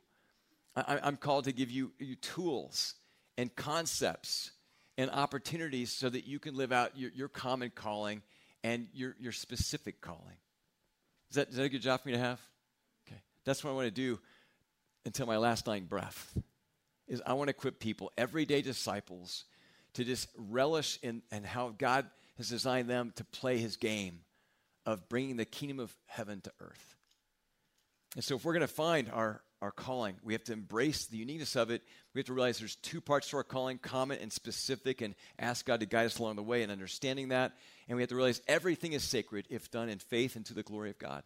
I, 0.77 1.01
am 1.03 1.17
called 1.17 1.45
to 1.45 1.53
give 1.53 1.71
you, 1.71 1.93
you 1.99 2.15
tools 2.17 2.95
and 3.37 3.55
concepts 3.55 4.53
and 4.97 5.11
opportunities 5.11 5.91
so 5.93 6.09
that 6.09 6.27
you 6.27 6.39
can 6.39 6.55
live 6.57 6.73
out 6.73 6.97
your, 6.97 7.11
your 7.15 7.29
common 7.29 7.71
calling 7.75 8.23
and 8.63 8.87
your, 8.93 9.17
your 9.19 9.33
specific 9.33 10.01
calling. 10.01 10.37
Is 11.31 11.37
that, 11.37 11.49
is 11.49 11.57
that 11.57 11.65
a 11.65 11.69
good 11.69 11.83
job 11.83 12.03
for 12.03 12.09
me 12.09 12.15
to 12.15 12.21
have? 12.21 12.41
Okay. 13.07 13.21
That's 13.45 13.65
what 13.65 13.71
I 13.71 13.75
want 13.75 13.87
to 13.87 13.91
do 13.91 14.19
until 15.05 15.27
my 15.27 15.37
last 15.37 15.65
dying 15.65 15.85
breath. 15.85 16.37
Is 17.09 17.23
I 17.27 17.33
want 17.33 17.49
to 17.49 17.57
equip 17.57 17.81
people, 17.81 18.13
everyday 18.17 18.63
disciples, 18.63 19.45
to 19.95 20.05
just 20.05 20.29
relish 20.37 20.99
in, 21.03 21.23
in 21.33 21.43
how 21.43 21.75
God 21.77 22.07
has 22.37 22.49
designed 22.49 22.89
them 22.89 23.13
to 23.17 23.25
play 23.25 23.59
his 23.59 23.77
game 23.77 24.21
of 24.87 25.09
bringing 25.09 25.37
the 25.37 25.45
kingdom 25.45 25.81
of 25.81 25.95
heaven 26.07 26.41
to 26.43 26.53
earth. 26.61 26.97
And 28.15 28.25
so, 28.25 28.37
if 28.37 28.45
we're 28.45 28.53
going 28.53 28.61
to 28.61 28.69
find 28.69 29.11
our, 29.13 29.41
our 29.63 29.71
calling. 29.71 30.17
We 30.23 30.33
have 30.33 30.45
to 30.45 30.53
embrace 30.53 31.07
the 31.07 31.19
uniqueness 31.19 31.57
of 31.57 31.71
it. 31.71 31.83
We 32.15 32.21
have 32.21 32.27
to 32.27 32.33
realize 32.33 32.59
there's 32.59 32.77
two 32.77 33.01
parts 33.01 33.31
to 33.31 33.37
our 33.37 33.45
calling 33.45 33.79
common 33.79 34.19
and 34.19 34.33
specific, 34.33 35.01
and 35.01 35.15
ask 35.39 35.67
God 35.67 35.81
to 35.81 35.87
guide 35.87 36.07
us 36.07 36.19
along 36.19 36.37
the 36.37 36.43
way 36.43 36.63
in 36.63 36.71
understanding 36.71 37.29
that. 37.29 37.53
And 37.89 37.97
we 37.97 38.03
have 38.03 38.11
to 38.11 38.17
realize 38.17 38.41
everything 38.49 38.93
is 38.93 39.05
sacred 39.05 39.47
if 39.51 39.71
done 39.71 39.89
in 39.89 39.99
faith 39.99 40.37
and 40.37 40.47
to 40.47 40.55
the 40.55 40.63
glory 40.63 40.91
of 40.91 40.99
God. 40.99 41.23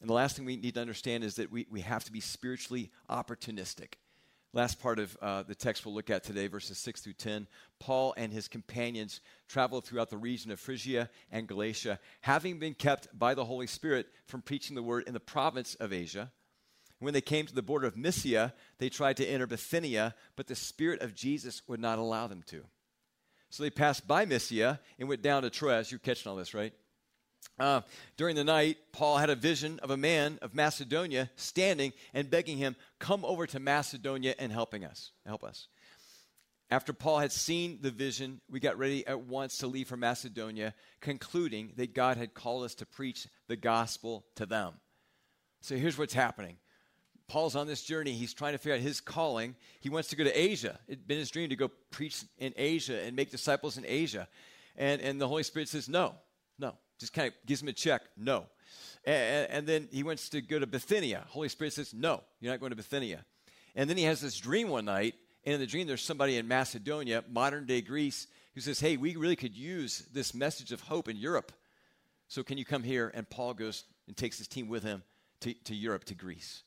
And 0.00 0.08
the 0.08 0.14
last 0.14 0.36
thing 0.36 0.46
we 0.46 0.56
need 0.56 0.74
to 0.74 0.80
understand 0.80 1.24
is 1.24 1.36
that 1.36 1.52
we, 1.52 1.66
we 1.70 1.82
have 1.82 2.04
to 2.04 2.12
be 2.12 2.20
spiritually 2.20 2.90
opportunistic. 3.10 3.94
Last 4.52 4.80
part 4.80 4.98
of 4.98 5.16
uh, 5.22 5.44
the 5.44 5.54
text 5.54 5.86
we'll 5.86 5.94
look 5.94 6.10
at 6.10 6.24
today, 6.24 6.48
verses 6.48 6.76
6 6.78 7.02
through 7.02 7.12
10. 7.12 7.46
Paul 7.78 8.14
and 8.16 8.32
his 8.32 8.48
companions 8.48 9.20
traveled 9.46 9.84
throughout 9.84 10.10
the 10.10 10.16
region 10.16 10.50
of 10.50 10.58
Phrygia 10.58 11.08
and 11.30 11.46
Galatia, 11.46 12.00
having 12.22 12.58
been 12.58 12.74
kept 12.74 13.16
by 13.16 13.34
the 13.34 13.44
Holy 13.44 13.68
Spirit 13.68 14.08
from 14.26 14.42
preaching 14.42 14.74
the 14.74 14.82
word 14.82 15.04
in 15.06 15.14
the 15.14 15.20
province 15.20 15.76
of 15.76 15.92
Asia. 15.92 16.32
When 17.00 17.14
they 17.14 17.20
came 17.20 17.46
to 17.46 17.54
the 17.54 17.62
border 17.62 17.86
of 17.86 17.96
Mysia, 17.96 18.54
they 18.78 18.90
tried 18.90 19.16
to 19.16 19.26
enter 19.26 19.46
Bithynia, 19.46 20.14
but 20.36 20.46
the 20.46 20.54
Spirit 20.54 21.00
of 21.00 21.14
Jesus 21.14 21.62
would 21.66 21.80
not 21.80 21.98
allow 21.98 22.26
them 22.26 22.42
to. 22.48 22.64
So 23.48 23.62
they 23.62 23.70
passed 23.70 24.06
by 24.06 24.26
Mysia 24.26 24.78
and 24.98 25.08
went 25.08 25.22
down 25.22 25.42
to 25.42 25.50
Troas. 25.50 25.90
You're 25.90 25.98
catching 25.98 26.30
all 26.30 26.36
this, 26.36 26.54
right? 26.54 26.72
Uh, 27.58 27.80
during 28.16 28.36
the 28.36 28.44
night, 28.44 28.76
Paul 28.92 29.16
had 29.16 29.30
a 29.30 29.34
vision 29.34 29.78
of 29.80 29.90
a 29.90 29.96
man 29.96 30.38
of 30.42 30.54
Macedonia 30.54 31.30
standing 31.36 31.92
and 32.12 32.30
begging 32.30 32.58
him, 32.58 32.76
"Come 32.98 33.24
over 33.24 33.46
to 33.46 33.58
Macedonia 33.58 34.34
and 34.38 34.52
helping 34.52 34.84
us, 34.84 35.12
help 35.26 35.42
us." 35.42 35.68
After 36.70 36.92
Paul 36.92 37.18
had 37.18 37.32
seen 37.32 37.80
the 37.80 37.90
vision, 37.90 38.40
we 38.48 38.60
got 38.60 38.78
ready 38.78 39.06
at 39.06 39.22
once 39.22 39.58
to 39.58 39.66
leave 39.66 39.88
for 39.88 39.96
Macedonia, 39.96 40.74
concluding 41.00 41.72
that 41.76 41.94
God 41.94 42.18
had 42.18 42.34
called 42.34 42.64
us 42.64 42.74
to 42.76 42.86
preach 42.86 43.26
the 43.48 43.56
gospel 43.56 44.26
to 44.36 44.46
them. 44.46 44.74
So 45.62 45.76
here's 45.76 45.98
what's 45.98 46.14
happening. 46.14 46.58
Paul's 47.30 47.54
on 47.54 47.68
this 47.68 47.84
journey. 47.84 48.10
He's 48.10 48.34
trying 48.34 48.54
to 48.54 48.58
figure 48.58 48.74
out 48.74 48.80
his 48.80 49.00
calling. 49.00 49.54
He 49.78 49.88
wants 49.88 50.08
to 50.08 50.16
go 50.16 50.24
to 50.24 50.32
Asia. 50.36 50.80
It'd 50.88 51.06
been 51.06 51.18
his 51.18 51.30
dream 51.30 51.48
to 51.50 51.54
go 51.54 51.70
preach 51.92 52.24
in 52.38 52.52
Asia 52.56 53.00
and 53.04 53.14
make 53.14 53.30
disciples 53.30 53.78
in 53.78 53.84
Asia. 53.86 54.26
And, 54.76 55.00
and 55.00 55.20
the 55.20 55.28
Holy 55.28 55.44
Spirit 55.44 55.68
says, 55.68 55.88
no, 55.88 56.16
no. 56.58 56.74
Just 56.98 57.12
kind 57.12 57.28
of 57.28 57.34
gives 57.46 57.62
him 57.62 57.68
a 57.68 57.72
check, 57.72 58.02
no. 58.16 58.46
And, 59.04 59.48
and 59.48 59.66
then 59.66 59.88
he 59.92 60.02
wants 60.02 60.28
to 60.30 60.40
go 60.40 60.58
to 60.58 60.66
Bithynia. 60.66 61.24
Holy 61.28 61.48
Spirit 61.48 61.72
says, 61.72 61.94
no, 61.94 62.24
you're 62.40 62.52
not 62.52 62.58
going 62.58 62.70
to 62.70 62.76
Bithynia. 62.76 63.24
And 63.76 63.88
then 63.88 63.96
he 63.96 64.02
has 64.02 64.20
this 64.20 64.36
dream 64.36 64.68
one 64.68 64.86
night. 64.86 65.14
And 65.44 65.54
in 65.54 65.60
the 65.60 65.68
dream, 65.68 65.86
there's 65.86 66.02
somebody 66.02 66.36
in 66.36 66.48
Macedonia, 66.48 67.22
modern 67.30 67.64
day 67.64 67.80
Greece, 67.80 68.26
who 68.56 68.60
says, 68.60 68.80
hey, 68.80 68.96
we 68.96 69.14
really 69.14 69.36
could 69.36 69.54
use 69.54 70.04
this 70.12 70.34
message 70.34 70.72
of 70.72 70.80
hope 70.80 71.08
in 71.08 71.16
Europe. 71.16 71.52
So 72.26 72.42
can 72.42 72.58
you 72.58 72.64
come 72.64 72.82
here? 72.82 73.12
And 73.14 73.30
Paul 73.30 73.54
goes 73.54 73.84
and 74.08 74.16
takes 74.16 74.36
his 74.36 74.48
team 74.48 74.66
with 74.66 74.82
him 74.82 75.04
to, 75.42 75.54
to 75.54 75.76
Europe, 75.76 76.02
to 76.06 76.14
Greece. 76.16 76.64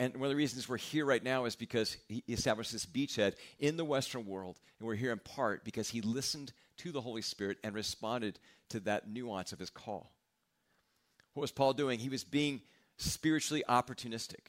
And 0.00 0.14
one 0.16 0.24
of 0.24 0.30
the 0.30 0.36
reasons 0.36 0.68
we're 0.68 0.76
here 0.76 1.04
right 1.04 1.22
now 1.22 1.44
is 1.44 1.54
because 1.54 1.96
he 2.08 2.24
established 2.28 2.72
this 2.72 2.86
beachhead 2.86 3.34
in 3.60 3.76
the 3.76 3.84
Western 3.84 4.26
world. 4.26 4.58
And 4.78 4.88
we're 4.88 4.96
here 4.96 5.12
in 5.12 5.20
part 5.20 5.64
because 5.64 5.90
he 5.90 6.00
listened 6.00 6.52
to 6.78 6.90
the 6.90 7.00
Holy 7.00 7.22
Spirit 7.22 7.58
and 7.62 7.74
responded 7.74 8.40
to 8.70 8.80
that 8.80 9.08
nuance 9.08 9.52
of 9.52 9.60
his 9.60 9.70
call. 9.70 10.12
What 11.34 11.42
was 11.42 11.52
Paul 11.52 11.74
doing? 11.74 12.00
He 12.00 12.08
was 12.08 12.24
being 12.24 12.62
spiritually 12.96 13.62
opportunistic. 13.68 14.46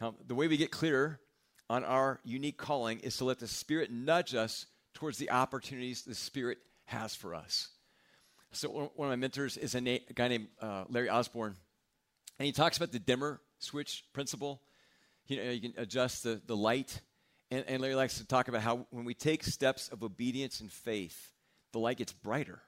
Um, 0.00 0.14
the 0.26 0.34
way 0.34 0.48
we 0.48 0.56
get 0.56 0.70
clearer 0.70 1.20
on 1.68 1.84
our 1.84 2.20
unique 2.24 2.56
calling 2.56 3.00
is 3.00 3.16
to 3.18 3.24
let 3.24 3.38
the 3.38 3.46
Spirit 3.46 3.90
nudge 3.90 4.34
us 4.34 4.66
towards 4.94 5.18
the 5.18 5.30
opportunities 5.30 6.02
the 6.02 6.14
Spirit 6.14 6.58
has 6.84 7.14
for 7.14 7.34
us. 7.34 7.68
So, 8.52 8.68
one 8.68 9.06
of 9.06 9.10
my 9.10 9.16
mentors 9.16 9.56
is 9.56 9.74
a, 9.74 9.80
na- 9.80 9.98
a 10.08 10.12
guy 10.12 10.28
named 10.28 10.48
uh, 10.60 10.84
Larry 10.88 11.08
Osborne, 11.08 11.54
and 12.38 12.46
he 12.46 12.52
talks 12.52 12.76
about 12.76 12.90
the 12.90 12.98
dimmer 12.98 13.40
switch 13.60 14.04
principle. 14.12 14.60
You 15.26 15.36
know, 15.36 15.50
you 15.50 15.60
can 15.60 15.74
adjust 15.76 16.24
the, 16.24 16.40
the 16.46 16.56
light. 16.56 17.00
And, 17.50 17.64
and 17.68 17.80
Larry 17.80 17.94
likes 17.94 18.18
to 18.18 18.26
talk 18.26 18.48
about 18.48 18.62
how 18.62 18.86
when 18.90 19.04
we 19.04 19.14
take 19.14 19.44
steps 19.44 19.88
of 19.88 20.02
obedience 20.02 20.60
and 20.60 20.70
faith, 20.70 21.32
the 21.72 21.78
light 21.78 21.98
gets 21.98 22.12
brighter. 22.12 22.60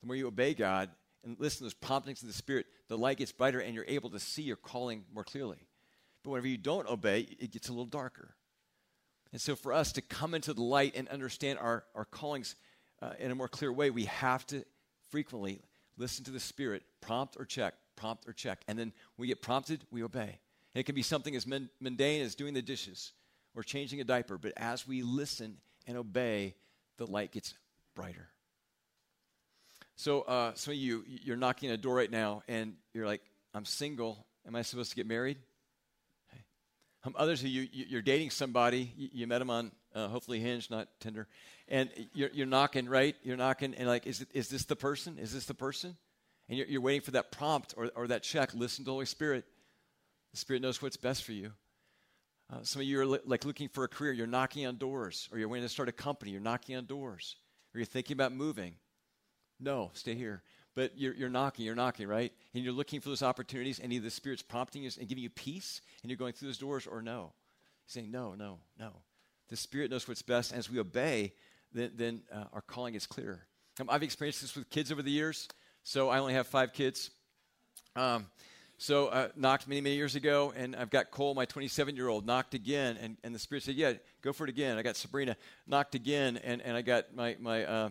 The 0.00 0.06
more 0.06 0.16
you 0.16 0.26
obey 0.26 0.54
God 0.54 0.90
and 1.24 1.36
listen 1.38 1.58
to 1.58 1.64
those 1.64 1.74
promptings 1.74 2.22
of 2.22 2.28
the 2.28 2.34
Spirit, 2.34 2.66
the 2.88 2.98
light 2.98 3.18
gets 3.18 3.32
brighter 3.32 3.60
and 3.60 3.74
you're 3.74 3.84
able 3.86 4.10
to 4.10 4.18
see 4.18 4.42
your 4.42 4.56
calling 4.56 5.04
more 5.14 5.24
clearly. 5.24 5.58
But 6.24 6.30
whenever 6.30 6.48
you 6.48 6.58
don't 6.58 6.88
obey, 6.88 7.28
it 7.38 7.52
gets 7.52 7.68
a 7.68 7.72
little 7.72 7.84
darker. 7.84 8.34
And 9.32 9.40
so, 9.40 9.56
for 9.56 9.72
us 9.72 9.92
to 9.92 10.02
come 10.02 10.34
into 10.34 10.52
the 10.52 10.62
light 10.62 10.94
and 10.94 11.08
understand 11.08 11.58
our, 11.58 11.84
our 11.94 12.04
callings 12.04 12.54
uh, 13.00 13.12
in 13.18 13.30
a 13.30 13.34
more 13.34 13.48
clear 13.48 13.72
way, 13.72 13.90
we 13.90 14.04
have 14.04 14.46
to 14.48 14.64
frequently 15.10 15.62
listen 15.96 16.24
to 16.24 16.30
the 16.30 16.40
Spirit, 16.40 16.82
prompt 17.00 17.36
or 17.38 17.44
check, 17.44 17.74
prompt 17.96 18.28
or 18.28 18.32
check. 18.32 18.62
And 18.68 18.78
then 18.78 18.92
we 19.16 19.26
get 19.26 19.42
prompted, 19.42 19.84
we 19.90 20.02
obey. 20.02 20.38
And 20.74 20.80
it 20.80 20.84
can 20.84 20.94
be 20.94 21.02
something 21.02 21.36
as 21.36 21.46
mundane 21.46 22.22
as 22.22 22.34
doing 22.34 22.54
the 22.54 22.62
dishes. 22.62 23.12
or 23.54 23.62
changing 23.62 24.00
a 24.00 24.04
diaper, 24.04 24.38
but 24.38 24.52
as 24.56 24.86
we 24.86 25.02
listen 25.02 25.56
and 25.86 25.96
obey, 25.96 26.54
the 26.96 27.06
light 27.06 27.32
gets 27.32 27.54
brighter. 27.94 28.28
So, 29.96 30.22
uh, 30.22 30.52
some 30.54 30.72
of 30.72 30.78
you, 30.78 31.04
you're 31.06 31.36
knocking 31.36 31.68
on 31.68 31.74
a 31.74 31.78
door 31.78 31.94
right 31.94 32.10
now, 32.10 32.42
and 32.48 32.74
you're 32.94 33.06
like, 33.06 33.20
I'm 33.54 33.64
single. 33.64 34.26
Am 34.46 34.56
I 34.56 34.62
supposed 34.62 34.90
to 34.90 34.96
get 34.96 35.06
married? 35.06 35.36
Hey. 36.30 36.40
Um, 37.04 37.14
others 37.18 37.42
of 37.42 37.48
you, 37.48 37.68
you're 37.70 38.02
dating 38.02 38.30
somebody. 38.30 38.92
You, 38.96 39.08
you 39.12 39.26
met 39.26 39.38
them 39.38 39.50
on 39.50 39.70
uh, 39.94 40.08
hopefully 40.08 40.40
Hinge, 40.40 40.70
not 40.70 40.88
Tinder, 40.98 41.28
and 41.68 41.90
you're, 42.14 42.30
you're 42.32 42.46
knocking, 42.46 42.88
right? 42.88 43.14
You're 43.22 43.36
knocking, 43.36 43.74
and 43.74 43.86
like, 43.86 44.06
is, 44.06 44.22
it, 44.22 44.28
is 44.32 44.48
this 44.48 44.64
the 44.64 44.76
person? 44.76 45.18
Is 45.18 45.34
this 45.34 45.44
the 45.44 45.54
person? 45.54 45.96
And 46.48 46.58
you're, 46.58 46.66
you're 46.66 46.80
waiting 46.80 47.00
for 47.00 47.12
that 47.12 47.32
prompt 47.32 47.74
or, 47.76 47.90
or 47.94 48.06
that 48.08 48.22
check. 48.22 48.54
Listen 48.54 48.84
to 48.84 48.86
the 48.86 48.92
Holy 48.92 49.06
Spirit. 49.06 49.44
The 50.32 50.38
Spirit 50.38 50.62
knows 50.62 50.82
what's 50.82 50.96
best 50.96 51.24
for 51.24 51.32
you. 51.32 51.52
Uh, 52.52 52.58
some 52.62 52.82
of 52.82 52.88
you 52.88 53.00
are 53.00 53.06
li- 53.06 53.18
like 53.24 53.44
looking 53.44 53.68
for 53.68 53.84
a 53.84 53.88
career. 53.88 54.12
You're 54.12 54.26
knocking 54.26 54.66
on 54.66 54.76
doors, 54.76 55.28
or 55.32 55.38
you're 55.38 55.48
waiting 55.48 55.66
to 55.66 55.72
start 55.72 55.88
a 55.88 55.92
company. 55.92 56.32
You're 56.32 56.40
knocking 56.40 56.76
on 56.76 56.84
doors, 56.86 57.36
or 57.74 57.78
you're 57.78 57.86
thinking 57.86 58.14
about 58.14 58.32
moving. 58.32 58.74
No, 59.58 59.90
stay 59.94 60.14
here. 60.14 60.42
But 60.74 60.92
you're, 60.96 61.14
you're 61.14 61.28
knocking, 61.28 61.64
you're 61.64 61.74
knocking, 61.74 62.08
right? 62.08 62.32
And 62.54 62.64
you're 62.64 62.72
looking 62.72 63.00
for 63.00 63.10
those 63.10 63.22
opportunities, 63.22 63.78
and 63.78 63.92
either 63.92 64.04
the 64.04 64.10
Spirit's 64.10 64.42
prompting 64.42 64.82
you 64.82 64.90
and 64.98 65.08
giving 65.08 65.22
you 65.22 65.30
peace, 65.30 65.82
and 66.02 66.10
you're 66.10 66.16
going 66.16 66.32
through 66.32 66.48
those 66.48 66.58
doors, 66.58 66.86
or 66.86 67.02
no. 67.02 67.32
saying, 67.86 68.10
no, 68.10 68.34
no, 68.34 68.58
no. 68.78 69.02
The 69.48 69.56
Spirit 69.56 69.90
knows 69.90 70.08
what's 70.08 70.22
best. 70.22 70.50
And 70.50 70.58
as 70.58 70.70
we 70.70 70.78
obey, 70.78 71.34
then, 71.72 71.92
then 71.94 72.22
uh, 72.32 72.44
our 72.52 72.62
calling 72.62 72.94
is 72.94 73.06
clearer. 73.06 73.46
Um, 73.80 73.88
I've 73.90 74.02
experienced 74.02 74.40
this 74.40 74.56
with 74.56 74.70
kids 74.70 74.90
over 74.90 75.02
the 75.02 75.10
years. 75.10 75.48
So 75.84 76.10
I 76.10 76.18
only 76.18 76.34
have 76.34 76.46
five 76.46 76.72
kids. 76.72 77.10
Um, 77.96 78.26
so 78.78 79.08
uh, 79.08 79.28
knocked 79.36 79.66
many, 79.66 79.80
many 79.80 79.96
years 79.96 80.14
ago, 80.14 80.52
and 80.56 80.76
I've 80.76 80.90
got 80.90 81.10
Cole, 81.10 81.34
my 81.34 81.44
27 81.44 81.96
year 81.96 82.08
old, 82.08 82.24
knocked 82.24 82.54
again, 82.54 82.96
and, 83.00 83.16
and 83.24 83.34
the 83.34 83.38
Spirit 83.38 83.64
said, 83.64 83.74
Yeah, 83.74 83.94
go 84.22 84.32
for 84.32 84.44
it 84.44 84.50
again. 84.50 84.78
I 84.78 84.82
got 84.82 84.96
Sabrina 84.96 85.36
knocked 85.66 85.94
again, 85.94 86.36
and, 86.38 86.62
and 86.62 86.76
I 86.76 86.82
got 86.82 87.14
my, 87.14 87.36
my 87.40 87.64
uh, 87.64 87.88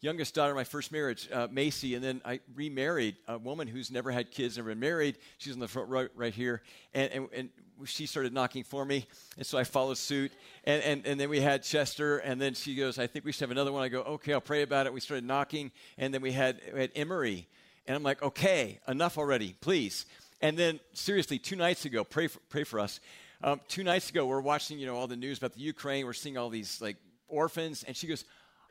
youngest 0.00 0.34
daughter, 0.34 0.54
my 0.54 0.64
first 0.64 0.92
marriage, 0.92 1.30
uh, 1.32 1.48
Macy, 1.50 1.94
and 1.94 2.04
then 2.04 2.20
I 2.24 2.40
remarried 2.54 3.16
a 3.26 3.38
woman 3.38 3.68
who's 3.68 3.90
never 3.90 4.10
had 4.10 4.30
kids, 4.30 4.56
never 4.56 4.70
been 4.70 4.80
married. 4.80 5.16
She's 5.38 5.54
in 5.54 5.60
the 5.60 5.68
front 5.68 5.88
row 5.88 6.08
right 6.14 6.34
here, 6.34 6.62
and, 6.92 7.10
and, 7.12 7.28
and 7.34 7.48
she 7.86 8.06
started 8.06 8.32
knocking 8.32 8.64
for 8.64 8.84
me, 8.84 9.06
and 9.36 9.46
so 9.46 9.58
I 9.58 9.64
followed 9.64 9.98
suit. 9.98 10.32
And, 10.64 10.82
and, 10.82 11.06
and 11.06 11.20
then 11.20 11.28
we 11.28 11.40
had 11.40 11.62
Chester, 11.62 12.18
and 12.18 12.40
then 12.40 12.54
she 12.54 12.74
goes, 12.74 12.98
I 12.98 13.06
think 13.06 13.24
we 13.24 13.32
should 13.32 13.42
have 13.42 13.50
another 13.50 13.72
one. 13.72 13.82
I 13.82 13.88
go, 13.88 14.02
okay, 14.02 14.32
I'll 14.32 14.40
pray 14.40 14.62
about 14.62 14.86
it. 14.86 14.92
We 14.92 15.00
started 15.00 15.24
knocking, 15.24 15.70
and 15.98 16.12
then 16.12 16.22
we 16.22 16.32
had, 16.32 16.60
we 16.72 16.80
had 16.80 16.90
Emery. 16.94 17.48
And 17.86 17.96
I'm 17.96 18.02
like, 18.02 18.22
okay, 18.22 18.78
enough 18.86 19.18
already, 19.18 19.56
please. 19.60 20.06
And 20.40 20.56
then, 20.56 20.80
seriously, 20.92 21.38
two 21.38 21.56
nights 21.56 21.84
ago, 21.84 22.04
pray 22.04 22.26
for, 22.26 22.40
pray 22.48 22.64
for 22.64 22.80
us. 22.80 23.00
Um, 23.42 23.60
two 23.68 23.82
nights 23.82 24.10
ago, 24.10 24.26
we're 24.26 24.40
watching, 24.40 24.78
you 24.78 24.86
know, 24.86 24.96
all 24.96 25.06
the 25.06 25.16
news 25.16 25.38
about 25.38 25.54
the 25.54 25.60
Ukraine. 25.60 26.06
We're 26.06 26.12
seeing 26.12 26.36
all 26.36 26.50
these, 26.50 26.80
like, 26.80 26.96
orphans. 27.28 27.82
And 27.82 27.96
she 27.96 28.06
goes, 28.06 28.24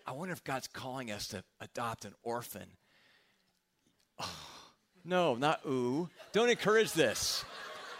I 0.05 0.11
wonder 0.11 0.33
if 0.33 0.43
God's 0.43 0.67
calling 0.67 1.11
us 1.11 1.27
to 1.29 1.43
adopt 1.59 2.05
an 2.05 2.13
orphan. 2.23 2.67
Oh, 4.19 4.29
no, 5.03 5.35
not 5.35 5.61
ooh. 5.65 6.09
Don't 6.33 6.49
encourage 6.49 6.93
this 6.93 7.43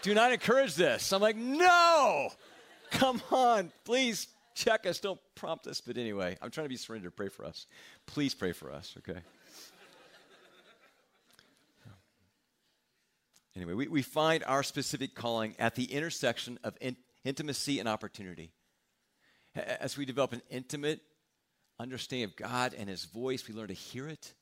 do 0.01 0.13
not 0.13 0.31
encourage 0.31 0.75
this. 0.75 1.11
I'm 1.13 1.21
like, 1.21 1.35
no, 1.35 2.29
come 2.91 3.21
on, 3.31 3.71
please 3.85 4.27
check 4.55 4.85
us. 4.85 4.99
Don't 4.99 5.19
prompt 5.35 5.67
us. 5.67 5.81
But 5.81 5.97
anyway, 5.97 6.37
I'm 6.41 6.51
trying 6.51 6.65
to 6.65 6.69
be 6.69 6.77
surrendered. 6.77 7.15
Pray 7.15 7.29
for 7.29 7.45
us. 7.45 7.67
Please 8.05 8.33
pray 8.33 8.51
for 8.51 8.71
us, 8.71 8.95
okay? 8.99 9.19
Anyway, 13.55 13.73
we, 13.73 13.87
we 13.89 14.01
find 14.01 14.43
our 14.45 14.63
specific 14.63 15.15
calling 15.15 15.53
at 15.59 15.75
the 15.75 15.83
intersection 15.83 16.57
of 16.63 16.77
in, 16.79 16.95
intimacy 17.25 17.79
and 17.79 17.89
opportunity. 17.89 18.51
As 19.53 19.97
we 19.97 20.05
develop 20.05 20.31
an 20.31 20.41
intimate 20.49 21.01
understanding 21.77 22.23
of 22.25 22.37
God 22.37 22.73
and 22.77 22.87
His 22.87 23.03
voice, 23.03 23.47
we 23.47 23.53
learn 23.53 23.67
to 23.67 23.73
hear 23.73 24.07
it. 24.07 24.33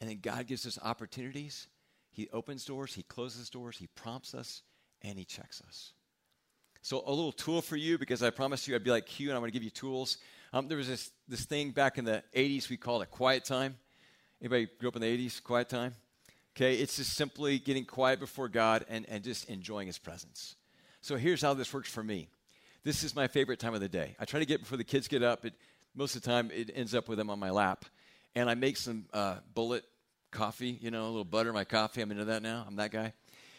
And 0.00 0.08
then 0.08 0.20
God 0.22 0.46
gives 0.46 0.66
us 0.66 0.78
opportunities. 0.82 1.66
He 2.10 2.28
opens 2.32 2.64
doors, 2.64 2.94
He 2.94 3.02
closes 3.02 3.50
doors, 3.50 3.76
He 3.76 3.88
prompts 3.88 4.34
us, 4.34 4.62
and 5.04 5.18
he 5.18 5.24
checks 5.24 5.62
us. 5.68 5.92
So, 6.82 7.02
a 7.06 7.10
little 7.10 7.32
tool 7.32 7.62
for 7.62 7.76
you 7.76 7.96
because 7.98 8.22
I 8.22 8.30
promised 8.30 8.66
you 8.66 8.74
I'd 8.74 8.84
be 8.84 8.90
like 8.90 9.06
Q 9.06 9.28
and 9.28 9.36
I'm 9.36 9.40
going 9.40 9.52
to 9.52 9.54
give 9.54 9.62
you 9.62 9.70
tools. 9.70 10.18
Um, 10.52 10.68
there 10.68 10.76
was 10.76 10.88
this, 10.88 11.10
this 11.28 11.44
thing 11.44 11.70
back 11.70 11.98
in 11.98 12.04
the 12.04 12.22
80s 12.34 12.68
we 12.68 12.76
called 12.76 13.02
it 13.02 13.10
quiet 13.10 13.44
time. 13.44 13.76
Anybody 14.40 14.68
grew 14.78 14.88
up 14.88 14.96
in 14.96 15.02
the 15.02 15.26
80s, 15.26 15.42
quiet 15.42 15.68
time? 15.68 15.94
Okay, 16.54 16.74
it's 16.76 16.96
just 16.96 17.14
simply 17.14 17.58
getting 17.58 17.84
quiet 17.84 18.20
before 18.20 18.48
God 18.48 18.84
and, 18.88 19.06
and 19.08 19.24
just 19.24 19.48
enjoying 19.48 19.86
His 19.86 19.98
presence. 19.98 20.56
So, 21.00 21.16
here's 21.16 21.42
how 21.42 21.54
this 21.54 21.72
works 21.72 21.90
for 21.90 22.02
me. 22.02 22.28
This 22.82 23.02
is 23.02 23.16
my 23.16 23.28
favorite 23.28 23.60
time 23.60 23.72
of 23.72 23.80
the 23.80 23.88
day. 23.88 24.16
I 24.20 24.24
try 24.26 24.40
to 24.40 24.46
get 24.46 24.60
before 24.60 24.76
the 24.76 24.84
kids 24.84 25.08
get 25.08 25.22
up. 25.22 25.46
It, 25.46 25.54
most 25.94 26.16
of 26.16 26.22
the 26.22 26.28
time, 26.28 26.50
it 26.52 26.70
ends 26.74 26.94
up 26.94 27.08
with 27.08 27.16
them 27.16 27.30
on 27.30 27.38
my 27.38 27.50
lap. 27.50 27.84
And 28.34 28.50
I 28.50 28.54
make 28.56 28.76
some 28.76 29.06
uh, 29.14 29.36
bullet 29.54 29.84
coffee, 30.30 30.76
you 30.82 30.90
know, 30.90 31.04
a 31.04 31.06
little 31.06 31.24
butter 31.24 31.48
in 31.48 31.54
my 31.54 31.64
coffee. 31.64 32.02
I'm 32.02 32.10
into 32.10 32.26
that 32.26 32.42
now. 32.42 32.64
I'm 32.66 32.76
that 32.76 32.90
guy. 32.90 33.14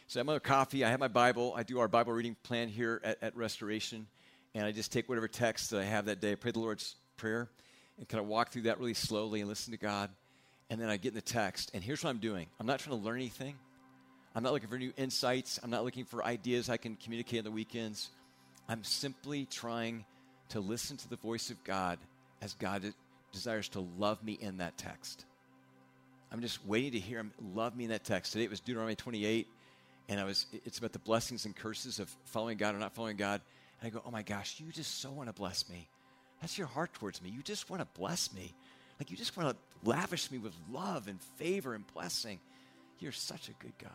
So 0.07 0.21
I'm 0.21 0.29
on 0.29 0.39
coffee. 0.39 0.85
I 0.85 0.91
have 0.91 0.99
my 0.99 1.07
Bible. 1.07 1.53
I 1.57 1.63
do 1.63 1.79
our 1.79 1.87
Bible 1.87 2.13
reading 2.13 2.35
plan 2.43 2.69
here 2.69 3.01
at, 3.03 3.17
at 3.23 3.35
Restoration. 3.35 4.05
And 4.53 4.63
I 4.63 4.71
just 4.71 4.91
take 4.91 5.09
whatever 5.09 5.27
text 5.27 5.71
that 5.71 5.81
I 5.81 5.83
have 5.83 6.05
that 6.05 6.21
day, 6.21 6.33
I 6.33 6.35
pray 6.35 6.51
the 6.51 6.59
Lord's 6.59 6.95
Prayer, 7.17 7.49
and 7.97 8.07
kind 8.07 8.21
of 8.21 8.27
walk 8.27 8.51
through 8.51 8.63
that 8.63 8.79
really 8.79 8.93
slowly 8.93 9.39
and 9.39 9.49
listen 9.49 9.71
to 9.71 9.79
God. 9.79 10.11
And 10.69 10.79
then 10.79 10.89
I 10.89 10.97
get 10.97 11.09
in 11.09 11.15
the 11.15 11.21
text. 11.21 11.71
And 11.73 11.83
here's 11.83 12.03
what 12.03 12.11
I'm 12.11 12.19
doing 12.19 12.45
I'm 12.59 12.67
not 12.67 12.79
trying 12.79 12.97
to 12.97 13.03
learn 13.03 13.15
anything. 13.15 13.55
I'm 14.35 14.43
not 14.43 14.53
looking 14.53 14.69
for 14.69 14.77
new 14.77 14.93
insights. 14.95 15.59
I'm 15.63 15.71
not 15.71 15.83
looking 15.83 16.05
for 16.05 16.23
ideas 16.23 16.69
I 16.69 16.77
can 16.77 16.97
communicate 16.97 17.39
on 17.39 17.45
the 17.45 17.51
weekends. 17.51 18.09
I'm 18.69 18.83
simply 18.83 19.45
trying 19.45 20.05
to 20.49 20.59
listen 20.59 20.97
to 20.97 21.09
the 21.09 21.15
voice 21.15 21.49
of 21.49 21.63
God 21.63 21.97
as 22.41 22.53
God 22.53 22.83
desires 23.31 23.69
to 23.69 23.79
love 23.97 24.23
me 24.23 24.33
in 24.33 24.57
that 24.57 24.77
text. 24.77 25.25
I'm 26.31 26.41
just 26.41 26.63
waiting 26.65 26.91
to 26.91 26.99
hear 26.99 27.19
him 27.19 27.31
love 27.55 27.75
me 27.75 27.85
in 27.85 27.89
that 27.89 28.03
text. 28.03 28.33
Today 28.33 28.43
it 28.43 28.49
was 28.49 28.59
Deuteronomy 28.59 28.95
28 28.95 29.47
and 30.07 30.19
I 30.19 30.23
was, 30.23 30.45
it's 30.51 30.77
about 30.77 30.93
the 30.93 30.99
blessings 30.99 31.45
and 31.45 31.55
curses 31.55 31.99
of 31.99 32.09
following 32.25 32.57
God 32.57 32.75
or 32.75 32.77
not 32.77 32.93
following 32.93 33.17
God. 33.17 33.41
And 33.79 33.87
I 33.87 33.89
go, 33.89 34.01
oh 34.05 34.11
my 34.11 34.21
gosh, 34.21 34.59
you 34.59 34.71
just 34.71 35.01
so 35.01 35.11
want 35.11 35.29
to 35.29 35.33
bless 35.33 35.69
me. 35.69 35.89
That's 36.41 36.57
your 36.57 36.67
heart 36.67 36.93
towards 36.93 37.21
me. 37.21 37.29
You 37.29 37.41
just 37.41 37.69
want 37.69 37.81
to 37.81 37.99
bless 37.99 38.33
me. 38.33 38.53
Like 38.99 39.09
you 39.09 39.17
just 39.17 39.35
want 39.35 39.49
to 39.49 39.89
lavish 39.89 40.31
me 40.31 40.37
with 40.37 40.53
love 40.71 41.07
and 41.07 41.19
favor 41.37 41.73
and 41.73 41.85
blessing. 41.93 42.39
You're 42.99 43.11
such 43.11 43.49
a 43.49 43.53
good 43.53 43.73
God. 43.81 43.91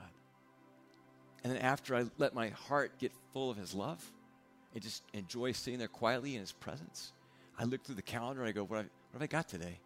And 1.42 1.52
then 1.52 1.62
after 1.62 1.94
I 1.94 2.04
let 2.18 2.34
my 2.34 2.48
heart 2.48 2.98
get 2.98 3.12
full 3.32 3.50
of 3.50 3.56
His 3.56 3.74
love 3.74 4.04
and 4.74 4.82
just 4.82 5.02
enjoy 5.14 5.52
sitting 5.52 5.78
there 5.78 5.88
quietly 5.88 6.34
in 6.34 6.40
His 6.40 6.52
presence, 6.52 7.12
I 7.58 7.64
look 7.64 7.84
through 7.84 7.94
the 7.94 8.02
calendar 8.02 8.42
and 8.42 8.48
I 8.48 8.52
go, 8.52 8.64
what 8.64 8.76
have, 8.76 8.86
what 8.86 9.20
have 9.20 9.22
I 9.22 9.26
got 9.26 9.48
today? 9.48 9.78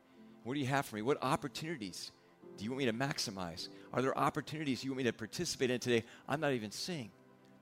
What 0.43 0.55
do 0.55 0.61
you 0.61 0.67
have 0.67 0.87
for 0.87 0.97
me? 0.97 1.03
What 1.03 1.19
opportunities 1.23 2.11
do 2.57 2.65
you 2.65 2.71
want 2.71 2.79
me 2.79 2.87
to 2.87 2.93
maximize? 2.93 3.69
Are 3.93 4.03
there 4.03 4.17
opportunities 4.17 4.85
you 4.85 4.91
want 4.91 4.99
me 4.99 5.05
to 5.05 5.13
participate 5.13 5.71
in 5.71 5.81
today? 5.81 6.05
I'm 6.29 6.41
not 6.41 6.53
even 6.53 6.71
seeing. 6.71 7.11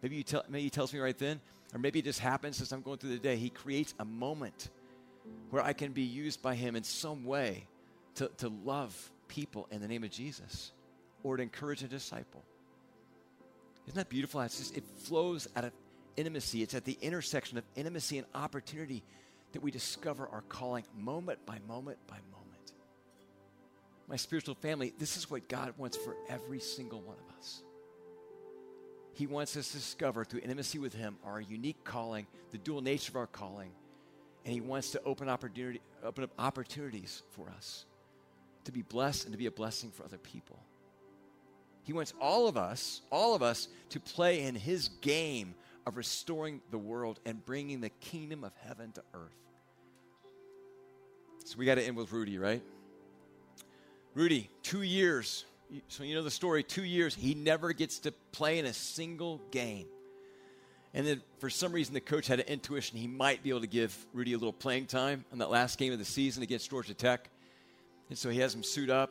Maybe, 0.02 0.16
you 0.16 0.22
tell, 0.22 0.44
maybe 0.48 0.64
he 0.64 0.70
tells 0.70 0.92
me 0.92 1.00
right 1.00 1.16
then, 1.16 1.40
or 1.72 1.78
maybe 1.78 2.00
it 2.00 2.04
just 2.04 2.18
happens 2.18 2.60
as 2.60 2.72
I'm 2.72 2.82
going 2.82 2.98
through 2.98 3.10
the 3.10 3.18
day. 3.18 3.36
He 3.36 3.50
creates 3.50 3.94
a 3.98 4.04
moment 4.04 4.70
where 5.50 5.62
I 5.62 5.72
can 5.72 5.92
be 5.92 6.02
used 6.02 6.42
by 6.42 6.54
him 6.54 6.76
in 6.76 6.82
some 6.82 7.24
way 7.24 7.66
to, 8.16 8.30
to 8.38 8.48
love 8.48 9.10
people 9.28 9.68
in 9.70 9.80
the 9.80 9.88
name 9.88 10.04
of 10.04 10.10
Jesus 10.10 10.72
or 11.22 11.36
to 11.36 11.42
encourage 11.42 11.82
a 11.82 11.88
disciple. 11.88 12.42
Isn't 13.86 13.96
that 13.96 14.08
beautiful? 14.08 14.40
It's 14.42 14.58
just, 14.58 14.76
it 14.76 14.84
flows 14.98 15.48
out 15.56 15.64
of 15.64 15.72
intimacy. 16.16 16.62
It's 16.62 16.74
at 16.74 16.84
the 16.84 16.98
intersection 17.00 17.58
of 17.58 17.64
intimacy 17.76 18.18
and 18.18 18.26
opportunity 18.34 19.02
that 19.52 19.62
we 19.62 19.70
discover 19.70 20.28
our 20.28 20.42
calling 20.48 20.84
moment 20.96 21.44
by 21.46 21.58
moment 21.66 21.98
by 22.06 22.16
moment 22.30 22.41
my 24.12 24.16
spiritual 24.18 24.54
family, 24.54 24.92
this 24.98 25.16
is 25.16 25.30
what 25.30 25.48
God 25.48 25.72
wants 25.78 25.96
for 25.96 26.14
every 26.28 26.60
single 26.60 27.00
one 27.00 27.16
of 27.16 27.38
us. 27.38 27.62
He 29.14 29.26
wants 29.26 29.56
us 29.56 29.68
to 29.68 29.78
discover 29.78 30.22
through 30.22 30.40
intimacy 30.40 30.78
with 30.78 30.92
Him 30.92 31.16
our 31.24 31.40
unique 31.40 31.82
calling, 31.82 32.26
the 32.50 32.58
dual 32.58 32.82
nature 32.82 33.10
of 33.12 33.16
our 33.16 33.26
calling, 33.26 33.70
and 34.44 34.52
He 34.52 34.60
wants 34.60 34.90
to 34.90 35.02
open, 35.04 35.30
opportunity, 35.30 35.80
open 36.04 36.24
up 36.24 36.30
opportunities 36.38 37.22
for 37.30 37.48
us 37.56 37.86
to 38.64 38.72
be 38.72 38.82
blessed 38.82 39.24
and 39.24 39.32
to 39.32 39.38
be 39.38 39.46
a 39.46 39.50
blessing 39.50 39.90
for 39.90 40.04
other 40.04 40.18
people. 40.18 40.58
He 41.82 41.94
wants 41.94 42.12
all 42.20 42.48
of 42.48 42.58
us, 42.58 43.00
all 43.10 43.34
of 43.34 43.42
us, 43.42 43.68
to 43.88 43.98
play 43.98 44.42
in 44.42 44.54
His 44.54 44.88
game 45.00 45.54
of 45.86 45.96
restoring 45.96 46.60
the 46.70 46.76
world 46.76 47.18
and 47.24 47.42
bringing 47.46 47.80
the 47.80 47.88
kingdom 47.88 48.44
of 48.44 48.52
heaven 48.62 48.92
to 48.92 49.02
earth. 49.14 49.32
So 51.46 51.56
we 51.56 51.64
got 51.64 51.76
to 51.76 51.82
end 51.82 51.96
with 51.96 52.12
Rudy, 52.12 52.36
right? 52.36 52.62
Rudy, 54.14 54.50
two 54.62 54.82
years. 54.82 55.44
So 55.88 56.04
you 56.04 56.14
know 56.14 56.22
the 56.22 56.30
story. 56.30 56.62
Two 56.62 56.84
years, 56.84 57.14
he 57.14 57.34
never 57.34 57.72
gets 57.72 58.00
to 58.00 58.12
play 58.32 58.58
in 58.58 58.66
a 58.66 58.72
single 58.72 59.40
game. 59.50 59.86
And 60.94 61.06
then 61.06 61.22
for 61.38 61.48
some 61.48 61.72
reason, 61.72 61.94
the 61.94 62.00
coach 62.00 62.26
had 62.26 62.40
an 62.40 62.46
intuition 62.46 62.98
he 62.98 63.06
might 63.06 63.42
be 63.42 63.50
able 63.50 63.62
to 63.62 63.66
give 63.66 63.96
Rudy 64.12 64.34
a 64.34 64.36
little 64.36 64.52
playing 64.52 64.86
time 64.86 65.24
on 65.32 65.38
that 65.38 65.50
last 65.50 65.78
game 65.78 65.92
of 65.92 65.98
the 65.98 66.04
season 66.04 66.42
against 66.42 66.68
Georgia 66.68 66.92
Tech. 66.92 67.30
And 68.10 68.18
so 68.18 68.28
he 68.28 68.40
has 68.40 68.54
him 68.54 68.62
suit 68.62 68.90
up. 68.90 69.10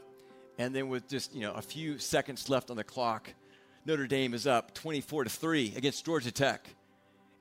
And 0.60 0.76
then 0.76 0.90
with 0.90 1.08
just, 1.08 1.34
you 1.34 1.42
know, 1.42 1.54
a 1.54 1.62
few 1.62 1.98
seconds 1.98 2.48
left 2.50 2.70
on 2.70 2.78
the 2.78 2.84
clock, 2.84 3.34
Notre 3.86 4.06
Dame 4.06 4.36
is 4.36 4.46
up 4.46 4.76
24 4.76 5.24
to 5.24 5.30
3 5.32 5.74
against 5.76 6.06
Georgia 6.06 6.32
Tech. 6.32 6.68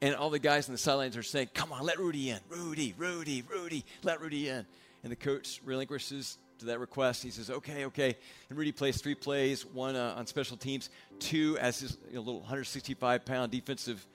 And 0.00 0.14
all 0.14 0.30
the 0.30 0.38
guys 0.38 0.68
on 0.68 0.72
the 0.72 0.78
sidelines 0.78 1.18
are 1.18 1.22
saying, 1.22 1.50
Come 1.52 1.72
on, 1.72 1.84
let 1.84 1.98
Rudy 1.98 2.30
in. 2.30 2.38
Rudy, 2.48 2.94
Rudy, 2.96 3.42
Rudy, 3.42 3.84
let 4.02 4.22
Rudy 4.22 4.48
in. 4.48 4.64
And 5.02 5.12
the 5.12 5.16
coach 5.16 5.61
relinquishes 5.66 6.38
to 6.61 6.66
that 6.66 6.78
request. 6.78 7.22
He 7.22 7.30
says, 7.30 7.50
Okay, 7.50 7.84
okay. 7.86 8.16
And 8.48 8.58
Rudy 8.58 8.72
plays 8.72 9.00
three 9.00 9.14
plays 9.14 9.66
one 9.66 9.96
uh, 9.96 10.14
on 10.16 10.26
special 10.26 10.56
teams, 10.56 10.90
two 11.18 11.58
as 11.58 11.80
his 11.80 11.96
you 12.08 12.14
know, 12.14 12.20
little 12.20 12.40
165 12.40 13.24
pound 13.24 13.52
defensive, 13.52 14.06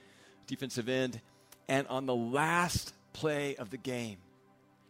defensive 0.47 0.89
end. 0.89 1.19
And 1.67 1.87
on 1.87 2.05
the 2.05 2.15
last 2.15 2.93
play 3.13 3.55
of 3.55 3.69
the 3.69 3.77
game, 3.77 4.17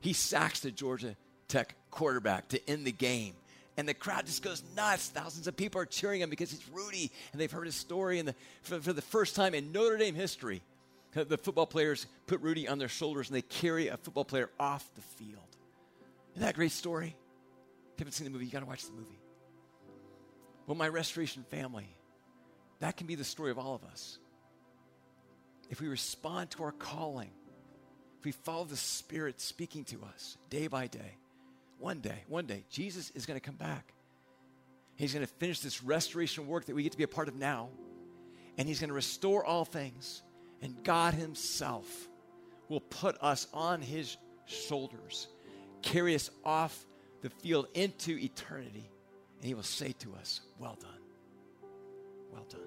he 0.02 0.14
sacks 0.14 0.60
the 0.60 0.72
Georgia 0.72 1.16
Tech 1.48 1.76
quarterback 1.92 2.50
to 2.50 2.70
end 2.70 2.86
the 2.86 2.92
game. 2.92 3.34
And 3.78 3.88
the 3.90 3.94
crowd 3.94 4.26
just 4.26 4.42
goes 4.42 4.64
nuts. 4.76 5.10
Thousands 5.10 5.48
of 5.48 5.58
people 5.58 5.82
are 5.82 5.86
cheering 5.86 6.22
him 6.22 6.30
because 6.30 6.54
it's 6.54 6.68
Rudy, 6.70 7.12
and 7.32 7.42
they've 7.42 7.52
heard 7.52 7.66
his 7.66 7.76
story. 7.76 8.20
And 8.20 8.34
for, 8.62 8.80
for 8.80 8.94
the 8.94 9.02
first 9.02 9.36
time 9.36 9.54
in 9.54 9.72
Notre 9.72 9.98
Dame 9.98 10.16
history, 10.16 10.62
the 11.24 11.38
football 11.38 11.66
players 11.66 12.08
put 12.28 12.42
Rudy 12.42 12.68
on 12.68 12.78
their 12.78 12.90
shoulders 12.90 13.30
and 13.30 13.36
they 13.36 13.42
carry 13.42 13.88
a 13.88 13.98
football 13.98 14.26
player 14.26 14.50
off 14.60 14.88
the 14.96 15.02
field. 15.02 15.40
Isn't 16.34 16.42
that 16.42 16.54
a 16.54 16.56
great 16.56 16.72
story? 16.72 17.16
If 17.96 18.00
you 18.00 18.04
haven't 18.04 18.14
seen 18.14 18.26
the 18.26 18.32
movie, 18.32 18.46
you 18.46 18.52
got 18.52 18.60
to 18.60 18.66
watch 18.66 18.86
the 18.86 18.94
movie. 18.94 19.20
Well, 20.68 20.76
my 20.76 20.90
restoration 20.90 21.44
family, 21.44 21.88
that 22.82 22.98
can 22.98 23.08
be 23.08 23.16
the 23.16 23.24
story 23.24 23.52
of 23.52 23.58
all 23.58 23.74
of 23.74 23.86
us. 23.86 24.18
If 25.70 25.80
we 25.80 25.88
respond 25.88 26.52
to 26.52 26.64
our 26.64 26.74
calling, 26.74 27.32
if 28.20 28.26
we 28.26 28.32
follow 28.32 28.66
the 28.66 28.76
Spirit 28.76 29.40
speaking 29.40 29.86
to 29.86 30.04
us 30.14 30.38
day 30.50 30.68
by 30.68 30.88
day, 30.88 31.18
one 31.80 32.00
day, 32.00 32.24
one 32.28 32.46
day, 32.46 32.66
Jesus 32.70 33.12
is 33.12 33.26
going 33.26 33.40
to 33.40 33.46
come 33.46 33.56
back. 33.56 33.94
He's 34.98 35.14
going 35.14 35.26
to 35.26 35.32
finish 35.36 35.62
this 35.62 35.82
restoration 35.82 36.48
work 36.48 36.66
that 36.66 36.76
we 36.76 36.84
get 36.84 36.92
to 36.92 36.98
be 36.98 37.04
a 37.06 37.08
part 37.08 37.30
of 37.30 37.36
now, 37.36 37.70
and 38.58 38.68
He's 38.68 38.82
going 38.82 38.90
to 38.90 38.94
restore 38.94 39.46
all 39.46 39.64
things 39.64 40.22
and 40.62 40.84
God 40.84 41.14
Himself 41.14 41.86
will 42.68 42.82
put 42.82 43.18
us 43.22 43.48
on 43.54 43.82
His 43.82 44.18
shoulders, 44.46 45.28
carry 45.82 46.16
us 46.16 46.30
off 46.44 46.86
the 47.22 47.30
field 47.30 47.68
into 47.74 48.18
eternity, 48.18 48.90
and 49.38 49.46
He 49.46 49.54
will 49.54 49.64
say 49.64 49.94
to 50.00 50.14
us, 50.16 50.42
Well 50.60 50.78
done. 50.80 50.92
Well 52.32 52.46
done. 52.50 52.62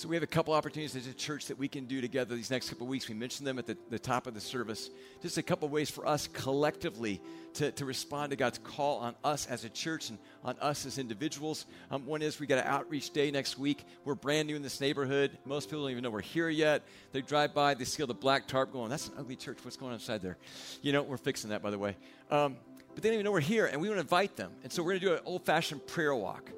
So 0.00 0.08
we 0.08 0.16
have 0.16 0.22
a 0.22 0.26
couple 0.26 0.54
opportunities 0.54 0.96
as 0.96 1.06
a 1.06 1.12
church 1.12 1.48
that 1.48 1.58
we 1.58 1.68
can 1.68 1.84
do 1.84 2.00
together 2.00 2.34
these 2.34 2.50
next 2.50 2.70
couple 2.70 2.86
weeks. 2.86 3.06
We 3.06 3.14
mentioned 3.14 3.46
them 3.46 3.58
at 3.58 3.66
the, 3.66 3.76
the 3.90 3.98
top 3.98 4.26
of 4.26 4.32
the 4.32 4.40
service. 4.40 4.88
Just 5.20 5.36
a 5.36 5.42
couple 5.42 5.68
ways 5.68 5.90
for 5.90 6.06
us 6.06 6.26
collectively 6.26 7.20
to, 7.52 7.70
to 7.72 7.84
respond 7.84 8.30
to 8.30 8.36
God's 8.36 8.56
call 8.56 9.00
on 9.00 9.14
us 9.22 9.44
as 9.44 9.66
a 9.66 9.68
church 9.68 10.08
and 10.08 10.18
on 10.42 10.56
us 10.58 10.86
as 10.86 10.96
individuals. 10.96 11.66
Um, 11.90 12.06
one 12.06 12.22
is 12.22 12.40
we 12.40 12.46
got 12.46 12.60
an 12.60 12.66
outreach 12.66 13.10
day 13.10 13.30
next 13.30 13.58
week. 13.58 13.84
We're 14.06 14.14
brand 14.14 14.48
new 14.48 14.56
in 14.56 14.62
this 14.62 14.80
neighborhood. 14.80 15.36
Most 15.44 15.68
people 15.68 15.82
don't 15.82 15.90
even 15.90 16.02
know 16.02 16.08
we're 16.08 16.22
here 16.22 16.48
yet. 16.48 16.82
They 17.12 17.20
drive 17.20 17.52
by, 17.52 17.74
they 17.74 17.84
see 17.84 18.02
the 18.02 18.14
black 18.14 18.48
tarp 18.48 18.72
going, 18.72 18.88
that's 18.88 19.08
an 19.08 19.16
ugly 19.18 19.36
church. 19.36 19.58
What's 19.64 19.76
going 19.76 19.90
on 19.90 19.96
inside 19.96 20.22
there? 20.22 20.38
You 20.80 20.94
know, 20.94 21.02
we're 21.02 21.18
fixing 21.18 21.50
that, 21.50 21.60
by 21.60 21.68
the 21.68 21.78
way. 21.78 21.94
Um, 22.30 22.56
but 22.94 23.02
they 23.02 23.10
don't 23.10 23.16
even 23.16 23.26
know 23.26 23.32
we're 23.32 23.40
here, 23.40 23.66
and 23.66 23.82
we 23.82 23.90
want 23.90 23.98
to 23.98 24.00
invite 24.00 24.34
them. 24.36 24.52
And 24.62 24.72
so 24.72 24.82
we're 24.82 24.92
going 24.92 25.00
to 25.00 25.06
do 25.08 25.12
an 25.12 25.20
old 25.26 25.44
fashioned 25.44 25.86
prayer 25.86 26.14
walk. 26.14 26.50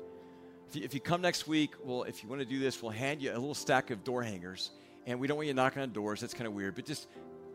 If 0.73 0.77
you, 0.77 0.85
if 0.85 0.95
you 0.95 1.01
come 1.01 1.21
next 1.21 1.47
week, 1.47 1.75
well, 1.85 2.05
if 2.05 2.23
you 2.23 2.31
want 2.31 2.41
to 2.41 2.47
do 2.47 2.59
this, 2.59 2.83
we'll 2.83 2.93
hand 2.93 3.21
you 3.21 3.31
a 3.31 3.35
little 3.37 3.53
stack 3.53 3.91
of 3.91 4.05
door 4.05 4.23
hangers. 4.23 4.71
And 5.07 5.21
we 5.21 5.27
don't 5.27 5.37
want 5.37 5.47
you 5.47 5.53
knocking 5.53 5.83
on 5.83 5.93
doors. 5.93 6.23
That's 6.23 6.33
kind 6.33 6.47
of 6.47 6.55
weird. 6.55 6.77
But 6.77 6.87
just, 6.87 7.09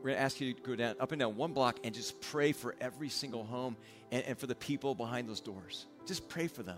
we're 0.03 0.09
going 0.09 0.17
to 0.17 0.21
ask 0.21 0.39
you 0.39 0.53
to 0.53 0.61
go 0.61 0.75
down, 0.75 0.95
up 0.99 1.11
and 1.13 1.19
down 1.19 1.35
one 1.35 1.51
block 1.51 1.79
and 1.83 1.95
just 1.95 2.21
pray 2.21 2.51
for 2.51 2.75
every 2.79 3.09
single 3.09 3.43
home 3.43 3.75
and, 4.11 4.23
and 4.25 4.37
for 4.37 4.45
the 4.45 4.53
people 4.53 4.93
behind 4.93 5.27
those 5.27 5.39
doors. 5.39 5.87
Just 6.05 6.29
pray 6.29 6.45
for 6.45 6.61
them. 6.61 6.77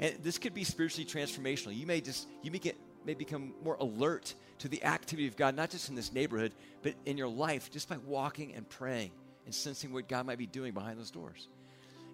And 0.00 0.16
this 0.24 0.38
could 0.38 0.54
be 0.54 0.64
spiritually 0.64 1.08
transformational. 1.08 1.76
You 1.76 1.86
may 1.86 2.00
just, 2.00 2.26
you 2.42 2.50
may 2.50 2.58
get, 2.58 2.76
may 3.06 3.14
become 3.14 3.54
more 3.62 3.76
alert 3.78 4.34
to 4.58 4.66
the 4.66 4.82
activity 4.82 5.28
of 5.28 5.36
God, 5.36 5.54
not 5.54 5.70
just 5.70 5.88
in 5.88 5.94
this 5.94 6.12
neighborhood, 6.12 6.50
but 6.82 6.94
in 7.06 7.16
your 7.16 7.28
life, 7.28 7.70
just 7.70 7.88
by 7.88 7.98
walking 8.08 8.54
and 8.54 8.68
praying 8.68 9.12
and 9.46 9.54
sensing 9.54 9.92
what 9.92 10.08
God 10.08 10.26
might 10.26 10.38
be 10.38 10.46
doing 10.46 10.72
behind 10.72 10.98
those 10.98 11.12
doors. 11.12 11.46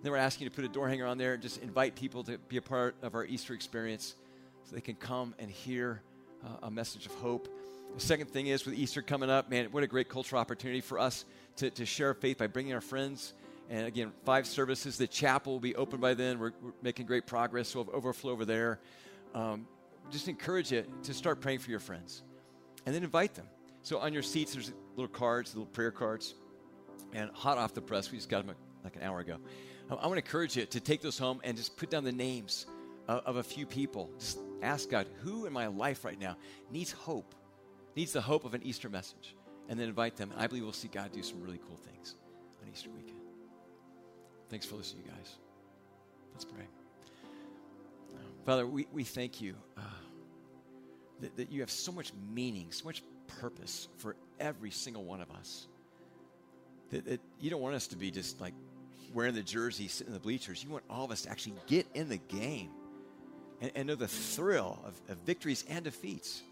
Then 0.06 0.12
we're 0.12 0.18
asking 0.18 0.44
you 0.44 0.50
to 0.50 0.54
put 0.54 0.64
a 0.64 0.68
door 0.68 0.88
hanger 0.88 1.04
on 1.04 1.18
there 1.18 1.32
and 1.32 1.42
just 1.42 1.60
invite 1.60 1.96
people 1.96 2.22
to 2.22 2.38
be 2.38 2.58
a 2.58 2.62
part 2.62 2.94
of 3.02 3.16
our 3.16 3.24
Easter 3.24 3.54
experience 3.54 4.14
so 4.62 4.76
they 4.76 4.80
can 4.80 4.94
come 4.94 5.34
and 5.40 5.50
hear 5.50 6.00
uh, 6.44 6.66
a 6.68 6.70
message 6.70 7.06
of 7.06 7.12
hope. 7.14 7.48
The 7.92 8.00
second 8.00 8.30
thing 8.30 8.46
is 8.46 8.64
with 8.64 8.76
Easter 8.76 9.02
coming 9.02 9.30
up, 9.30 9.50
man, 9.50 9.66
what 9.72 9.82
a 9.82 9.88
great 9.88 10.08
cultural 10.08 10.40
opportunity 10.40 10.80
for 10.80 11.00
us 11.00 11.24
to, 11.56 11.70
to 11.70 11.84
share 11.84 12.14
faith 12.14 12.38
by 12.38 12.46
bringing 12.46 12.72
our 12.72 12.80
friends. 12.80 13.32
And 13.68 13.84
again, 13.84 14.12
five 14.24 14.46
services. 14.46 14.96
The 14.96 15.08
chapel 15.08 15.54
will 15.54 15.58
be 15.58 15.74
open 15.74 15.98
by 15.98 16.14
then. 16.14 16.38
We're, 16.38 16.52
we're 16.62 16.70
making 16.82 17.06
great 17.06 17.26
progress. 17.26 17.70
So 17.70 17.80
we'll 17.80 17.86
have 17.86 17.94
overflow 17.96 18.30
over 18.30 18.44
there. 18.44 18.78
Um, 19.34 19.66
just 20.12 20.28
encourage 20.28 20.70
you 20.70 20.84
to 21.02 21.14
start 21.14 21.40
praying 21.40 21.58
for 21.58 21.70
your 21.72 21.80
friends 21.80 22.22
and 22.86 22.94
then 22.94 23.02
invite 23.02 23.34
them. 23.34 23.46
So 23.82 23.98
on 23.98 24.12
your 24.12 24.22
seats, 24.22 24.54
there's 24.54 24.70
little 24.94 25.08
cards, 25.08 25.52
little 25.52 25.66
prayer 25.66 25.90
cards. 25.90 26.36
And 27.12 27.28
hot 27.32 27.58
off 27.58 27.74
the 27.74 27.82
press, 27.82 28.12
we 28.12 28.18
just 28.18 28.28
got 28.28 28.46
them 28.46 28.54
like 28.84 28.94
an 28.94 29.02
hour 29.02 29.18
ago. 29.18 29.38
I 29.88 29.94
want 29.94 30.12
to 30.12 30.16
encourage 30.16 30.56
you 30.56 30.66
to 30.66 30.80
take 30.80 31.00
those 31.00 31.18
home 31.18 31.40
and 31.44 31.56
just 31.56 31.76
put 31.76 31.90
down 31.90 32.04
the 32.04 32.12
names 32.12 32.66
of, 33.06 33.24
of 33.24 33.36
a 33.36 33.42
few 33.42 33.66
people. 33.66 34.10
Just 34.18 34.38
ask 34.62 34.90
God, 34.90 35.06
who 35.22 35.46
in 35.46 35.52
my 35.52 35.68
life 35.68 36.04
right 36.04 36.18
now 36.18 36.36
needs 36.70 36.90
hope, 36.90 37.34
needs 37.94 38.12
the 38.12 38.20
hope 38.20 38.44
of 38.44 38.54
an 38.54 38.62
Easter 38.64 38.88
message, 38.88 39.36
and 39.68 39.78
then 39.78 39.88
invite 39.88 40.16
them. 40.16 40.32
I 40.36 40.46
believe 40.46 40.64
we'll 40.64 40.72
see 40.72 40.88
God 40.88 41.12
do 41.12 41.22
some 41.22 41.40
really 41.42 41.60
cool 41.68 41.76
things 41.76 42.16
on 42.62 42.68
Easter 42.72 42.90
weekend. 42.90 43.20
Thanks 44.48 44.66
for 44.66 44.76
listening, 44.76 45.04
you 45.04 45.10
guys. 45.12 45.36
Let's 46.32 46.44
pray. 46.44 46.64
Father, 48.44 48.66
we, 48.66 48.86
we 48.92 49.02
thank 49.02 49.40
you 49.40 49.56
uh, 49.76 49.80
that, 51.20 51.36
that 51.36 51.50
you 51.50 51.60
have 51.60 51.70
so 51.70 51.90
much 51.90 52.12
meaning, 52.32 52.68
so 52.70 52.84
much 52.84 53.02
purpose 53.40 53.88
for 53.96 54.14
every 54.38 54.70
single 54.70 55.02
one 55.02 55.20
of 55.20 55.30
us. 55.32 55.66
That, 56.90 57.04
that 57.06 57.20
you 57.40 57.50
don't 57.50 57.60
want 57.60 57.74
us 57.74 57.88
to 57.88 57.96
be 57.96 58.12
just 58.12 58.40
like 58.40 58.54
wearing 59.16 59.34
the 59.34 59.42
jersey, 59.42 59.88
sitting 59.88 60.08
in 60.08 60.12
the 60.12 60.20
bleachers. 60.20 60.62
You 60.62 60.68
want 60.68 60.84
all 60.90 61.06
of 61.06 61.10
us 61.10 61.22
to 61.22 61.30
actually 61.30 61.54
get 61.66 61.86
in 61.94 62.10
the 62.10 62.18
game 62.18 62.70
and, 63.62 63.72
and 63.74 63.88
know 63.88 63.94
the 63.94 64.06
thrill 64.06 64.78
of, 64.84 64.94
of, 65.08 65.16
victories 65.24 65.64
and 65.70 65.82
defeats, 65.82 66.42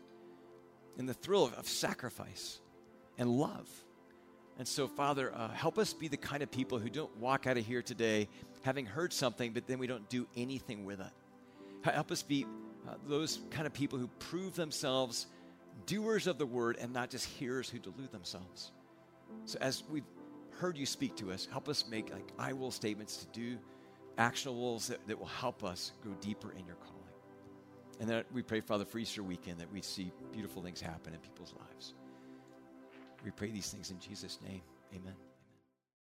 and 0.96 1.06
the 1.06 1.14
thrill 1.14 1.44
of, 1.44 1.52
of 1.54 1.68
sacrifice 1.68 2.58
and 3.18 3.28
love. 3.28 3.68
And 4.58 4.66
so, 4.66 4.88
Father, 4.88 5.30
uh, 5.34 5.48
help 5.50 5.78
us 5.78 5.92
be 5.92 6.08
the 6.08 6.16
kind 6.16 6.42
of 6.42 6.50
people 6.50 6.78
who 6.78 6.88
don't 6.88 7.14
walk 7.18 7.46
out 7.46 7.58
of 7.58 7.66
here 7.66 7.82
today 7.82 8.28
having 8.62 8.86
heard 8.86 9.12
something, 9.12 9.52
but 9.52 9.66
then 9.66 9.78
we 9.78 9.86
don't 9.86 10.08
do 10.08 10.26
anything 10.34 10.86
with 10.86 11.00
it. 11.00 11.92
Help 11.92 12.10
us 12.10 12.22
be 12.22 12.46
uh, 12.88 12.94
those 13.06 13.40
kind 13.50 13.66
of 13.66 13.74
people 13.74 13.98
who 13.98 14.08
prove 14.18 14.54
themselves 14.54 15.26
doers 15.84 16.26
of 16.26 16.38
the 16.38 16.46
word 16.46 16.78
and 16.80 16.94
not 16.94 17.10
just 17.10 17.26
hearers 17.26 17.68
who 17.68 17.78
delude 17.78 18.10
themselves. 18.10 18.70
So, 19.44 19.58
as 19.60 19.82
we've 19.90 20.04
heard 20.58 20.76
you 20.76 20.86
speak 20.86 21.16
to 21.16 21.32
us, 21.32 21.48
help 21.50 21.68
us 21.68 21.84
make 21.88 22.12
like 22.12 22.28
I 22.38 22.52
will 22.52 22.70
statements 22.70 23.16
to 23.18 23.26
do 23.38 23.58
actionables 24.18 24.86
that, 24.88 25.06
that 25.06 25.18
will 25.18 25.26
help 25.26 25.64
us 25.64 25.92
go 26.04 26.10
deeper 26.20 26.52
in 26.52 26.66
your 26.66 26.76
calling. 26.76 27.00
And 28.00 28.08
that 28.08 28.26
we 28.32 28.42
pray, 28.42 28.60
Father, 28.60 28.84
for 28.84 28.98
Easter 28.98 29.22
weekend 29.22 29.58
that 29.58 29.72
we 29.72 29.80
see 29.80 30.10
beautiful 30.32 30.62
things 30.62 30.80
happen 30.80 31.14
in 31.14 31.20
people's 31.20 31.54
lives. 31.58 31.94
We 33.24 33.30
pray 33.30 33.50
these 33.50 33.70
things 33.70 33.90
in 33.90 33.98
Jesus' 33.98 34.38
name. 34.46 34.62
Amen. 34.94 35.14